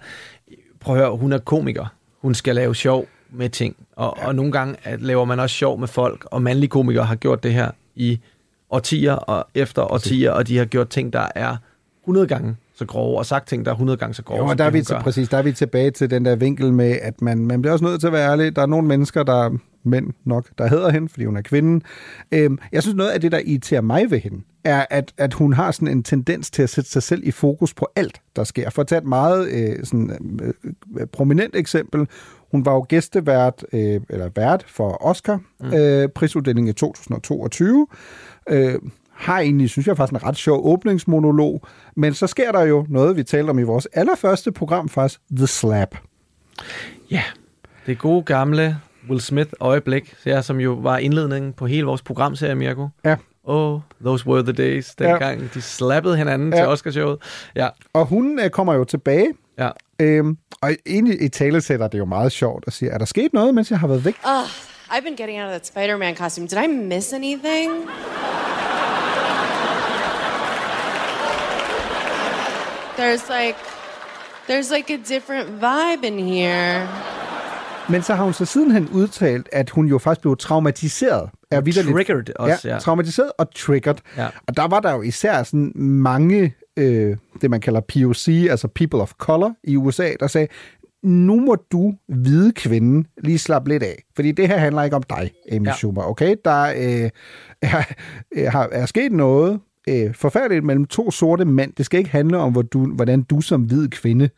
prøv 0.81 0.97
at 0.97 1.01
høre, 1.01 1.17
hun 1.17 1.33
er 1.33 1.39
komiker. 1.39 1.95
Hun 2.23 2.35
skal 2.35 2.55
lave 2.55 2.75
sjov 2.75 3.07
med 3.31 3.49
ting. 3.49 3.77
Og, 3.97 4.19
ja. 4.21 4.27
og 4.27 4.35
nogle 4.35 4.53
gange 4.53 4.77
at 4.85 5.03
laver 5.03 5.25
man 5.25 5.41
også 5.41 5.57
sjov 5.57 5.79
med 5.79 5.89
folk. 5.89 6.27
Og 6.31 6.43
mandlige 6.43 6.69
komikere 6.69 7.05
har 7.05 7.17
gjort 7.17 7.43
det 7.43 7.53
her 7.53 7.71
i 7.95 8.21
årtier 8.71 9.13
og 9.13 9.47
efter 9.55 9.93
årtier, 9.93 10.31
og 10.31 10.49
de 10.49 10.59
har 10.59 10.65
gjort 10.65 10.89
ting, 10.89 11.13
der 11.13 11.27
er 11.35 11.57
100 12.09 12.27
gange 12.27 12.57
så 12.75 12.87
grove, 12.87 13.19
og 13.19 13.27
sagt 13.27 13.49
ting, 13.49 13.65
der 13.65 13.71
er 13.71 13.75
100 13.75 13.97
gange 13.97 14.15
så 14.15 14.23
grove. 14.23 14.41
Jo, 14.41 14.47
og 14.47 14.59
der 14.59 14.65
er, 14.65 14.71
vi 14.71 14.83
til, 14.83 14.97
præcis, 15.01 15.29
der 15.29 15.39
er 15.39 15.43
vi 15.43 15.53
tilbage 15.53 15.91
til 15.91 16.11
den 16.11 16.25
der 16.25 16.37
vinkel 16.37 16.73
med, 16.73 16.99
at 17.03 17.23
man, 17.23 17.39
man 17.39 17.63
bliver 17.63 17.73
også 17.73 17.85
nødt 17.85 18.01
til 18.01 18.07
at 18.07 18.13
være 18.13 18.31
ærlig. 18.31 18.57
Der 18.57 18.63
er 18.63 18.67
nogle 18.67 18.89
mennesker, 18.89 19.23
der 19.23 19.59
mænd 19.83 20.13
nok, 20.25 20.47
der 20.59 20.67
hedder 20.67 20.91
hende, 20.91 21.09
fordi 21.09 21.25
hun 21.25 21.37
er 21.37 21.43
kvinden. 21.43 21.83
Øhm, 22.33 22.59
jeg 22.73 22.83
synes, 22.83 22.97
noget 22.97 23.11
af 23.11 23.21
det, 23.21 23.33
der 23.33 23.41
irriterer 23.45 23.81
mig 23.81 24.11
ved 24.11 24.19
hende, 24.19 24.41
er, 24.65 24.87
at, 24.91 25.13
at 25.19 25.35
hun 25.35 25.53
har 25.53 25.71
sådan 25.71 25.89
en 25.89 26.03
tendens 26.03 26.51
til 26.51 26.63
at 26.63 26.71
sætte 26.71 26.91
sig 26.91 27.03
selv 27.03 27.23
i 27.25 27.31
fokus 27.31 27.75
på 27.75 27.89
alt, 27.97 28.21
der 28.37 28.45
sker. 28.45 28.71
For 28.71 28.83
at 28.83 28.89
tage 28.89 28.99
et 28.99 29.07
meget 29.07 29.49
øh, 29.49 29.85
sådan, 29.85 30.41
øh, 30.99 31.07
prominent 31.07 31.57
eksempel, 31.57 32.09
hun 32.51 32.65
var 32.65 32.73
jo 32.73 32.87
gæstevært, 32.89 33.65
øh, 33.73 34.01
eller 34.09 34.31
vært 34.37 34.65
for 34.67 35.07
Oscar, 35.07 35.41
mm. 35.61 35.73
øh, 35.75 36.09
prisuddelingen 36.09 36.69
i 36.69 36.73
2022, 36.73 37.87
øh, 38.49 38.75
har 39.19 39.41
egentlig, 39.41 39.71
synes 39.71 39.87
jeg 39.87 39.97
faktisk, 39.97 40.23
en 40.23 40.29
ret 40.29 40.37
sjov 40.37 40.67
åbningsmonolog. 40.73 41.63
Men 41.97 42.15
så 42.15 42.27
sker 42.27 42.53
der 42.53 42.63
jo 42.63 42.87
noget, 42.89 43.17
vi 43.17 43.23
talte 43.23 43.51
om 43.51 43.59
i 43.59 43.63
vores 43.63 43.87
allerførste 43.93 44.53
program 44.53 44.89
faktisk, 44.89 45.21
The 45.37 45.47
Slap. 45.47 45.97
Ja, 47.11 47.23
det 47.87 47.99
gode 47.99 48.23
gamle 48.23 48.79
Will 49.09 49.21
Smith-øjeblik, 49.21 50.15
ja, 50.27 50.43
som 50.43 50.61
jo 50.61 50.73
var 50.73 50.99
indledningen 50.99 51.53
på 51.53 51.67
hele 51.67 51.87
vores 51.87 52.03
programserie, 52.03 52.55
Mirko. 52.55 52.89
Ja. 53.05 53.17
Oh, 53.45 53.81
those 54.05 54.27
were 54.27 54.43
the 54.43 54.53
days, 54.53 54.95
dengang 54.95 55.41
ja. 55.41 55.47
de 55.55 55.63
slappede 55.63 56.17
hinanden 56.17 56.53
ja. 56.53 56.59
til 56.59 56.67
Oscarshowet. 56.67 57.19
Ja. 57.57 57.69
Og 57.93 58.07
hun 58.07 58.41
øh, 58.41 58.51
kommer 58.51 58.75
jo 58.75 58.85
tilbage. 58.85 59.33
Ja. 59.59 59.71
Øhm, 60.01 60.39
og 60.63 60.71
egentlig 60.87 61.23
i 61.23 61.29
tale 61.29 61.61
sætter 61.61 61.89
det 61.89 61.99
jo 61.99 62.05
meget 62.05 62.33
sjovt 62.33 62.65
at 62.67 62.73
sige, 62.73 62.91
er 62.91 62.99
der 62.99 63.05
sket 63.05 63.33
noget, 63.33 63.55
mens 63.55 63.71
jeg 63.71 63.79
har 63.79 63.87
været 63.87 64.05
væk? 64.05 64.15
Ugh, 64.25 64.49
I've 64.91 65.03
been 65.05 65.17
getting 65.17 65.41
out 65.41 65.47
of 65.47 65.51
that 65.51 65.67
Spider-Man 65.67 66.17
costume. 66.17 66.47
Did 66.47 66.59
I 66.59 66.67
miss 66.67 67.13
anything? 67.13 67.73
There's 72.99 73.25
like, 73.41 73.57
there's 74.49 74.71
like 74.77 74.91
a 74.95 74.97
different 75.15 75.49
vibe 75.61 76.05
in 76.07 76.19
here. 76.19 76.89
Men 77.91 78.03
så 78.03 78.15
har 78.15 78.25
hun 78.25 78.33
så 78.33 78.45
sidenhen 78.45 78.89
udtalt, 78.93 79.49
at 79.53 79.71
hun 79.71 79.87
jo 79.87 79.99
faktisk 79.99 80.21
blev 80.21 80.37
traumatiseret. 80.37 81.31
Er 81.51 81.61
vitterligt- 81.61 81.93
Triggered 81.95 82.25
også, 82.39 82.69
ja. 82.69 82.79
Traumatiseret 82.79 83.33
og 83.39 83.55
triggered. 83.55 83.97
Ja. 84.17 84.27
Og 84.49 84.57
der 84.57 84.69
var 84.69 84.81
der 84.81 84.93
jo 84.93 85.03
især 85.03 85.43
sådan 85.43 85.73
mange, 85.77 86.55
øh, 86.77 87.17
det 87.41 87.51
man 87.51 87.61
kalder 87.61 87.81
POC, 87.81 88.29
altså 88.51 88.69
people 88.75 89.01
of 89.03 89.13
color 89.19 89.55
i 89.65 89.77
USA, 89.77 90.11
der 90.21 90.27
sagde, 90.27 90.49
nu 91.03 91.41
må 91.41 91.57
du, 91.73 91.95
hvide 92.09 92.53
kvinde, 92.53 93.09
lige 93.25 93.39
slappe 93.39 93.69
lidt 93.71 93.83
af. 93.83 94.03
Fordi 94.17 94.33
det 94.33 94.49
her 94.49 94.57
handler 94.59 94.83
ikke 94.83 94.97
om 94.97 95.03
dig, 95.03 95.31
Amy 95.53 95.65
Ja. 95.65 95.71
ja. 95.71 95.77
Schumer, 95.77 96.03
okay? 96.03 96.37
Der 96.45 96.63
øh, 96.63 97.11
er, 97.63 97.83
er, 98.59 98.67
er 98.73 98.87
sket 98.87 99.13
noget 99.13 99.61
øh, 99.89 100.15
forfærdeligt 100.15 100.65
mellem 100.65 100.85
to 100.87 101.11
sorte 101.11 101.45
mænd. 101.45 101.73
Det 101.73 101.87
skal 101.87 101.99
ikke 101.99 102.11
handle 102.11 102.37
om, 102.39 102.53
hvor 102.53 102.63
du, 102.63 102.87
hvordan 102.95 103.23
du 103.23 103.41
som 103.41 103.63
hvid 103.63 103.89
kvinde 103.89 104.31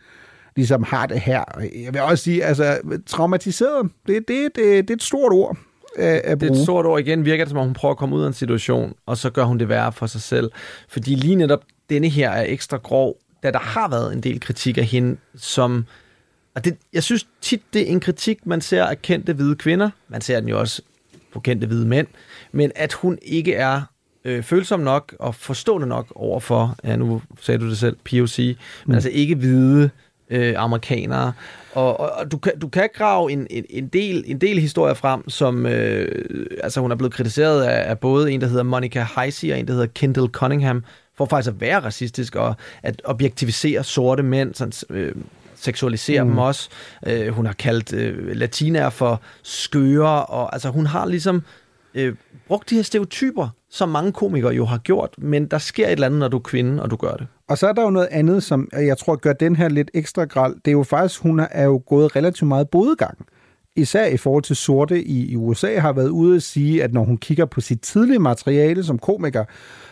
ligesom 0.56 0.82
har 0.82 1.06
det 1.06 1.20
her. 1.20 1.44
Jeg 1.84 1.92
vil 1.92 2.00
også 2.00 2.24
sige, 2.24 2.44
altså, 2.44 2.78
traumatiseret, 3.06 3.90
det, 4.06 4.28
det, 4.28 4.48
det, 4.56 4.56
det 4.56 4.90
er 4.90 4.94
et 4.94 5.02
stort 5.02 5.32
ord 5.32 5.56
øh, 5.98 6.04
at 6.06 6.22
Det 6.24 6.30
er 6.30 6.36
bruge. 6.36 6.58
et 6.60 6.64
stort 6.64 6.86
ord 6.86 7.00
igen, 7.00 7.24
virker 7.24 7.44
det 7.44 7.50
som 7.50 7.58
om 7.58 7.64
hun 7.66 7.74
prøver 7.74 7.92
at 7.92 7.98
komme 7.98 8.16
ud 8.16 8.22
af 8.22 8.26
en 8.26 8.32
situation, 8.32 8.94
og 9.06 9.16
så 9.16 9.30
gør 9.30 9.44
hun 9.44 9.58
det 9.58 9.68
værre 9.68 9.92
for 9.92 10.06
sig 10.06 10.20
selv. 10.20 10.50
Fordi 10.88 11.14
lige 11.14 11.34
netop 11.36 11.60
denne 11.90 12.08
her 12.08 12.30
er 12.30 12.44
ekstra 12.48 12.76
grov, 12.76 13.16
da 13.42 13.50
der 13.50 13.58
har 13.58 13.88
været 13.88 14.12
en 14.12 14.20
del 14.22 14.40
kritik 14.40 14.78
af 14.78 14.84
hende, 14.84 15.16
som... 15.36 15.84
Og 16.54 16.64
det, 16.64 16.76
jeg 16.92 17.02
synes 17.02 17.28
tit, 17.40 17.62
det 17.72 17.82
er 17.82 17.86
en 17.86 18.00
kritik, 18.00 18.46
man 18.46 18.60
ser 18.60 18.84
af 18.84 19.02
kendte 19.02 19.32
hvide 19.32 19.56
kvinder. 19.56 19.90
Man 20.08 20.20
ser 20.20 20.40
den 20.40 20.48
jo 20.48 20.60
også 20.60 20.82
på 21.32 21.40
kendte 21.40 21.66
hvide 21.66 21.86
mænd. 21.86 22.06
Men 22.52 22.72
at 22.74 22.92
hun 22.92 23.18
ikke 23.22 23.54
er 23.54 23.82
øh, 24.24 24.42
følsom 24.42 24.80
nok 24.80 25.14
og 25.18 25.34
forstående 25.34 25.86
nok 25.86 26.06
over 26.14 26.40
for, 26.40 26.76
ja, 26.84 26.96
nu 26.96 27.22
sagde 27.40 27.58
du 27.58 27.68
det 27.68 27.78
selv, 27.78 27.96
POC, 28.10 28.38
men 28.38 28.56
Mm. 28.86 28.94
altså 28.94 29.10
ikke 29.10 29.34
hvide 29.34 29.90
øh, 30.30 30.54
amerikanere. 30.56 31.32
Og, 31.74 32.00
og, 32.00 32.10
og 32.10 32.32
du, 32.32 32.38
kan, 32.38 32.58
du 32.58 32.68
kan 32.68 32.88
grave 32.94 33.32
en, 33.32 33.46
en, 33.50 33.64
en, 33.70 33.88
del, 33.88 34.24
en 34.26 34.38
del 34.38 34.60
historier 34.60 34.94
frem, 34.94 35.28
som 35.28 35.66
øh, 35.66 36.24
altså 36.62 36.80
hun 36.80 36.90
er 36.90 36.96
blevet 36.96 37.12
kritiseret 37.12 37.62
af, 37.62 37.90
af 37.90 37.98
både 37.98 38.32
en, 38.32 38.40
der 38.40 38.46
hedder 38.46 38.62
Monica 38.62 39.06
Heisey, 39.16 39.52
og 39.52 39.58
en, 39.58 39.66
der 39.66 39.72
hedder 39.72 39.86
Kendall 39.86 40.28
Cunningham, 40.28 40.84
for 41.16 41.24
faktisk 41.26 41.54
at 41.54 41.60
være 41.60 41.80
racistisk 41.80 42.36
og 42.36 42.54
at 42.82 43.02
objektivisere 43.04 43.84
sorte 43.84 44.22
mænd, 44.22 44.54
sådan, 44.54 44.72
øh, 44.90 45.14
seksualisere. 45.54 46.24
Mm. 46.24 46.30
dem 46.30 46.38
også. 46.38 46.68
Øh, 47.06 47.28
hun 47.28 47.46
har 47.46 47.52
kaldt 47.52 47.92
øh, 47.92 48.36
latinaer 48.36 48.90
for 48.90 49.20
skøre, 49.42 50.24
og 50.24 50.52
altså 50.52 50.68
hun 50.68 50.86
har 50.86 51.06
ligesom 51.06 51.42
øh, 51.94 52.14
brugt 52.48 52.70
de 52.70 52.74
her 52.74 52.82
stereotyper, 52.82 53.48
som 53.70 53.88
mange 53.88 54.12
komikere 54.12 54.52
jo 54.52 54.64
har 54.64 54.78
gjort, 54.78 55.14
men 55.18 55.46
der 55.46 55.58
sker 55.58 55.86
et 55.86 55.92
eller 55.92 56.06
andet, 56.06 56.20
når 56.20 56.28
du 56.28 56.36
er 56.36 56.42
kvinde, 56.42 56.82
og 56.82 56.90
du 56.90 56.96
gør 56.96 57.12
det. 57.12 57.26
Og 57.48 57.58
så 57.58 57.68
er 57.68 57.72
der 57.72 57.82
jo 57.82 57.90
noget 57.90 58.08
andet, 58.10 58.42
som 58.42 58.68
jeg 58.72 58.98
tror 58.98 59.16
gør 59.16 59.32
den 59.32 59.56
her 59.56 59.68
lidt 59.68 59.90
ekstra 59.94 60.24
gral. 60.24 60.54
Det 60.54 60.68
er 60.68 60.72
jo 60.72 60.82
faktisk, 60.82 61.20
hun 61.20 61.40
er 61.50 61.64
jo 61.64 61.82
gået 61.86 62.16
relativt 62.16 62.48
meget 62.48 62.68
bodegang. 62.68 63.18
Især 63.76 64.06
i 64.06 64.16
forhold 64.16 64.42
til 64.42 64.56
sorte 64.56 65.04
i, 65.04 65.30
i 65.30 65.36
USA 65.36 65.78
har 65.78 65.92
været 65.92 66.08
ude 66.08 66.36
at 66.36 66.42
sige, 66.42 66.84
at 66.84 66.92
når 66.92 67.04
hun 67.04 67.16
kigger 67.16 67.44
på 67.44 67.60
sit 67.60 67.80
tidlige 67.80 68.18
materiale 68.18 68.84
som 68.84 68.98
komiker, 68.98 69.44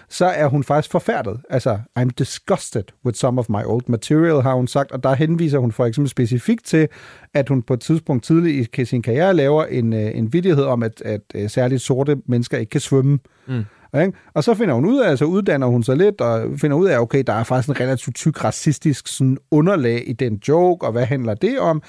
så 0.09 0.27
er 0.27 0.47
hun 0.47 0.65
faktisk 0.65 0.93
forfærdet. 0.93 1.41
Altså, 1.51 1.79
I'm 1.99 2.09
disgusted 2.19 2.85
with 3.05 3.19
some 3.19 3.41
of 3.41 3.49
my 3.49 3.65
old 3.65 3.83
material, 3.87 4.43
har 4.43 4.55
hun 4.55 4.67
sagt, 4.67 4.93
og 4.93 5.03
der 5.03 5.15
henviser 5.15 5.59
hun 5.59 5.73
for 5.73 5.87
eksempel 5.87 6.09
specifikt 6.09 6.65
til, 6.65 6.89
at 7.35 7.49
hun 7.49 7.63
på 7.63 7.75
et 7.75 7.81
tidspunkt 7.81 8.25
tidligt 8.25 8.79
i 8.79 8.85
sin 8.85 9.03
karriere 9.03 9.35
laver 9.35 9.65
en, 9.65 9.93
øh, 9.93 10.11
en 10.15 10.33
vidighed 10.33 10.65
om, 10.65 10.83
at, 10.83 11.03
at 11.05 11.21
øh, 11.35 11.51
særligt 11.51 11.83
sorte 11.83 12.17
mennesker 12.27 12.59
ikke 12.59 12.71
kan 12.71 12.81
svømme. 12.81 13.19
Mm. 13.47 13.65
Ikke? 14.01 14.13
Og 14.35 14.45
så 14.45 14.55
finder 14.55 14.75
hun 14.75 14.87
ud 14.87 15.01
af, 15.01 15.19
så 15.19 15.25
uddanner 15.25 15.67
hun 15.67 15.83
sig 15.83 15.97
lidt, 15.97 16.21
og 16.21 16.59
finder 16.59 16.77
ud 16.77 16.89
af, 16.89 16.99
okay, 16.99 17.23
der 17.27 17.33
er 17.33 17.45
faktisk 17.45 17.69
en 17.69 17.81
relativt 17.81 18.17
tyk 18.17 18.45
racistisk 18.45 19.09
sådan, 19.09 19.39
underlag 19.51 20.05
i 20.07 20.13
den 20.13 20.41
joke, 20.49 20.87
og 20.87 20.93
hvad 20.93 21.05
handler 21.05 21.35
det 21.35 21.61
om? 21.61 21.83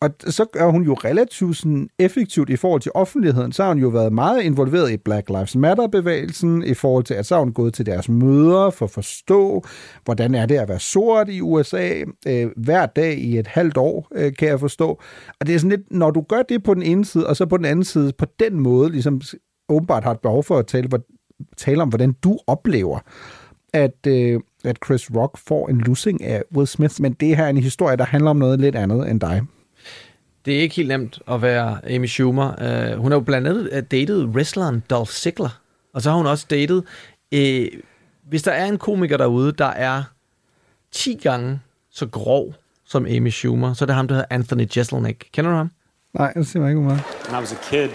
Og 0.00 0.10
så 0.20 0.46
er 0.54 0.66
hun 0.66 0.82
jo 0.82 0.94
relativt 0.94 1.56
sådan, 1.56 1.88
effektivt 1.98 2.50
i 2.50 2.56
forhold 2.56 2.80
til 2.80 2.92
offentligheden. 2.94 3.52
Så 3.52 3.62
har 3.62 3.70
hun 3.70 3.78
jo 3.82 3.88
været 3.88 4.12
meget 4.12 4.42
involveret 4.42 4.90
i 4.90 4.96
Black 4.96 5.28
Lives 5.28 5.56
Matter-bevægelsen, 5.56 6.62
i 6.62 6.74
forhold 6.74 7.04
til, 7.04 7.14
at 7.14 7.26
så 7.26 7.34
har 7.34 7.42
hun 7.42 7.52
gået 7.52 7.74
til 7.74 7.86
deres 7.86 8.08
møder 8.08 8.70
for 8.70 8.84
at 8.86 8.90
forstå, 8.90 9.62
hvordan 10.04 10.34
er 10.34 10.46
det 10.46 10.54
at 10.54 10.68
være 10.68 10.78
sort 10.80 11.28
i 11.28 11.40
USA, 11.40 11.90
øh, 12.26 12.46
hver 12.56 12.86
dag 12.86 13.18
i 13.18 13.38
et 13.38 13.46
halvt 13.46 13.76
år, 13.76 14.08
øh, 14.14 14.32
kan 14.38 14.48
jeg 14.48 14.60
forstå. 14.60 15.00
Og 15.40 15.46
det 15.46 15.54
er 15.54 15.58
sådan 15.58 15.70
lidt, 15.70 15.92
når 15.92 16.10
du 16.10 16.20
gør 16.28 16.42
det 16.42 16.62
på 16.62 16.74
den 16.74 16.82
ene 16.82 17.04
side, 17.04 17.26
og 17.26 17.36
så 17.36 17.46
på 17.46 17.56
den 17.56 17.64
anden 17.64 17.84
side, 17.84 18.12
på 18.18 18.26
den 18.40 18.60
måde, 18.60 18.90
ligesom 18.90 19.20
åbenbart 19.68 20.04
har 20.04 20.10
et 20.10 20.20
behov 20.20 20.44
for 20.44 20.58
at 20.58 20.66
tale, 20.66 20.88
hvor- 20.88 21.04
tale 21.56 21.82
om, 21.82 21.88
hvordan 21.88 22.12
du 22.12 22.38
oplever, 22.46 22.98
at, 23.72 24.06
øh, 24.06 24.40
at 24.64 24.76
Chris 24.84 25.10
Rock 25.16 25.38
får 25.38 25.68
en 25.68 25.78
lussing 25.78 26.24
af 26.24 26.42
Will 26.56 26.66
Smith. 26.66 26.94
Men 27.02 27.12
det 27.12 27.36
her 27.36 27.44
er 27.44 27.48
en 27.50 27.56
historie, 27.56 27.96
der 27.96 28.04
handler 28.04 28.30
om 28.30 28.36
noget 28.36 28.60
lidt 28.60 28.76
andet 28.76 29.10
end 29.10 29.20
dig. 29.20 29.42
Det 30.48 30.56
er 30.56 30.60
ikke 30.60 30.74
helt 30.74 30.88
nemt 30.88 31.18
at 31.30 31.42
være 31.42 31.94
Amy 31.94 32.06
Schumer. 32.06 32.48
Uh, 32.48 32.98
hun 32.98 33.12
har 33.12 33.18
jo 33.18 33.20
blandt 33.20 33.48
andet 33.48 33.68
øh, 33.72 33.82
datet 33.82 34.24
wrestleren 34.24 34.82
Dolph 34.90 35.10
Ziggler. 35.10 35.60
Og 35.94 36.02
så 36.02 36.10
har 36.10 36.16
hun 36.16 36.26
også 36.26 36.46
datet... 36.50 36.84
Øh, 37.32 37.68
hvis 38.28 38.42
der 38.42 38.52
er 38.52 38.66
en 38.66 38.78
komiker 38.78 39.16
derude, 39.16 39.52
der 39.52 39.66
er 39.66 40.02
10 40.92 41.14
gange 41.14 41.60
så 41.90 42.06
grov 42.06 42.54
som 42.84 43.06
Amy 43.06 43.30
Schumer, 43.30 43.72
så 43.72 43.84
er 43.84 43.86
det 43.86 43.94
ham, 43.94 44.08
der 44.08 44.14
hedder 44.14 44.26
Anthony 44.30 44.66
Jeselnik. 44.76 45.28
Kender 45.32 45.50
du 45.50 45.56
ham? 45.56 45.70
Nej, 46.14 46.32
det 46.32 46.46
siger 46.46 46.62
mig 46.62 46.70
ikke 46.70 46.82
meget. 46.82 47.02
When 47.24 47.38
I 47.38 47.40
was 47.40 47.52
a 47.52 47.70
kid, 47.70 47.90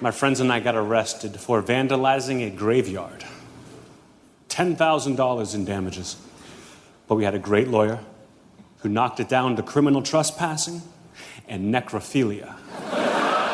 my 0.00 0.12
friends 0.12 0.40
and 0.40 0.52
I 0.52 0.66
got 0.66 0.74
arrested 0.74 1.30
for 1.38 1.60
vandalizing 1.60 2.42
a 2.42 2.50
graveyard. 2.58 3.26
$10,000 4.52 5.56
in 5.56 5.64
damages. 5.64 6.18
But 7.08 7.18
we 7.18 7.24
had 7.24 7.34
a 7.34 7.42
great 7.48 7.68
lawyer 7.68 7.98
who 8.82 8.88
knocked 8.88 9.20
it 9.20 9.30
down 9.30 9.56
to 9.56 9.62
criminal 9.62 10.02
trespassing 10.02 10.82
and 11.48 11.62
necrophilia. 11.62 12.46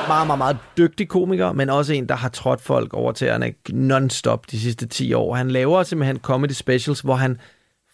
Meget, 0.08 0.26
meget, 0.26 0.38
meget 0.38 0.56
dygtig 0.78 1.08
komiker, 1.08 1.52
men 1.52 1.70
også 1.70 1.92
en, 1.92 2.08
der 2.08 2.14
har 2.14 2.28
trådt 2.28 2.60
folk 2.60 2.94
over 2.94 3.12
tæerne 3.12 3.54
non-stop 3.72 4.50
de 4.50 4.60
sidste 4.60 4.86
10 4.86 5.12
år. 5.12 5.34
Han 5.34 5.50
laver 5.50 5.82
simpelthen 5.82 6.18
comedy 6.18 6.50
specials, 6.50 7.00
hvor 7.00 7.14
han 7.14 7.38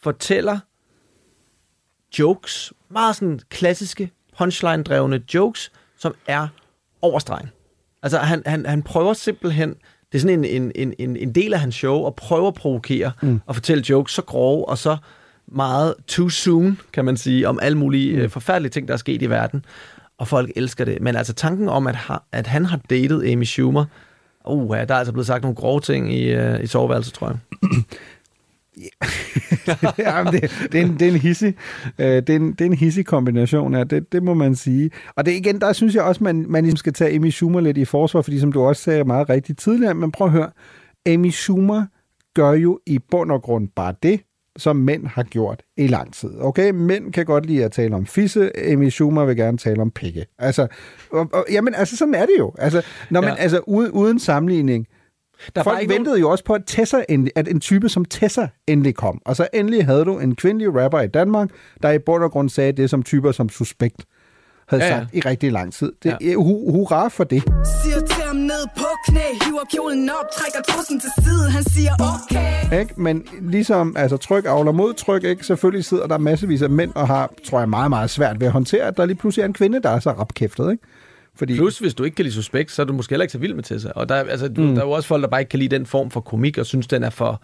fortæller 0.02 0.58
jokes, 2.18 2.72
meget 2.88 3.16
sådan 3.16 3.40
klassiske 3.48 4.10
punchline-drevne 4.36 5.20
jokes, 5.34 5.72
som 5.98 6.14
er 6.26 6.48
overstregen. 7.02 7.50
Altså, 8.02 8.18
han, 8.18 8.42
han, 8.46 8.66
han 8.66 8.82
prøver 8.82 9.12
simpelthen, 9.12 9.68
det 10.12 10.18
er 10.18 10.20
sådan 10.20 10.44
en, 10.44 10.72
en, 10.74 10.94
en, 10.98 11.16
en, 11.16 11.32
del 11.32 11.54
af 11.54 11.60
hans 11.60 11.74
show, 11.74 12.06
at 12.06 12.14
prøve 12.14 12.46
at 12.46 12.54
provokere 12.54 13.12
mm. 13.22 13.40
og 13.46 13.54
fortælle 13.54 13.84
jokes 13.88 14.12
så 14.12 14.22
grove 14.22 14.68
og 14.68 14.78
så 14.78 14.96
meget 15.48 15.94
too 16.06 16.28
soon, 16.28 16.80
kan 16.92 17.04
man 17.04 17.16
sige, 17.16 17.48
om 17.48 17.58
alle 17.62 17.78
mulige 17.78 18.22
mm. 18.22 18.30
forfærdelige 18.30 18.70
ting, 18.70 18.88
der 18.88 18.94
er 18.94 18.98
sket 18.98 19.22
i 19.22 19.30
verden. 19.30 19.64
Og 20.18 20.28
folk 20.28 20.50
elsker 20.56 20.84
det. 20.84 20.98
Men 21.00 21.16
altså 21.16 21.32
tanken 21.32 21.68
om, 21.68 21.86
at, 21.86 21.96
ha, 21.96 22.16
at 22.32 22.46
han 22.46 22.64
har 22.64 22.80
datet 22.90 23.32
Amy 23.32 23.44
Schumer, 23.44 23.84
uh, 24.48 24.76
ja, 24.76 24.84
der 24.84 24.94
er 24.94 24.98
altså 24.98 25.12
blevet 25.12 25.26
sagt 25.26 25.42
nogle 25.42 25.56
grove 25.56 25.80
ting 25.80 26.14
i, 26.14 26.36
uh, 26.36 26.62
i 26.62 26.66
soveværelset, 26.66 27.14
tror 27.14 27.28
jeg. 27.28 27.38
ja, 29.98 30.22
men 30.22 30.32
det, 30.32 30.68
det, 30.72 30.80
er 30.80 30.84
en, 30.84 30.92
det 30.98 31.02
er 31.02 31.12
en 31.12 31.18
hissig, 31.18 31.54
øh, 31.98 32.06
det, 32.06 32.30
er 32.30 32.36
en, 32.36 32.52
det 32.52 32.60
er 32.60 32.64
en 32.64 32.74
hissig 32.74 33.06
kombination, 33.06 33.74
ja, 33.74 33.84
det, 33.84 34.12
det 34.12 34.22
må 34.22 34.34
man 34.34 34.54
sige. 34.54 34.90
Og 35.16 35.26
det 35.26 35.32
igen, 35.32 35.60
der 35.60 35.72
synes 35.72 35.94
jeg 35.94 36.02
også, 36.02 36.24
man, 36.24 36.46
man 36.48 36.64
ligesom 36.64 36.76
skal 36.76 36.92
tage 36.92 37.14
Amy 37.14 37.30
Schumer 37.30 37.60
lidt 37.60 37.76
i 37.76 37.84
forsvar, 37.84 38.22
fordi 38.22 38.40
som 38.40 38.52
du 38.52 38.62
også 38.62 38.82
sagde 38.82 39.04
meget 39.04 39.28
rigtigt 39.28 39.58
tidligere, 39.58 39.94
men 39.94 40.12
prøv 40.12 40.26
at 40.26 40.32
høre, 40.32 40.50
Amy 41.06 41.30
Schumer 41.30 41.86
gør 42.34 42.52
jo 42.52 42.80
i 42.86 42.98
bund 42.98 43.32
og 43.32 43.42
grund 43.42 43.68
bare 43.68 43.94
det, 44.02 44.20
som 44.56 44.76
mænd 44.76 45.06
har 45.06 45.22
gjort 45.22 45.62
i 45.76 45.86
lang 45.86 46.14
tid. 46.14 46.30
Okay, 46.40 46.70
mænd 46.70 47.12
kan 47.12 47.24
godt 47.26 47.46
lide 47.46 47.64
at 47.64 47.72
tale 47.72 47.94
om 47.94 48.06
fisse, 48.06 48.50
Amy 48.72 48.88
Schumer 48.88 49.24
vil 49.24 49.36
gerne 49.36 49.58
tale 49.58 49.82
om 49.82 49.90
pikke. 49.90 50.26
Altså, 50.38 50.66
og, 51.12 51.28
og, 51.32 51.46
jamen, 51.50 51.74
altså 51.74 51.96
sådan 51.96 52.14
er 52.14 52.26
det 52.26 52.34
jo. 52.38 52.52
Altså, 52.58 52.82
når 53.10 53.20
man, 53.20 53.30
Ja. 53.30 53.36
altså 53.36 53.60
uden, 53.66 53.90
uden 53.90 54.18
sammenligning, 54.18 54.86
Der 55.54 55.60
er 55.60 55.64
Folk 55.64 55.80
ikke 55.82 55.94
ventede 55.94 56.20
jo 56.20 56.30
også 56.30 56.44
på, 56.44 56.52
at, 56.54 56.62
Tessa 56.66 57.04
endelig, 57.08 57.32
at 57.36 57.48
en 57.48 57.60
type 57.60 57.88
som 57.88 58.04
Tessa 58.04 58.46
endelig 58.66 58.94
kom. 58.94 59.20
Og 59.24 59.36
så 59.36 59.46
endelig 59.54 59.86
havde 59.86 60.04
du 60.04 60.18
en 60.18 60.34
kvindelig 60.36 60.74
rapper 60.82 61.00
i 61.00 61.06
Danmark, 61.06 61.48
der 61.82 61.90
i 61.90 61.98
bund 61.98 62.24
og 62.24 62.30
grund 62.30 62.48
sagde 62.48 62.72
det, 62.72 62.90
som 62.90 63.02
typer 63.02 63.32
som 63.32 63.48
Suspekt 63.48 64.04
havde 64.68 64.84
Ja, 64.84 64.88
ja, 64.94 65.00
sagt 65.00 65.14
i 65.14 65.20
rigtig 65.20 65.52
lang 65.52 65.72
tid. 65.72 65.92
Det, 66.02 66.16
ja. 66.20 66.34
hu, 66.34 66.70
hurra 66.72 67.08
for 67.08 67.24
det. 67.24 67.42
Siger 67.82 68.23
på 68.76 68.86
knæ, 69.08 69.26
hiver 69.44 69.64
kjolen 69.72 70.10
op, 70.10 70.26
trækker 70.36 70.72
tossen 70.72 71.00
til 71.00 71.10
side. 71.24 71.50
Han 71.50 71.64
siger, 71.64 71.92
okay. 72.14 72.80
Ikke? 72.80 72.94
Men 72.96 73.26
ligesom 73.40 73.96
altså, 73.96 74.16
tryk 74.16 74.44
avler 74.46 74.72
mod 74.72 74.94
tryk, 74.94 75.24
ikke? 75.24 75.46
selvfølgelig 75.46 75.84
sidder 75.84 76.06
der 76.06 76.18
massevis 76.18 76.62
af 76.62 76.70
mænd 76.70 76.92
og 76.94 77.06
har, 77.06 77.30
tror 77.44 77.58
jeg, 77.58 77.68
meget, 77.68 77.90
meget 77.90 78.10
svært 78.10 78.40
ved 78.40 78.46
at 78.46 78.52
håndtere, 78.52 78.84
at 78.84 78.96
der 78.96 79.06
lige 79.06 79.16
pludselig 79.16 79.42
er 79.42 79.46
en 79.46 79.52
kvinde, 79.52 79.82
der 79.82 79.90
er 79.90 80.00
så 80.00 80.10
rapkæftet. 80.10 80.70
Ikke? 80.70 80.82
Fordi... 81.34 81.56
Plus, 81.56 81.78
hvis 81.78 81.94
du 81.94 82.04
ikke 82.04 82.14
kan 82.14 82.24
lide 82.24 82.34
suspekt, 82.34 82.70
så 82.70 82.82
er 82.82 82.86
du 82.86 82.92
måske 82.92 83.12
heller 83.12 83.22
ikke 83.22 83.32
så 83.32 83.38
vild 83.38 83.54
med 83.54 83.62
Tessa. 83.62 83.90
Og 83.94 84.08
der, 84.08 84.14
altså, 84.14 84.48
du, 84.48 84.60
mm. 84.60 84.74
der 84.74 84.80
er 84.82 84.86
jo 84.86 84.90
også 84.90 85.08
folk, 85.08 85.22
der 85.22 85.28
bare 85.28 85.40
ikke 85.40 85.50
kan 85.50 85.58
lide 85.58 85.76
den 85.76 85.86
form 85.86 86.10
for 86.10 86.20
komik, 86.20 86.58
og 86.58 86.66
synes, 86.66 86.86
den 86.86 87.04
er 87.04 87.10
for, 87.10 87.42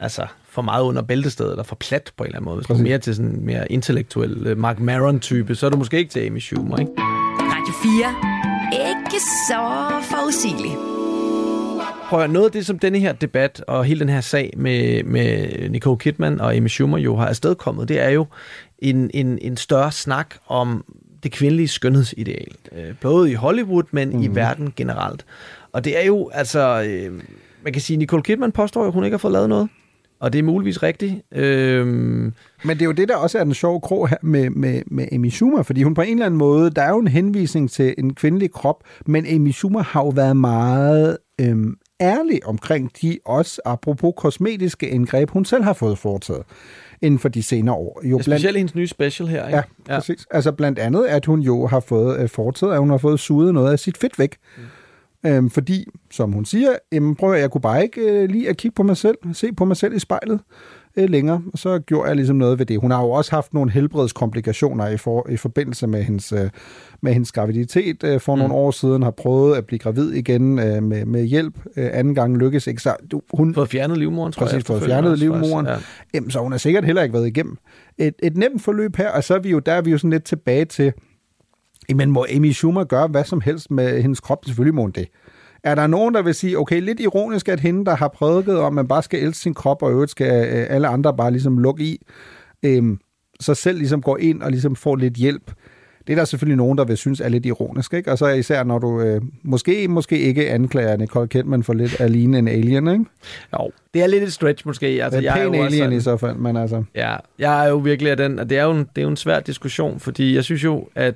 altså, 0.00 0.26
for 0.48 0.62
meget 0.62 0.84
under 0.84 1.02
bæltestedet, 1.02 1.50
eller 1.50 1.64
for 1.64 1.76
plat 1.76 2.12
på 2.16 2.24
en 2.24 2.28
eller 2.28 2.38
anden 2.38 2.44
måde. 2.44 2.56
Hvis 2.56 2.66
Præcis. 2.66 2.80
du 2.80 2.84
er 2.84 2.88
mere 2.88 2.98
til 2.98 3.14
sådan 3.14 3.30
en 3.30 3.46
mere 3.46 3.72
intellektuel 3.72 4.52
uh, 4.52 4.58
Mark 4.58 4.80
Maron-type, 4.80 5.54
så 5.54 5.66
er 5.66 5.70
du 5.70 5.76
måske 5.76 5.98
ikke 5.98 6.10
til 6.10 6.20
Amy 6.26 6.38
Schumer, 6.38 6.78
ikke? 6.78 6.92
Radio 6.96 7.74
4. 7.82 8.45
Ikke 9.16 9.26
så 9.48 9.62
forudsigeligt. 10.02 10.74
Prøv 12.08 12.20
at 12.20 12.30
noget 12.30 12.46
af 12.46 12.52
det, 12.52 12.66
som 12.66 12.78
denne 12.78 12.98
her 12.98 13.12
debat 13.12 13.64
og 13.68 13.84
hele 13.84 14.00
den 14.00 14.08
her 14.08 14.20
sag 14.20 14.52
med, 14.56 15.02
med 15.02 15.48
Nicole 15.70 15.98
Kidman 15.98 16.40
og 16.40 16.56
Amy 16.56 16.66
Schumer 16.66 16.98
jo 16.98 17.16
har 17.16 17.26
afstedkommet, 17.26 17.88
det 17.88 18.00
er 18.00 18.08
jo 18.08 18.26
en, 18.78 19.10
en, 19.14 19.38
en 19.42 19.56
større 19.56 19.92
snak 19.92 20.34
om 20.46 20.84
det 21.22 21.32
kvindelige 21.32 21.68
skønhedsideal. 21.68 22.54
Øh, 22.72 22.94
både 23.00 23.30
i 23.30 23.34
Hollywood, 23.34 23.84
men 23.90 24.08
mm. 24.08 24.22
i 24.22 24.26
mhm. 24.26 24.36
verden 24.36 24.72
generelt. 24.76 25.26
Og 25.72 25.84
det 25.84 26.00
er 26.00 26.04
jo, 26.04 26.30
altså, 26.34 26.84
øh, 26.88 27.22
man 27.62 27.72
kan 27.72 27.82
sige, 27.82 27.96
Nicole 27.96 28.22
Kidman 28.22 28.52
påstår 28.52 28.80
jo, 28.80 28.86
at 28.86 28.94
hun 28.94 29.04
ikke 29.04 29.14
har 29.14 29.18
fået 29.18 29.32
lavet 29.32 29.48
noget. 29.48 29.68
Og 30.20 30.32
det 30.32 30.38
er 30.38 30.42
muligvis 30.42 30.82
rigtigt. 30.82 31.14
Øhm... 31.32 32.34
Men 32.64 32.76
det 32.76 32.82
er 32.82 32.86
jo 32.86 32.92
det, 32.92 33.08
der 33.08 33.16
også 33.16 33.38
er 33.38 33.44
den 33.44 33.54
sjove 33.54 33.80
krog 33.80 34.08
her 34.08 34.16
med, 34.22 34.50
med, 34.50 34.82
med 34.86 35.08
Amy 35.12 35.30
Schumer, 35.30 35.62
fordi 35.62 35.82
hun 35.82 35.94
på 35.94 36.02
en 36.02 36.12
eller 36.12 36.26
anden 36.26 36.38
måde, 36.38 36.70
der 36.70 36.82
er 36.82 36.90
jo 36.90 36.98
en 36.98 37.08
henvisning 37.08 37.70
til 37.70 37.94
en 37.98 38.14
kvindelig 38.14 38.52
krop, 38.52 38.84
men 39.06 39.26
Amy 39.26 39.50
Schumer 39.50 39.82
har 39.82 40.00
jo 40.00 40.08
været 40.08 40.36
meget 40.36 41.18
øhm, 41.40 41.74
ærlig 42.00 42.46
omkring 42.46 42.92
de 43.02 43.18
også, 43.24 43.60
apropos 43.64 44.12
kosmetiske 44.16 44.88
indgreb, 44.88 45.30
hun 45.30 45.44
selv 45.44 45.64
har 45.64 45.72
fået 45.72 45.98
foretaget 45.98 46.42
inden 47.02 47.18
for 47.18 47.28
de 47.28 47.42
senere 47.42 47.74
år. 47.74 48.00
Jo, 48.04 48.16
ja, 48.16 48.22
specielt 48.22 48.42
blandt... 48.42 48.56
hendes 48.56 48.74
nye 48.74 48.86
special 48.86 49.28
her, 49.28 49.46
ikke? 49.46 49.56
Ja, 49.56 49.62
ja, 49.88 49.98
præcis. 49.98 50.26
Altså 50.30 50.52
blandt 50.52 50.78
andet, 50.78 51.06
at 51.06 51.26
hun 51.26 51.40
jo 51.40 51.66
har 51.66 51.80
fået 51.80 52.20
øh, 52.20 52.28
foretaget, 52.28 52.72
at 52.72 52.78
hun 52.78 52.90
har 52.90 52.98
fået 52.98 53.20
suget 53.20 53.54
noget 53.54 53.72
af 53.72 53.78
sit 53.78 53.98
fedt 53.98 54.18
væk. 54.18 54.36
Mm. 54.56 54.62
Øhm, 55.26 55.50
fordi, 55.50 55.84
som 56.10 56.32
hun 56.32 56.44
siger, 56.44 56.70
jamen, 56.92 57.14
prøv 57.14 57.32
at 57.32 57.40
jeg 57.40 57.50
kunne 57.50 57.60
bare 57.60 57.82
ikke 57.82 58.00
øh, 58.00 58.28
lige 58.28 58.48
at 58.48 58.56
kigge 58.56 58.74
på 58.74 58.82
mig 58.82 58.96
selv, 58.96 59.16
se 59.32 59.52
på 59.52 59.64
mig 59.64 59.76
selv 59.76 59.94
i 59.94 59.98
spejlet 59.98 60.40
øh, 60.96 61.10
længere, 61.10 61.42
og 61.52 61.58
så 61.58 61.78
gjorde 61.78 62.08
jeg 62.08 62.16
ligesom 62.16 62.36
noget 62.36 62.58
ved 62.58 62.66
det. 62.66 62.80
Hun 62.80 62.90
har 62.90 63.02
jo 63.02 63.10
også 63.10 63.30
haft 63.30 63.54
nogle 63.54 63.70
helbredskomplikationer 63.70 64.88
i, 64.88 64.96
for, 64.96 65.28
i 65.30 65.36
forbindelse 65.36 65.86
med 65.86 66.02
hendes, 66.02 66.32
øh, 66.32 66.50
med 67.00 67.12
hendes 67.12 67.32
graviditet 67.32 68.04
øh, 68.04 68.20
for 68.20 68.34
mm. 68.34 68.38
nogle 68.38 68.54
år 68.54 68.70
siden, 68.70 69.02
har 69.02 69.10
prøvet 69.10 69.56
at 69.56 69.66
blive 69.66 69.78
gravid 69.78 70.12
igen 70.12 70.58
øh, 70.58 70.82
med, 70.82 71.04
med 71.04 71.24
hjælp. 71.24 71.58
Øh, 71.76 71.90
anden 71.92 72.14
gang 72.14 72.36
lykkes 72.36 72.66
ikke. 72.66 72.82
Så 72.82 72.96
du, 73.10 73.22
hun 73.34 73.54
fået 73.54 73.68
fjernet 73.68 73.98
livmoren, 73.98 74.32
tror 74.32 74.46
præcis, 74.46 74.54
jeg. 74.54 74.64
Præcis, 74.64 74.68
fået 74.68 74.82
fjernet 74.82 75.18
livmoren. 75.18 75.66
Ja. 75.66 75.76
Jamen, 76.14 76.30
så 76.30 76.38
hun 76.38 76.52
har 76.52 76.58
sikkert 76.58 76.84
heller 76.84 77.02
ikke 77.02 77.12
været 77.12 77.26
igennem 77.26 77.56
et, 77.98 78.14
et 78.22 78.36
nemt 78.36 78.62
forløb 78.62 78.96
her, 78.96 79.10
og 79.10 79.24
så 79.24 79.34
er 79.34 79.38
vi 79.38 79.50
jo, 79.50 79.58
der 79.58 79.72
er 79.72 79.80
vi 79.80 79.90
jo 79.90 79.98
sådan 79.98 80.10
lidt 80.10 80.24
tilbage 80.24 80.64
til, 80.64 80.92
men 81.94 82.10
må 82.10 82.26
Amy 82.36 82.52
Schumer 82.52 82.84
gøre 82.84 83.08
hvad 83.08 83.24
som 83.24 83.40
helst 83.40 83.70
med 83.70 84.02
hendes 84.02 84.20
krop? 84.20 84.44
Selvfølgelig 84.44 84.74
må 84.74 84.82
hun 84.82 84.90
det. 84.90 85.08
Er 85.64 85.74
der 85.74 85.86
nogen, 85.86 86.14
der 86.14 86.22
vil 86.22 86.34
sige, 86.34 86.58
okay, 86.58 86.80
lidt 86.80 87.00
ironisk, 87.00 87.48
at 87.48 87.60
hende, 87.60 87.84
der 87.84 87.96
har 87.96 88.08
prædiket 88.08 88.58
om, 88.58 88.66
at 88.66 88.72
man 88.72 88.88
bare 88.88 89.02
skal 89.02 89.22
elske 89.22 89.38
sin 89.38 89.54
krop, 89.54 89.82
og 89.82 89.90
øvrigt 89.90 90.10
skal 90.10 90.48
øh, 90.56 90.66
alle 90.70 90.88
andre 90.88 91.16
bare 91.16 91.30
ligesom 91.30 91.58
lukke 91.58 91.84
i, 91.84 92.06
øhm, 92.62 92.98
så 93.40 93.54
selv 93.54 93.78
ligesom 93.78 94.02
går 94.02 94.18
ind 94.18 94.42
og 94.42 94.50
ligesom 94.50 94.76
får 94.76 94.96
lidt 94.96 95.14
hjælp. 95.14 95.52
Det 96.06 96.12
er 96.12 96.16
der 96.16 96.24
selvfølgelig 96.24 96.56
nogen, 96.56 96.78
der 96.78 96.84
vil 96.84 96.96
synes 96.96 97.20
er 97.20 97.28
lidt 97.28 97.46
ironisk, 97.46 97.94
ikke? 97.94 98.12
Og 98.12 98.18
så 98.18 98.28
især 98.28 98.64
når 98.64 98.78
du 98.78 99.00
øh, 99.00 99.22
måske, 99.42 99.88
måske 99.88 100.18
ikke 100.18 100.50
anklager 100.50 100.96
Nicole 100.96 101.28
Kidman 101.28 101.62
for 101.62 101.72
lidt 101.72 102.00
at 102.00 102.10
ligne 102.10 102.38
en 102.38 102.48
alien, 102.48 102.88
ikke? 102.88 103.04
Jo, 103.52 103.70
det 103.94 104.02
er 104.02 104.06
lidt 104.06 104.22
et 104.22 104.32
stretch 104.32 104.66
måske. 104.66 104.86
Altså, 104.86 105.18
er 105.18 105.22
jeg 105.22 105.40
er 105.40 105.42
alien 105.42 105.70
sådan, 105.70 105.92
i 105.92 106.00
så 106.00 106.16
fald, 106.16 106.36
men 106.36 106.56
altså... 106.56 106.84
Ja, 106.94 107.16
jeg 107.38 107.64
er 107.64 107.68
jo 107.68 107.76
virkelig 107.76 108.10
af 108.10 108.16
den, 108.16 108.38
og 108.38 108.50
det 108.50 108.58
er 108.58 108.64
jo 108.64 108.70
en, 108.70 108.78
det 108.78 108.98
er 108.98 109.02
jo 109.02 109.08
en 109.08 109.16
svær 109.16 109.40
diskussion, 109.40 110.00
fordi 110.00 110.34
jeg 110.34 110.44
synes 110.44 110.64
jo, 110.64 110.88
at 110.94 111.14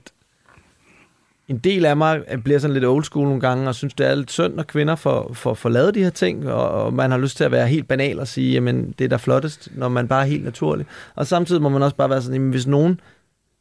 en 1.50 1.58
del 1.58 1.86
af 1.86 1.96
mig 1.96 2.22
bliver 2.44 2.58
sådan 2.58 2.74
lidt 2.74 2.84
old 2.84 3.04
school 3.04 3.26
nogle 3.26 3.40
gange, 3.40 3.68
og 3.68 3.74
synes, 3.74 3.94
det 3.94 4.06
er 4.06 4.14
lidt 4.14 4.30
synd, 4.30 4.54
når 4.54 4.62
kvinder 4.62 4.96
får, 4.96 5.30
får, 5.34 5.54
får 5.54 5.68
lavet 5.68 5.94
de 5.94 6.02
her 6.02 6.10
ting, 6.10 6.48
og, 6.48 6.68
og 6.70 6.94
man 6.94 7.10
har 7.10 7.18
lyst 7.18 7.36
til 7.36 7.44
at 7.44 7.50
være 7.50 7.66
helt 7.66 7.88
banal 7.88 8.20
og 8.20 8.28
sige, 8.28 8.52
jamen, 8.52 8.94
det 8.98 9.04
er 9.04 9.08
da 9.08 9.16
flottest, 9.16 9.68
når 9.74 9.88
man 9.88 10.08
bare 10.08 10.22
er 10.22 10.26
helt 10.26 10.44
naturlig. 10.44 10.86
Og 11.14 11.26
samtidig 11.26 11.62
må 11.62 11.68
man 11.68 11.82
også 11.82 11.96
bare 11.96 12.10
være 12.10 12.22
sådan, 12.22 12.34
jamen, 12.34 12.50
hvis 12.50 12.66
nogen 12.66 13.00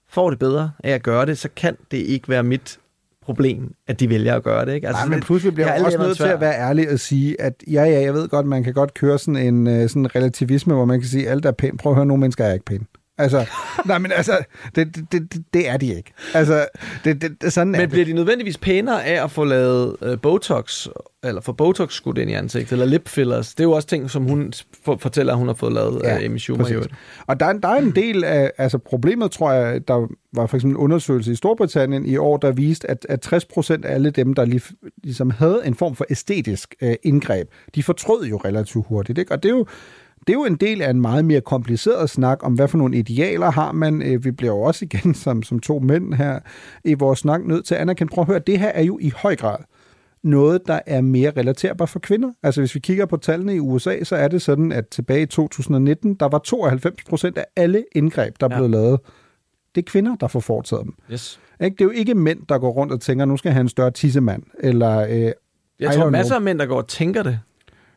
får 0.09 0.29
det 0.29 0.39
bedre 0.39 0.71
af 0.83 0.91
at 0.91 1.03
gøre 1.03 1.25
det, 1.25 1.37
så 1.37 1.49
kan 1.55 1.77
det 1.91 1.97
ikke 1.97 2.29
være 2.29 2.43
mit 2.43 2.79
problem, 3.21 3.73
at 3.87 3.99
de 3.99 4.09
vælger 4.09 4.35
at 4.35 4.43
gøre 4.43 4.65
det. 4.65 4.73
Ikke? 4.73 4.87
Altså, 4.87 5.05
Nej, 5.05 5.09
men 5.09 5.19
pludselig 5.23 5.53
bliver 5.53 5.73
jeg 5.73 5.85
også 5.85 5.97
nødt 5.97 6.17
til 6.17 6.23
at 6.23 6.41
være 6.41 6.55
ærlig 6.55 6.91
og 6.91 6.99
sige, 6.99 7.41
at 7.41 7.53
ja, 7.67 7.83
ja, 7.83 8.01
jeg 8.01 8.13
ved 8.13 8.27
godt, 8.27 8.45
man 8.45 8.63
kan 8.63 8.73
godt 8.73 8.93
køre 8.93 9.19
sådan 9.19 9.35
en 9.35 9.67
øh, 9.67 9.89
sådan 9.89 10.15
relativisme, 10.15 10.73
hvor 10.73 10.85
man 10.85 10.99
kan 10.99 11.09
sige, 11.09 11.25
at 11.25 11.31
alt 11.31 11.45
er 11.45 11.51
pænt. 11.51 11.79
Prøv 11.79 11.91
at 11.91 11.95
høre, 11.95 12.05
nogle 12.05 12.21
mennesker 12.21 12.45
er 12.45 12.53
ikke 12.53 12.65
pæne. 12.65 12.85
Altså, 13.19 13.45
nej, 13.85 13.97
men 13.97 14.11
altså, 14.11 14.37
det, 14.75 14.95
det, 14.95 15.11
det, 15.11 15.43
det 15.53 15.69
er 15.69 15.77
de 15.77 15.95
ikke. 15.95 16.13
Altså, 16.33 16.67
det, 17.03 17.21
det, 17.21 17.41
det, 17.41 17.53
sådan 17.53 17.71
men 17.71 17.81
er 17.81 17.87
bliver 17.87 18.05
de 18.05 18.13
nødvendigvis 18.13 18.57
pænere 18.57 19.05
af 19.05 19.23
at 19.23 19.31
få 19.31 19.43
lavet 19.43 19.95
uh, 20.01 20.19
Botox, 20.21 20.87
eller 21.23 21.41
få 21.41 21.51
Botox 21.51 21.93
skudt 21.93 22.17
ind 22.17 22.29
i 22.29 22.33
ansigtet, 22.33 22.71
eller 22.71 22.85
lip 22.85 23.07
fillers? 23.07 23.55
Det 23.55 23.59
er 23.59 23.67
jo 23.67 23.71
også 23.71 23.87
ting, 23.87 24.09
som 24.09 24.23
hun 24.23 24.53
for, 24.85 24.97
fortæller, 24.97 25.33
at 25.33 25.39
hun 25.39 25.47
har 25.47 25.53
fået 25.53 25.73
lavet 25.73 26.01
ja, 26.03 26.09
af 26.09 26.25
Amy 26.25 26.37
Schumer. 26.37 26.87
Og 27.27 27.39
der, 27.39 27.53
der 27.53 27.67
er 27.67 27.81
en 27.81 27.91
del 27.91 28.23
af, 28.23 28.51
altså 28.57 28.77
problemet, 28.77 29.31
tror 29.31 29.51
jeg, 29.51 29.87
der 29.87 30.07
var 30.33 30.45
for 30.45 30.57
eksempel 30.57 30.75
en 30.75 30.83
undersøgelse 30.83 31.31
i 31.31 31.35
Storbritannien 31.35 32.05
i 32.05 32.17
år, 32.17 32.37
der 32.37 32.51
viste, 32.51 32.91
at, 32.91 33.05
at 33.09 33.33
60% 33.33 33.71
af 33.83 33.93
alle 33.93 34.09
dem, 34.09 34.33
der 34.33 34.45
lige, 34.45 34.61
ligesom 35.03 35.29
havde 35.29 35.61
en 35.65 35.75
form 35.75 35.95
for 35.95 36.05
æstetisk 36.09 36.75
uh, 36.81 36.93
indgreb, 37.03 37.47
de 37.75 37.83
fortrød 37.83 38.25
jo 38.25 38.37
relativt 38.37 38.87
hurtigt. 38.87 39.17
Ikke? 39.19 39.31
Og 39.31 39.43
det 39.43 39.49
er 39.51 39.55
jo 39.55 39.65
det 40.27 40.33
er 40.33 40.37
jo 40.37 40.45
en 40.45 40.55
del 40.55 40.81
af 40.81 40.89
en 40.89 41.01
meget 41.01 41.25
mere 41.25 41.41
kompliceret 41.41 42.09
snak 42.09 42.39
om, 42.41 42.53
hvad 42.53 42.67
for 42.67 42.77
nogle 42.77 42.97
idealer 42.97 43.51
har 43.51 43.71
man. 43.71 44.01
Øh, 44.01 44.25
vi 44.25 44.31
bliver 44.31 44.53
jo 44.53 44.61
også 44.61 44.85
igen 44.85 45.13
som, 45.23 45.43
som 45.43 45.59
to 45.59 45.79
mænd 45.79 46.13
her 46.13 46.39
i 46.85 46.93
vores 46.93 47.19
snak 47.19 47.45
nødt 47.45 47.65
til 47.65 47.75
at 47.75 47.81
anerkende. 47.81 48.13
Prøv 48.13 48.21
at 48.21 48.27
høre, 48.27 48.39
det 48.39 48.59
her 48.59 48.67
er 48.69 48.83
jo 48.83 48.99
i 49.01 49.11
høj 49.15 49.35
grad 49.35 49.57
noget, 50.23 50.61
der 50.67 50.79
er 50.85 51.01
mere 51.01 51.31
relaterbart 51.37 51.89
for 51.89 51.99
kvinder. 51.99 52.31
Altså 52.43 52.61
hvis 52.61 52.75
vi 52.75 52.79
kigger 52.79 53.05
på 53.05 53.17
tallene 53.17 53.55
i 53.55 53.59
USA, 53.59 54.03
så 54.03 54.15
er 54.15 54.27
det 54.27 54.41
sådan, 54.41 54.71
at 54.71 54.87
tilbage 54.87 55.21
i 55.21 55.25
2019, 55.25 56.13
der 56.13 56.25
var 56.25 56.39
92 56.39 57.03
procent 57.03 57.37
af 57.37 57.45
alle 57.55 57.85
indgreb, 57.95 58.35
der 58.39 58.47
ja. 58.51 58.57
blev 58.57 58.69
lavet, 58.69 58.99
det 59.75 59.81
er 59.81 59.91
kvinder, 59.91 60.15
der 60.15 60.27
får 60.27 60.39
foretaget 60.39 60.85
dem. 60.85 60.93
Yes. 61.11 61.39
Ikke? 61.63 61.75
Det 61.75 61.81
er 61.81 61.85
jo 61.85 61.91
ikke 61.91 62.15
mænd, 62.15 62.39
der 62.49 62.57
går 62.57 62.71
rundt 62.71 62.93
og 62.93 63.01
tænker, 63.01 63.25
nu 63.25 63.37
skal 63.37 63.49
jeg 63.49 63.53
have 63.53 63.61
en 63.61 63.69
større 63.69 63.91
tissemand. 63.91 64.43
Eller, 64.59 64.99
øh, 64.99 65.31
jeg 65.79 65.93
tror, 65.93 66.09
masser 66.09 66.35
af 66.35 66.41
mænd, 66.41 66.59
der 66.59 66.65
går 66.65 66.77
og 66.77 66.87
tænker 66.87 67.23
det. 67.23 67.39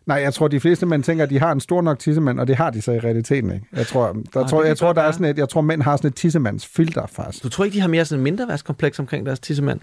Nej, 0.06 0.16
jeg 0.16 0.34
tror, 0.34 0.48
de 0.48 0.60
fleste 0.60 0.86
mænd 0.86 1.02
tænker, 1.02 1.24
at 1.24 1.30
de 1.30 1.38
har 1.38 1.52
en 1.52 1.60
stor 1.60 1.82
nok 1.82 1.98
tissemand, 1.98 2.40
og 2.40 2.46
det 2.46 2.56
har 2.56 2.70
de 2.70 2.82
så 2.82 2.92
i 2.92 2.98
realiteten 2.98 3.52
ikke. 3.52 3.66
Jeg 3.72 3.86
tror, 3.86 4.16
der, 4.34 4.40
ah, 4.40 4.48
tror, 4.48 4.64
jeg, 4.64 4.76
tror, 4.76 4.92
der 4.92 5.02
er 5.02 5.12
sådan 5.12 5.26
et, 5.26 5.38
jeg 5.38 5.48
tror, 5.48 5.60
mænd 5.60 5.82
har 5.82 5.96
sådan 5.96 6.08
et 6.08 6.14
tissemandsfilter, 6.14 7.06
faktisk. 7.06 7.44
Du 7.44 7.48
tror 7.48 7.64
ikke, 7.64 7.74
de 7.74 7.80
har 7.80 7.88
mere 7.88 8.04
sådan 8.04 8.20
en 8.20 8.24
mindre 8.24 8.48
værtskompleks 8.48 8.98
omkring 8.98 9.26
deres 9.26 9.40
tissemand? 9.40 9.80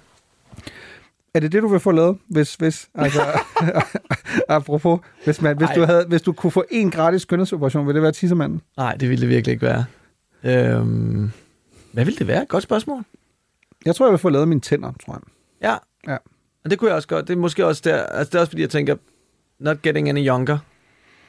Er 1.34 1.40
det 1.40 1.52
det, 1.52 1.62
du 1.64 1.68
vil 1.68 1.80
få 1.80 1.92
lavet, 1.92 2.18
hvis, 2.28 2.56
hvis 2.56 2.90
altså, 2.96 3.22
apropos, 4.50 5.00
hvis, 5.24 5.42
man, 5.42 5.58
hvis, 5.58 5.70
du 5.76 5.82
havde, 5.82 6.06
hvis 6.08 6.22
du 6.22 6.34
kunne 6.34 6.52
få 6.52 6.64
en 6.72 6.92
gratis 6.92 7.22
skønhedsoperation, 7.22 7.88
vil 7.88 7.96
det 7.96 8.04
være 8.04 8.12
tissemanden? 8.12 8.62
Nej, 8.78 8.96
det 8.96 9.10
ville 9.10 9.22
det 9.22 9.30
virkelig 9.30 9.54
ikke 9.54 9.66
være. 9.66 9.86
Øhm, 10.44 11.32
hvad 11.92 12.06
ville 12.06 12.18
det 12.18 12.28
være? 12.28 12.46
Godt 12.46 12.64
spørgsmål. 12.64 13.04
Jeg 13.86 13.96
tror, 13.96 14.06
jeg 14.06 14.12
vil 14.12 14.20
få 14.20 14.30
lavet 14.30 14.48
mine 14.48 14.62
tænder, 14.62 14.92
tror 15.06 15.14
jeg. 15.14 15.22
Ja. 15.70 15.76
Ja. 16.12 16.18
Og 16.64 16.70
det 16.70 16.80
kunne 16.80 16.88
jeg 16.88 16.96
også 16.96 17.08
godt. 17.08 17.28
Det 17.28 17.34
er 17.34 17.38
måske 17.38 17.66
også 17.66 17.82
der, 17.86 18.04
altså 18.04 18.32
det 18.32 18.36
er 18.36 18.40
også 18.40 18.52
fordi, 18.52 18.62
jeg 18.62 18.70
tænker, 18.70 18.96
not 19.60 19.82
getting 19.82 20.10
any 20.10 20.28
younger. 20.28 20.58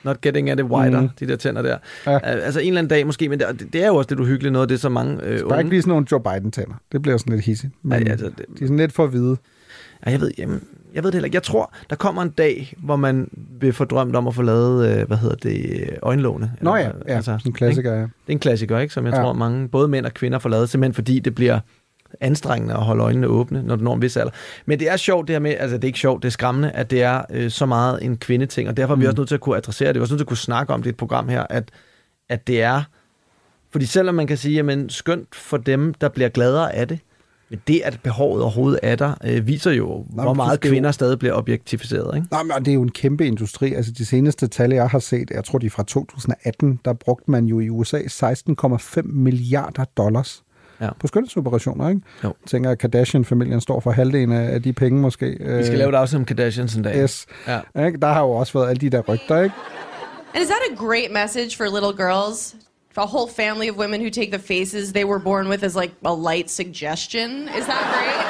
Not 0.05 0.21
getting 0.21 0.51
any 0.51 0.63
wider, 0.63 1.01
mm. 1.01 1.09
de 1.21 1.27
der 1.29 1.37
tænder 1.37 1.63
der. 1.63 1.79
Ja. 2.07 2.19
Altså 2.19 2.61
en 2.61 2.67
eller 2.67 2.79
anden 2.79 2.89
dag 2.89 3.07
måske, 3.07 3.29
men 3.29 3.39
det, 3.39 3.69
det 3.73 3.83
er 3.83 3.87
jo 3.87 3.97
også 3.97 4.11
lidt 4.11 4.21
uhyggeligt 4.21 4.53
noget, 4.53 4.69
det 4.69 4.75
er 4.75 4.79
så 4.79 4.89
mange 4.89 5.23
øh, 5.25 5.41
unge. 5.45 5.59
ikke 5.59 5.71
lige 5.71 5.83
sådan 5.83 5.91
nogle 5.91 6.07
Joe 6.13 6.21
Biden-tænder. 6.21 6.75
Det 6.93 7.03
bliver 7.03 7.17
sådan 7.17 7.33
lidt 7.33 7.45
hissigt. 7.45 7.73
Men 7.83 8.07
ja, 8.07 8.11
altså, 8.11 8.27
det, 8.27 8.37
de 8.39 8.43
er 8.53 8.67
sådan 8.67 8.77
lidt 8.77 8.93
for 8.93 9.07
hvide. 9.07 9.37
Ja, 10.07 10.11
jeg 10.11 10.21
ved, 10.21 10.31
jamen, 10.39 10.63
jeg 10.95 11.03
ved 11.03 11.11
det 11.11 11.15
heller 11.15 11.25
ikke. 11.25 11.35
Jeg 11.35 11.43
tror, 11.43 11.75
der 11.91 11.97
kommer 11.97 12.23
en 12.23 12.31
dag, 12.31 12.75
hvor 12.79 12.97
man 12.97 13.29
vil 13.61 13.73
få 13.73 13.85
drømt 13.85 14.17
om 14.17 14.27
at 14.27 14.35
få 14.35 14.43
lavet, 14.43 15.01
øh, 15.01 15.07
hvad 15.07 15.17
hedder 15.17 15.37
det, 15.37 15.91
øjenlåne. 16.03 16.53
Nå 16.61 16.77
ja, 16.77 16.91
ja 17.09 17.15
altså, 17.17 17.39
en 17.47 17.53
klassiker, 17.53 17.93
ja. 17.93 18.01
Det 18.01 18.09
er 18.29 18.33
en 18.33 18.39
klassiker, 18.39 18.79
ikke? 18.79 18.95
Som 18.95 19.07
jeg 19.07 19.15
ja. 19.15 19.21
tror, 19.21 19.33
mange, 19.33 19.69
både 19.69 19.89
mænd 19.89 20.07
og 20.07 20.15
kvinder 20.15 20.39
får 20.39 20.49
lavet, 20.49 20.69
simpelthen 20.69 20.95
fordi 20.95 21.19
det 21.19 21.35
bliver 21.35 21.61
anstrengende 22.21 22.75
at 22.75 22.81
holde 22.81 23.03
øjnene 23.03 23.27
åbne, 23.27 23.63
når 23.63 23.77
du 23.77 23.85
når 23.85 23.95
en 23.95 24.03
vis 24.03 24.17
alder. 24.17 24.33
Men 24.67 24.79
det 24.79 24.91
er 24.91 24.97
sjovt 24.97 25.29
det 25.29 25.35
her 25.35 25.41
med, 25.41 25.55
altså 25.59 25.77
det 25.77 25.85
er 25.85 25.89
ikke 25.89 25.99
sjovt, 25.99 26.23
det 26.23 26.29
er 26.29 26.33
skræmmende, 26.33 26.71
at 26.71 26.91
det 26.91 27.03
er 27.03 27.23
øh, 27.31 27.51
så 27.51 27.67
meget 27.67 28.05
en 28.05 28.17
kvindeting, 28.17 28.69
og 28.69 28.77
derfor 28.77 28.95
er 28.95 28.97
vi 28.97 29.03
mm. 29.03 29.07
også 29.07 29.21
nødt 29.21 29.29
til 29.29 29.35
at 29.35 29.41
kunne 29.41 29.57
adressere 29.57 29.89
det. 29.89 29.95
Vi 29.95 29.99
er 29.99 30.03
også 30.03 30.15
nødt 30.15 30.19
til 30.19 30.25
at 30.25 30.29
kunne 30.29 30.37
snakke 30.37 30.73
om 30.73 30.83
det 30.83 30.87
i 30.87 30.93
et 30.93 30.97
program 30.97 31.29
her, 31.29 31.47
at, 31.51 31.71
at 32.29 32.47
det 32.47 32.63
er, 32.63 32.83
fordi 33.71 33.87
selvom 33.87 34.15
man 34.15 34.27
kan 34.27 34.37
sige, 34.37 34.55
jamen 34.55 34.91
skønt 34.91 35.35
for 35.35 35.57
dem, 35.57 35.95
der 35.95 36.09
bliver 36.09 36.29
gladere 36.29 36.75
af 36.75 36.89
det, 36.89 36.99
men 37.51 37.61
det, 37.69 37.81
at 37.85 38.01
behovet 38.03 38.43
overhovedet 38.43 38.81
er 38.83 38.97
der, 38.97 39.15
øh, 39.25 39.47
viser 39.47 39.71
jo, 39.71 40.07
Nej, 40.11 40.25
hvor 40.25 40.35
meget 40.35 40.61
kvinder 40.61 40.89
jo... 40.89 40.93
stadig 40.93 41.19
bliver 41.19 41.35
objektificeret. 41.35 42.17
Ikke? 42.17 42.29
Nej, 42.31 42.43
men 42.43 42.65
det 42.65 42.69
er 42.69 42.75
jo 42.75 42.83
en 42.83 42.91
kæmpe 42.91 43.27
industri. 43.27 43.75
Altså 43.75 43.93
de 43.93 44.07
seneste 44.07 44.49
tal, 44.49 44.73
jeg 44.73 44.89
har 44.89 44.99
set, 44.99 45.31
jeg 45.31 45.45
tror 45.45 45.59
de 45.59 45.67
er 45.67 45.71
fra 45.71 45.83
2018, 45.83 46.81
der 46.85 46.93
brugte 46.93 47.31
man 47.31 47.47
jo 47.47 47.61
i 47.61 47.69
USA 47.69 47.99
16,5 47.99 49.03
milliarder 49.03 49.85
dollars 49.85 50.43
Ja. 50.81 50.89
På 51.01 51.07
skønhedsoperationer, 51.07 51.89
ikke? 51.89 52.01
Jo. 52.25 52.29
Jeg 52.29 52.49
tænker, 52.49 52.71
at 52.71 52.79
Kardashian-familien 52.79 53.61
står 53.61 53.81
for 53.81 53.91
halvdelen 53.91 54.33
af 54.33 54.55
af 54.55 54.63
de 54.63 54.73
penge 54.73 55.01
måske. 55.01 55.27
Vi 55.59 55.65
skal 55.65 55.79
lave 55.79 55.89
et 55.89 55.95
afsnit 55.95 56.19
om 56.19 56.25
Kardashians 56.25 56.75
en 56.75 56.83
dag. 56.83 56.97
Yes. 57.03 57.27
Ja. 57.49 57.85
Ikke? 57.87 57.99
Der 57.99 58.09
har 58.09 58.21
jo 58.21 58.31
også 58.31 58.53
været 58.59 58.69
alle 58.69 58.81
de 58.81 58.91
der 58.91 59.01
rygter, 59.01 59.43
ikke? 59.43 59.55
And 60.35 60.43
is 60.43 60.49
that 60.49 60.63
a 60.73 60.75
great 60.75 61.11
message 61.13 61.57
for 61.57 61.65
little 61.65 62.07
girls? 62.07 62.55
For 62.95 63.03
a 63.03 63.07
whole 63.07 63.31
family 63.37 63.71
of 63.71 63.77
women 63.77 64.01
who 64.01 64.11
take 64.11 64.31
the 64.33 64.43
faces 64.55 64.93
they 64.93 65.05
were 65.05 65.21
born 65.21 65.49
with 65.49 65.65
as 65.65 65.77
like 65.77 65.95
a 66.05 66.15
light 66.31 66.51
suggestion? 66.51 67.31
Is 67.59 67.65
that 67.73 67.85
great? 67.95 68.27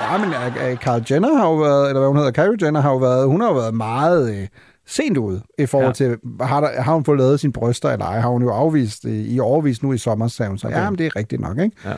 Ja, 0.00 0.18
men 0.18 0.28
uh, 0.28 0.76
Carl 0.78 1.02
Jenner 1.10 1.34
har 1.36 1.46
jo 1.48 1.54
været, 1.56 1.88
eller 1.88 2.00
hvad 2.00 2.08
hun 2.08 2.16
hedder, 2.16 2.30
Kylie 2.30 2.66
Jenner 2.66 2.80
har 2.80 2.90
jo 2.90 2.96
været, 2.96 3.26
hun 3.26 3.40
har 3.40 3.48
jo 3.48 3.54
været 3.54 3.74
meget 3.74 4.34
øh, 4.34 4.48
sent 4.86 5.16
ud 5.16 5.40
i 5.58 5.66
forhold 5.66 5.88
Ja. 5.88 5.92
til, 5.92 6.16
har, 6.40 6.60
der, 6.60 6.80
har 6.82 6.94
hun 6.94 7.04
fået 7.04 7.18
lavet 7.18 7.40
sine 7.40 7.52
bryster 7.52 7.90
eller 7.90 8.06
ej, 8.06 8.20
har 8.20 8.28
hun 8.28 8.42
jo 8.42 8.50
afvist 8.50 9.04
øh, 9.04 9.12
i 9.12 9.40
overvist 9.40 9.82
nu 9.82 9.92
i 9.92 9.98
sommer, 9.98 10.28
sagde 10.28 10.48
hun 10.48 10.58
så. 10.58 10.66
Okay. 10.66 10.76
Ja, 10.78 10.90
men 10.90 10.98
det 10.98 11.06
er 11.06 11.16
rigtigt 11.16 11.40
nok, 11.40 11.58
ikke? 11.58 11.76
Ja. 11.84 11.94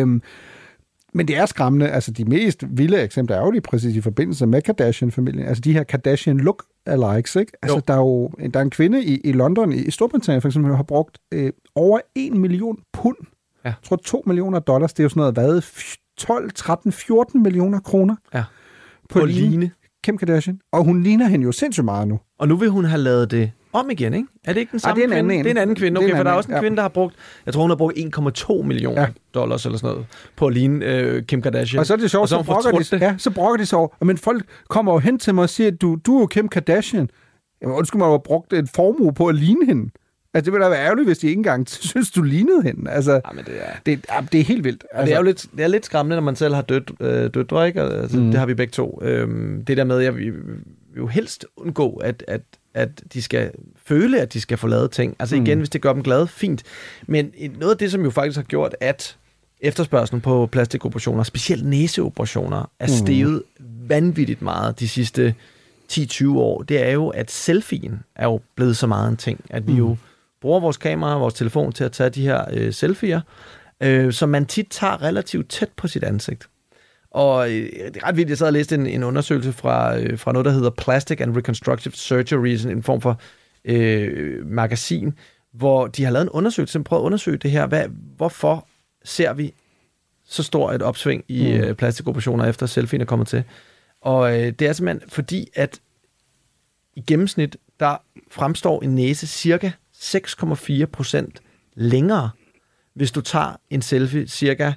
Øhm, 0.00 0.22
men 1.14 1.28
det 1.28 1.36
er 1.36 1.46
skræmmende. 1.46 1.88
Altså, 1.88 2.10
de 2.10 2.24
mest 2.24 2.64
vilde 2.70 3.02
eksempler 3.02 3.36
er 3.36 3.40
jo 3.44 3.50
lige 3.50 3.60
præcis 3.60 3.96
i 3.96 4.00
forbindelse 4.00 4.46
med 4.46 4.62
Kardashian-familien. 4.62 5.46
Altså, 5.46 5.60
de 5.60 5.72
her 5.72 5.82
Kardashian 5.82 6.36
look 6.38 6.64
alikes, 6.86 7.36
ikke? 7.36 7.52
Altså, 7.62 7.76
Jo. 7.76 7.82
der 7.88 7.94
er 7.94 7.98
jo 7.98 8.28
der 8.28 8.58
er 8.60 8.62
en 8.64 8.70
kvinde 8.70 9.04
i, 9.04 9.20
i 9.24 9.32
London, 9.32 9.72
i, 9.72 9.76
i 9.76 9.90
Storbritannien 9.90 10.40
for 10.40 10.48
eksempel, 10.48 10.70
der 10.70 10.76
har 10.76 10.82
brugt 10.82 11.18
øh, 11.32 11.52
over 11.74 12.00
1 12.14 12.32
million 12.32 12.78
pund. 12.92 13.16
Ja. 13.64 13.68
Jeg 13.68 13.74
tror, 13.84 13.96
2 13.96 14.22
millioner 14.26 14.58
dollars. 14.58 14.92
Det 14.92 15.00
er 15.00 15.04
jo 15.04 15.08
sådan 15.08 15.20
noget, 15.20 15.34
hvad? 15.34 15.62
12, 16.18 16.50
13, 16.54 16.92
14 16.92 17.42
millioner 17.42 17.80
kroner. 17.80 18.16
Ja. 18.34 18.44
På, 19.08 19.18
På 19.18 19.24
at 19.24 19.28
ligne 19.28 19.48
ligne. 19.50 19.70
Kim 20.08 20.18
Kardashian. 20.18 20.60
Og 20.72 20.84
hun 20.84 21.02
ligner 21.02 21.26
hende 21.26 21.44
jo 21.44 21.52
sindssygt 21.52 21.84
meget 21.84 22.08
nu. 22.08 22.20
Og 22.38 22.48
nu 22.48 22.56
vil 22.56 22.68
hun 22.68 22.84
have 22.84 23.00
lavet 23.02 23.30
det 23.30 23.50
om 23.72 23.90
igen, 23.90 24.14
ikke? 24.14 24.28
Er 24.44 24.52
det 24.52 24.60
ikke 24.60 24.70
den 24.70 24.76
Ej, 24.76 24.80
samme 24.80 25.02
det 25.02 25.10
er 25.10 25.18
en 25.18 25.18
anden 25.18 25.28
kvinde? 25.28 25.38
en. 25.38 25.44
Det 25.44 25.50
er 25.50 25.54
en 25.54 25.62
anden 25.62 25.76
kvinde, 25.76 26.00
Det 26.00 26.02
er 26.02 26.06
okay, 26.06 26.12
en 26.12 26.16
for 26.16 26.22
der 26.22 26.30
er 26.30 26.34
anden 26.34 26.38
også 26.38 26.48
en 26.48 26.54
ja. 26.54 26.60
kvinde, 26.60 26.76
der 26.76 26.82
har 26.82 26.88
brugt, 26.88 27.14
jeg 27.46 27.54
tror 27.54 27.62
hun 27.62 27.70
har 27.70 27.76
brugt 27.76 27.98
1,2 27.98 28.62
millioner 28.62 29.00
ja. 29.00 29.06
Dollars 29.34 29.66
eller 29.66 29.78
sådan 29.78 29.94
noget, 29.94 30.06
på 30.36 30.46
at 30.46 30.54
ligne 30.54 30.84
øh, 30.84 31.22
Kim 31.22 31.42
Kardashian. 31.42 31.80
Og 31.80 31.86
så 31.86 31.92
er 31.92 31.96
det 31.96 32.10
sjovt, 32.10 32.22
og 32.22 32.28
så, 32.28 32.36
så, 32.36 32.42
brokker 32.44 32.98
de, 32.98 33.04
ja, 33.04 33.14
så 33.18 33.30
brokker 33.30 33.56
de 33.56 33.66
sig 33.66 33.78
over. 33.78 34.04
Men 34.04 34.18
folk 34.18 34.44
kommer 34.68 34.92
jo 34.92 34.98
hen 34.98 35.18
til 35.18 35.34
mig 35.34 35.42
og 35.42 35.50
siger, 35.50 35.68
at 35.70 35.80
du, 35.80 35.98
du 36.06 36.16
er 36.16 36.20
jo 36.20 36.26
Kim 36.26 36.48
Kardashian. 36.48 37.10
Jamen, 37.62 37.76
undskyld 37.76 37.98
mig, 37.98 38.06
du 38.06 38.10
har 38.10 38.18
brugt 38.18 38.52
en 38.52 38.68
formue 38.76 39.12
på 39.12 39.26
at 39.26 39.34
ligne 39.34 39.66
hende. 39.66 39.90
Altså, 40.38 40.44
det 40.44 40.52
ville 40.52 40.64
da 40.64 40.70
være 40.70 40.84
ærgerligt, 40.84 41.08
hvis 41.08 41.18
de 41.18 41.26
ikke 41.26 41.38
engang 41.38 41.68
synes, 41.90 42.10
du 42.10 42.22
lignede 42.22 42.62
hende. 42.62 42.90
Altså, 42.90 43.12
Ja, 43.12 43.20
men 43.34 43.44
det 43.44 43.54
er... 43.60 43.70
det, 43.86 44.04
ja, 44.10 44.20
det 44.32 44.40
er 44.40 44.44
helt 44.44 44.64
vildt. 44.64 44.84
Altså, 44.92 45.06
det 45.06 45.12
er 45.12 45.16
jo 45.18 45.22
lidt, 45.24 45.46
det 45.56 45.64
er 45.64 45.68
lidt 45.68 45.84
skræmmende, 45.86 46.16
når 46.16 46.22
man 46.22 46.36
selv 46.36 46.54
har 46.54 46.62
død, 46.62 47.00
øh, 47.00 47.30
døtre, 47.34 47.66
ikke? 47.68 47.80
Altså, 47.82 48.16
mm. 48.18 48.30
Det 48.30 48.38
har 48.38 48.46
vi 48.46 48.54
begge 48.54 48.70
to. 48.70 48.98
Øhm, 49.02 49.64
det 49.64 49.76
der 49.76 49.84
med, 49.84 50.04
at 50.04 50.16
vil 50.16 50.32
jo 50.96 51.06
helst 51.06 51.46
undgå, 51.56 51.92
at, 51.96 52.24
at, 52.28 52.40
at 52.74 53.02
de 53.12 53.22
skal 53.22 53.50
føle, 53.86 54.20
at 54.20 54.32
de 54.32 54.40
skal 54.40 54.58
få 54.58 54.66
lavet 54.66 54.90
ting. 54.90 55.16
Altså 55.18 55.36
igen, 55.36 55.58
Mm. 55.58 55.60
hvis 55.60 55.70
det 55.70 55.82
gør 55.82 55.92
dem 55.92 56.02
glade, 56.02 56.26
fint. 56.28 56.62
Men 57.06 57.30
et- 57.36 57.58
noget 57.58 57.72
af 57.72 57.78
det, 57.78 57.90
som 57.92 58.02
jo 58.04 58.10
faktisk 58.10 58.36
har 58.36 58.44
gjort, 58.44 58.76
at 58.80 59.16
efterspørgselen 59.60 60.20
på 60.20 60.46
plastikoperationer, 60.46 61.22
specielt 61.22 61.66
næseoperationer, 61.66 62.70
er 62.80 62.86
Mm. 62.86 62.92
steget 62.92 63.42
vanvittigt 63.88 64.42
meget 64.42 64.80
de 64.80 64.88
sidste 64.88 65.34
10-20 65.92 66.38
år, 66.38 66.62
det 66.62 66.86
er 66.86 66.90
jo, 66.90 67.08
at 67.08 67.30
selfien 67.30 68.00
er 68.16 68.24
jo 68.24 68.40
blevet 68.54 68.76
så 68.76 68.86
meget 68.86 69.10
en 69.10 69.16
ting, 69.16 69.40
at 69.50 69.66
vi 69.66 69.72
Mm. 69.72 69.78
jo 69.78 69.96
bruger 70.40 70.60
vores 70.60 70.76
kamera 70.76 71.14
og 71.14 71.20
vores 71.20 71.34
telefon 71.34 71.72
til 71.72 71.84
at 71.84 71.92
tage 71.92 72.10
de 72.10 72.22
her 72.22 72.44
øh, 72.52 72.72
selfier, 72.72 73.20
øh, 73.82 74.12
som 74.12 74.28
man 74.28 74.46
tit 74.46 74.66
tager 74.70 75.02
relativt 75.02 75.48
tæt 75.48 75.70
på 75.76 75.88
sit 75.88 76.04
ansigt. 76.04 76.48
Og 77.10 77.50
øh, 77.50 77.62
det 77.72 77.96
er 77.96 78.06
ret 78.06 78.16
vildt, 78.16 78.30
jeg 78.30 78.38
sad 78.38 78.46
og 78.46 78.52
læste 78.52 78.74
en, 78.74 78.86
en 78.86 79.02
undersøgelse 79.02 79.52
fra, 79.52 79.98
øh, 79.98 80.18
fra 80.18 80.32
noget, 80.32 80.44
der 80.44 80.52
hedder 80.52 80.70
Plastic 80.70 81.20
and 81.20 81.36
Reconstructive 81.36 81.94
Surgery, 81.94 82.56
sådan 82.56 82.76
en 82.76 82.82
form 82.82 83.00
for 83.00 83.20
øh, 83.64 84.46
magasin, 84.46 85.14
hvor 85.52 85.86
de 85.86 86.04
har 86.04 86.10
lavet 86.10 86.24
en 86.24 86.30
undersøgelse, 86.30 86.72
som 86.72 86.84
prøver 86.84 87.02
at 87.02 87.06
undersøge 87.06 87.36
det 87.36 87.50
her. 87.50 87.66
Hvad, 87.66 87.84
hvorfor 88.16 88.68
ser 89.04 89.32
vi 89.32 89.54
så 90.26 90.42
stor 90.42 90.72
et 90.72 90.82
opsving 90.82 91.24
i 91.28 91.58
Mm. 91.58 91.68
mm. 91.68 91.74
plastikoperationer, 91.74 92.44
efter 92.44 92.66
selfien 92.66 93.00
er 93.00 93.04
kommet 93.04 93.28
til? 93.28 93.44
Og 94.00 94.40
øh, 94.40 94.52
det 94.52 94.62
er 94.62 94.72
simpelthen 94.72 95.10
fordi, 95.10 95.48
at 95.54 95.80
i 96.96 97.00
gennemsnit, 97.06 97.56
der 97.80 97.96
fremstår 98.30 98.82
en 98.82 98.94
næse 98.94 99.26
cirka 99.26 99.70
6,4 100.00 100.84
procent 100.86 101.40
længere, 101.74 102.30
hvis 102.94 103.12
du 103.12 103.20
tager 103.20 103.56
en 103.70 103.82
selfie 103.82 104.28
cirka, 104.28 104.72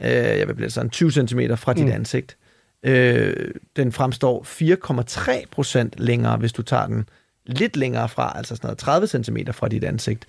øh, 0.00 0.08
jeg 0.10 0.48
vil 0.48 0.54
blive 0.54 0.70
sådan 0.70 0.90
20 0.90 1.10
cm 1.10 1.40
fra 1.56 1.72
dit 1.72 1.84
Mm. 1.84 1.90
ansigt. 1.92 2.36
Øh, 2.82 3.50
den 3.76 3.92
fremstår 3.92 4.42
4,3 4.42 5.44
procent 5.50 5.94
længere, 6.00 6.36
hvis 6.36 6.52
du 6.52 6.62
tager 6.62 6.86
den 6.86 7.08
lidt 7.46 7.76
længere 7.76 8.08
fra, 8.08 8.32
altså 8.36 8.56
sådan 8.56 8.68
noget 8.68 8.78
30 8.78 9.06
cm 9.06 9.36
fra 9.52 9.68
dit 9.68 9.84
ansigt. 9.84 10.26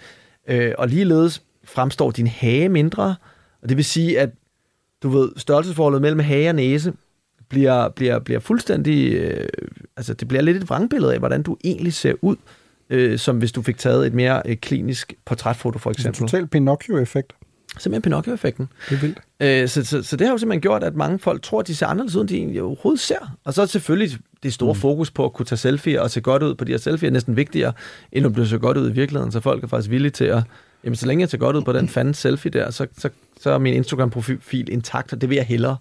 Øh, 0.47 0.73
og 0.77 0.87
ligeledes 0.87 1.41
fremstår 1.63 2.11
din 2.11 2.27
hage 2.27 2.69
mindre, 2.69 3.15
og 3.61 3.69
det 3.69 3.77
vil 3.77 3.85
sige, 3.85 4.19
at 4.19 4.29
du 5.03 5.09
ved, 5.09 5.29
størrelsesforholdet 5.37 6.01
mellem 6.01 6.19
hage 6.19 6.49
og 6.49 6.55
næse 6.55 6.93
bliver, 7.49 7.89
bliver, 7.89 8.19
bliver 8.19 8.39
fuldstændig, 8.39 9.13
øh, 9.13 9.47
altså 9.97 10.13
det 10.13 10.27
bliver 10.27 10.41
lidt 10.41 10.57
et 10.57 10.69
vrangbillede 10.69 11.13
af, 11.13 11.19
hvordan 11.19 11.43
du 11.43 11.57
egentlig 11.63 11.93
ser 11.93 12.13
ud, 12.21 12.35
øh, 12.89 13.19
som 13.19 13.37
hvis 13.37 13.51
du 13.51 13.61
fik 13.61 13.77
taget 13.77 14.07
et 14.07 14.13
mere 14.13 14.41
øh, 14.45 14.55
klinisk 14.55 15.13
portrætfoto 15.25 15.79
for 15.79 15.89
Det 15.91 15.99
er 15.99 16.03
en 16.03 16.09
eksempel. 16.09 16.31
total 16.31 16.47
Pinocchio-effekt. 16.47 17.33
Simpelthen 17.79 18.01
Pinocchio-effekten. 18.01 18.67
Det 18.89 18.95
er 18.95 18.99
vildt. 19.01 19.19
Øh, 19.39 19.67
så, 19.69 19.85
så, 19.85 20.03
så 20.03 20.15
det 20.15 20.27
har 20.27 20.33
jo 20.33 20.37
simpelthen 20.37 20.61
gjort, 20.61 20.83
at 20.83 20.95
mange 20.95 21.19
folk 21.19 21.41
tror, 21.41 21.59
at 21.59 21.67
de 21.67 21.75
ser 21.75 21.87
anderledes 21.87 22.15
ud, 22.15 22.21
end 22.21 22.29
de 22.29 22.37
egentlig 22.37 22.61
overhovedet 22.61 22.99
ser. 23.01 23.37
Og 23.43 23.53
så 23.53 23.61
er 23.61 23.65
selvfølgelig 23.65 24.17
det 24.43 24.53
store 24.53 24.73
mm. 24.73 24.79
fokus 24.79 25.11
på 25.11 25.25
at 25.25 25.33
kunne 25.33 25.45
tage 25.45 25.59
selfie 25.59 26.01
og 26.01 26.11
se 26.11 26.21
godt 26.21 26.43
ud 26.43 26.55
på 26.55 26.65
de 26.65 26.71
her 26.71 26.79
selfie 26.79 27.07
er 27.07 27.11
næsten 27.11 27.35
vigtigere, 27.35 27.73
end 28.11 28.25
at 28.25 28.33
blive 28.33 28.47
så 28.47 28.57
godt 28.57 28.77
ud 28.77 28.89
i 28.89 28.93
virkeligheden. 28.93 29.31
Så 29.31 29.39
folk 29.39 29.63
er 29.63 29.67
faktisk 29.67 29.91
villige 29.91 30.11
til 30.11 30.25
at, 30.25 30.43
jamen 30.83 30.95
så 30.95 31.05
længe 31.07 31.21
jeg 31.21 31.29
ser 31.29 31.37
godt 31.37 31.55
ud 31.55 31.61
på 31.61 31.73
den 31.73 31.89
fanden 31.89 32.13
selfie 32.13 32.51
der, 32.51 32.71
så, 32.71 32.87
så, 32.97 33.09
så 33.41 33.51
er 33.51 33.57
min 33.57 33.73
Instagram-profil 33.73 34.69
intakt, 34.71 35.13
og 35.13 35.21
det 35.21 35.29
vil 35.29 35.35
jeg 35.35 35.45
hellere. 35.45 35.77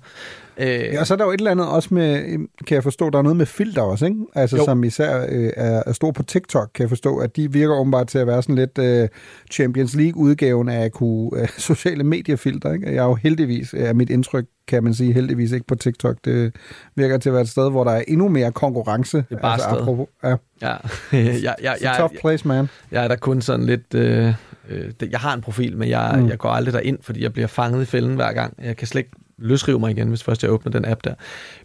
Øh, 0.59 0.67
Ja, 0.69 1.01
og 1.01 1.07
så 1.07 1.15
er 1.15 1.19
der 1.19 1.25
jo 1.25 1.31
et 1.31 1.39
eller 1.39 1.51
andet 1.51 1.69
også 1.69 1.95
med, 1.95 2.23
kan 2.67 2.75
jeg 2.75 2.83
forstå, 2.83 3.11
der 3.11 3.19
er 3.19 3.23
noget 3.23 3.37
med 3.37 3.47
filter 3.47 3.83
også, 3.83 4.07
ikke? 4.07 4.21
Altså, 4.35 4.57
Jo. 4.57 4.65
som 4.65 4.85
især 4.85 5.27
øh, 5.29 5.51
er, 5.57 5.83
er 5.87 5.93
stor 5.93 6.11
på 6.11 6.23
TikTok, 6.23 6.71
kan 6.75 6.83
jeg 6.83 6.89
forstå, 6.89 7.17
at 7.19 7.37
de 7.37 7.53
virker 7.53 7.75
åbenbart 7.75 8.07
til 8.09 8.19
at 8.19 8.27
være 8.27 8.43
sådan 8.43 8.55
lidt 8.55 8.79
øh, 8.79 9.09
Champions 9.53 9.95
League-udgaven 9.95 10.69
af 10.69 10.93
kunne, 10.93 11.31
øh, 11.41 11.49
sociale 11.59 12.05
mediefilter, 12.05 12.73
ikke? 12.73 12.87
Jeg 12.87 12.97
er 12.97 13.05
jo 13.05 13.15
heldigvis, 13.15 13.75
er 13.77 13.93
mit 13.93 14.11
indtryk, 14.11 14.45
kan 14.69 14.85
man 14.85 14.95
sige, 14.95 15.13
heldigvis 15.13 15.53
ikke 15.53 15.67
på 15.67 15.75
TikTok. 15.75 16.17
Det 16.25 16.53
virker 16.95 17.19
til 17.19 17.29
at 17.29 17.33
være 17.33 17.43
et 17.43 17.49
sted, 17.49 17.71
hvor 17.71 17.85
der 17.85 17.91
er 17.93 18.03
endnu 18.09 18.29
mere 18.29 18.53
konkurrence. 18.53 19.17
Det 19.17 19.27
er 19.31 19.37
bare 19.37 19.59
sted. 19.59 19.71
apropos, 19.71 20.07
ja. 20.25 20.37
Ja, 20.63 20.77
jeg, 21.13 21.41
jeg, 21.43 21.55
jeg, 21.63 21.75
It's 21.75 21.87
a 21.97 21.99
tough 22.01 22.15
place, 22.21 22.49
man. 22.49 22.69
Jeg 22.91 23.05
er 23.05 23.09
der 23.09 23.17
kun 23.17 23.43
sådan 23.43 23.67
lidt... 23.67 23.95
Øh, 23.95 24.35
øh, 24.69 24.93
det- 25.01 25.11
jeg 25.11 25.21
har 25.21 25.35
en 25.35 25.41
profil, 25.41 25.77
men 25.77 25.89
jeg, 25.89 26.15
Mm. 26.19 26.29
jeg 26.29 26.39
går 26.39 26.49
aldrig 26.49 26.73
derind, 26.75 26.99
fordi 27.03 27.23
jeg 27.23 27.33
bliver 27.33 27.47
fanget 27.49 27.83
i 27.83 27.85
fælden 27.85 28.15
hver 28.17 28.33
gang. 28.33 28.55
Jeg 28.65 28.77
kan 28.77 28.87
slet 28.87 28.99
ikke 28.99 29.11
løsrive 29.39 29.79
mig 29.79 29.91
igen, 29.91 30.09
hvis 30.09 30.23
først 30.23 30.43
jeg 30.43 30.51
åbner 30.51 30.73
den 30.73 30.85
app 30.85 31.05
der. 31.05 31.15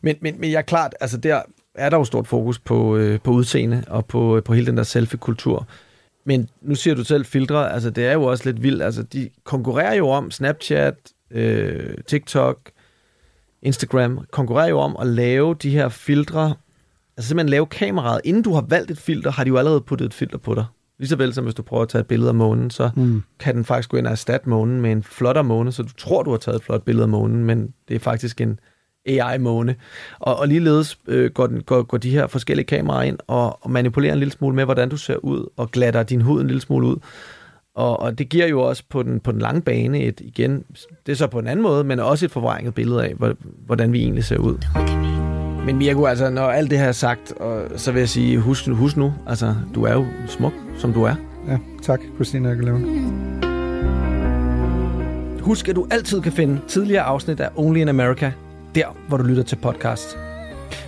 Men, 0.02 0.16
men, 0.22 0.36
men 0.40 0.52
jeg 0.52 0.58
er 0.58 0.62
klart, 0.62 0.96
altså 1.02 1.18
der 1.18 1.42
er 1.76 1.90
der 1.90 1.98
jo 1.98 2.04
stort 2.04 2.28
fokus 2.28 2.60
på, 2.60 2.96
øh, 2.98 3.20
på 3.20 3.32
udseende 3.32 3.84
og 3.88 4.06
på, 4.06 4.42
på 4.46 4.54
hele 4.54 4.66
den 4.68 4.78
der 4.78 4.84
selfie-kultur. 4.84 5.68
Men 6.26 6.50
nu 6.62 6.76
siger 6.76 6.96
du 6.96 7.04
selv 7.04 7.26
filtre, 7.26 7.74
altså 7.74 7.90
det 7.90 8.06
er 8.08 8.14
jo 8.14 8.24
også 8.24 8.46
lidt 8.52 8.64
vildt. 8.64 8.82
Altså 8.84 9.04
de 9.04 9.30
konkurrerer 9.44 9.94
jo 9.94 10.10
om 10.10 10.32
Snapchat, 10.32 10.96
øh, 11.32 11.94
TikTok, 12.08 12.58
Instagram, 13.62 14.20
konkurrerer 14.32 14.70
jo 14.70 14.80
om 14.80 14.96
at 15.02 15.08
lave 15.08 15.56
de 15.62 15.70
her 15.70 15.90
filtre, 15.90 16.54
altså 17.18 17.28
simpelthen 17.28 17.50
lave 17.50 17.66
kameraet. 17.66 18.22
Inden 18.24 18.44
du 18.44 18.54
har 18.54 18.66
valgt 18.70 18.92
et 18.92 18.98
filter, 18.98 19.32
har 19.32 19.44
de 19.44 19.48
jo 19.48 19.58
allerede 19.58 19.82
puttet 19.82 20.06
et 20.06 20.14
filter 20.14 20.38
på 20.38 20.56
dig. 20.56 20.66
Lige 21.02 21.10
så 21.10 21.16
vel 21.16 21.34
som 21.34 21.44
hvis 21.44 21.56
du 21.56 21.62
prøver 21.64 21.84
at 21.84 21.90
tage 21.90 22.00
et 22.00 22.08
billede 22.08 22.30
af 22.30 22.36
månen, 22.36 22.70
så 22.70 22.90
Mm. 22.96 23.24
kan 23.40 23.56
den 23.56 23.66
faktisk 23.66 23.90
gå 23.90 23.98
ind 23.98 24.06
og 24.06 24.12
erstatte 24.12 24.50
månen 24.50 24.82
med 24.82 24.92
en 24.92 25.04
flottere 25.04 25.44
måne, 25.44 25.72
så 25.72 25.84
du 25.84 25.94
tror, 25.98 26.24
du 26.24 26.30
har 26.32 26.38
taget 26.38 26.56
et 26.56 26.64
flot 26.64 26.84
billede 26.84 27.04
af 27.04 27.10
månen, 27.10 27.46
men 27.46 27.74
det 27.88 27.96
er 27.96 28.00
faktisk 28.00 28.42
en 28.42 28.60
AI-måne. 29.06 29.76
Og, 30.20 30.36
og 30.40 30.48
ligeledes 30.48 30.98
øh, 31.08 31.32
går, 31.32 31.48
den, 31.48 31.62
går, 31.64 31.82
går 31.84 31.98
de 31.98 32.10
her 32.10 32.28
forskellige 32.28 32.66
kameraer 32.66 33.02
ind 33.04 33.18
og, 33.28 33.58
og 33.66 33.72
manipulerer 33.72 34.14
en 34.14 34.20
lille 34.20 34.32
smule 34.32 34.56
med, 34.56 34.66
hvordan 34.66 34.90
du 34.90 34.98
ser 34.98 35.16
ud, 35.16 35.50
og 35.58 35.72
glatter 35.72 36.04
din 36.04 36.22
hud 36.22 36.42
en 36.42 36.48
lille 36.48 36.62
smule 36.62 36.88
ud. 36.88 36.96
Og, 37.76 38.00
og 38.00 38.18
det 38.20 38.30
giver 38.30 38.48
jo 38.48 38.62
også 38.62 38.84
på 38.90 39.04
den, 39.04 39.20
på 39.20 39.32
den 39.32 39.40
lange 39.40 39.62
bane 39.62 40.02
et, 40.04 40.20
igen, 40.20 40.64
det 41.06 41.12
er 41.12 41.16
så 41.16 41.28
på 41.28 41.40
en 41.40 41.48
anden 41.48 41.64
måde, 41.64 41.84
men 41.84 42.00
også 42.00 42.26
et 42.26 42.32
forvrænget 42.32 42.74
billede 42.74 43.04
af, 43.06 43.14
hvor- 43.14 43.36
hvordan 43.66 43.94
vi 43.94 44.00
egentlig 44.00 44.24
ser 44.24 44.38
ud. 44.38 44.58
Men 45.66 45.78
Mirko, 45.78 46.06
altså, 46.06 46.30
når 46.30 46.50
alt 46.50 46.72
det 46.72 46.80
her 46.80 46.86
er 46.86 46.92
sagt, 46.92 47.32
og, 47.32 47.62
så 47.76 47.92
vil 47.92 48.00
jeg 48.00 48.10
sige, 48.10 48.40
husk, 48.40 48.68
husk 48.68 48.98
nu, 48.98 49.14
altså, 49.28 49.56
du 49.76 49.84
er 49.84 49.94
jo 49.94 50.06
smuk, 50.28 50.54
som 50.78 50.94
du 50.94 51.04
er. 51.04 51.16
Ja, 51.48 51.58
tak, 51.82 52.00
Christina 52.16 52.52
Aguilera. 52.52 52.78
Husk, 55.42 55.70
at 55.70 55.76
du 55.76 55.88
altid 55.92 56.22
kan 56.22 56.32
finde 56.32 56.62
tidligere 56.68 57.04
afsnit 57.04 57.40
af 57.40 57.50
Only 57.56 57.80
in 57.80 57.90
America, 57.90 58.32
der 58.76 58.86
hvor 59.08 59.18
du 59.18 59.24
lytter 59.24 59.44
til 59.44 59.56
podcast. 59.56 60.18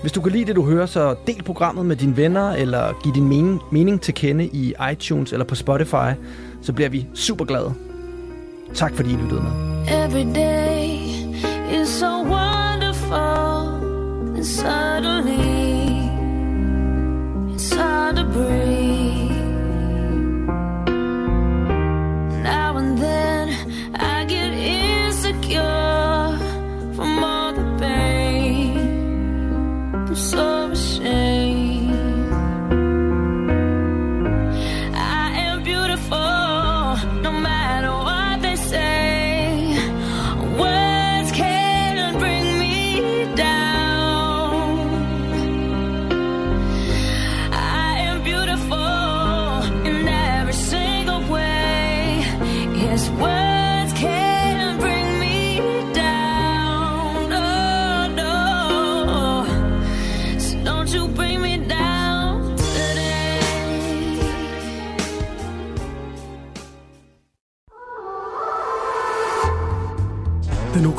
Hvis 0.02 0.12
du 0.12 0.22
kan 0.22 0.32
lide 0.32 0.46
det, 0.46 0.56
du 0.56 0.66
hører, 0.66 0.86
så 0.86 1.16
del 1.28 1.44
programmet 1.44 1.86
med 1.86 1.96
dine 1.96 2.18
venner, 2.18 2.52
eller 2.52 3.02
giv 3.04 3.14
din 3.14 3.28
mening, 3.28 3.62
mening 3.72 4.02
til 4.02 4.14
kende 4.14 4.46
i 4.46 4.74
iTunes 4.92 5.34
eller 5.34 5.46
på 5.46 5.56
Spotify, 5.56 6.12
så 6.62 6.74
bliver 6.74 6.90
vi 6.90 7.08
super 7.14 7.46
glade. 7.46 7.74
Tak 8.74 8.94
fordi 8.96 9.10
I 9.10 9.16
lyttede 9.16 9.42
med. 9.42 9.52
Every 10.06 10.36
day 10.36 11.00
is 11.82 11.88
so 11.88 12.08
wonderful, 12.08 13.53
suddenly 14.44 16.10
it's 17.54 17.74
hard 17.74 18.18
to 18.18 18.26
breathe. 18.26 18.93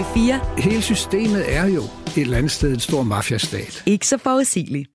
Radio 0.00 0.14
4. 0.14 0.40
Hele 0.58 0.82
systemet 0.82 1.56
er 1.56 1.66
jo 1.66 1.82
et 1.82 2.18
eller 2.18 2.36
andet 2.36 2.50
sted 2.50 2.72
en 2.72 2.80
stor 2.80 3.02
mafiastat. 3.02 3.82
Ikke 3.86 4.06
så 4.06 4.18
forudsigeligt. 4.18 4.90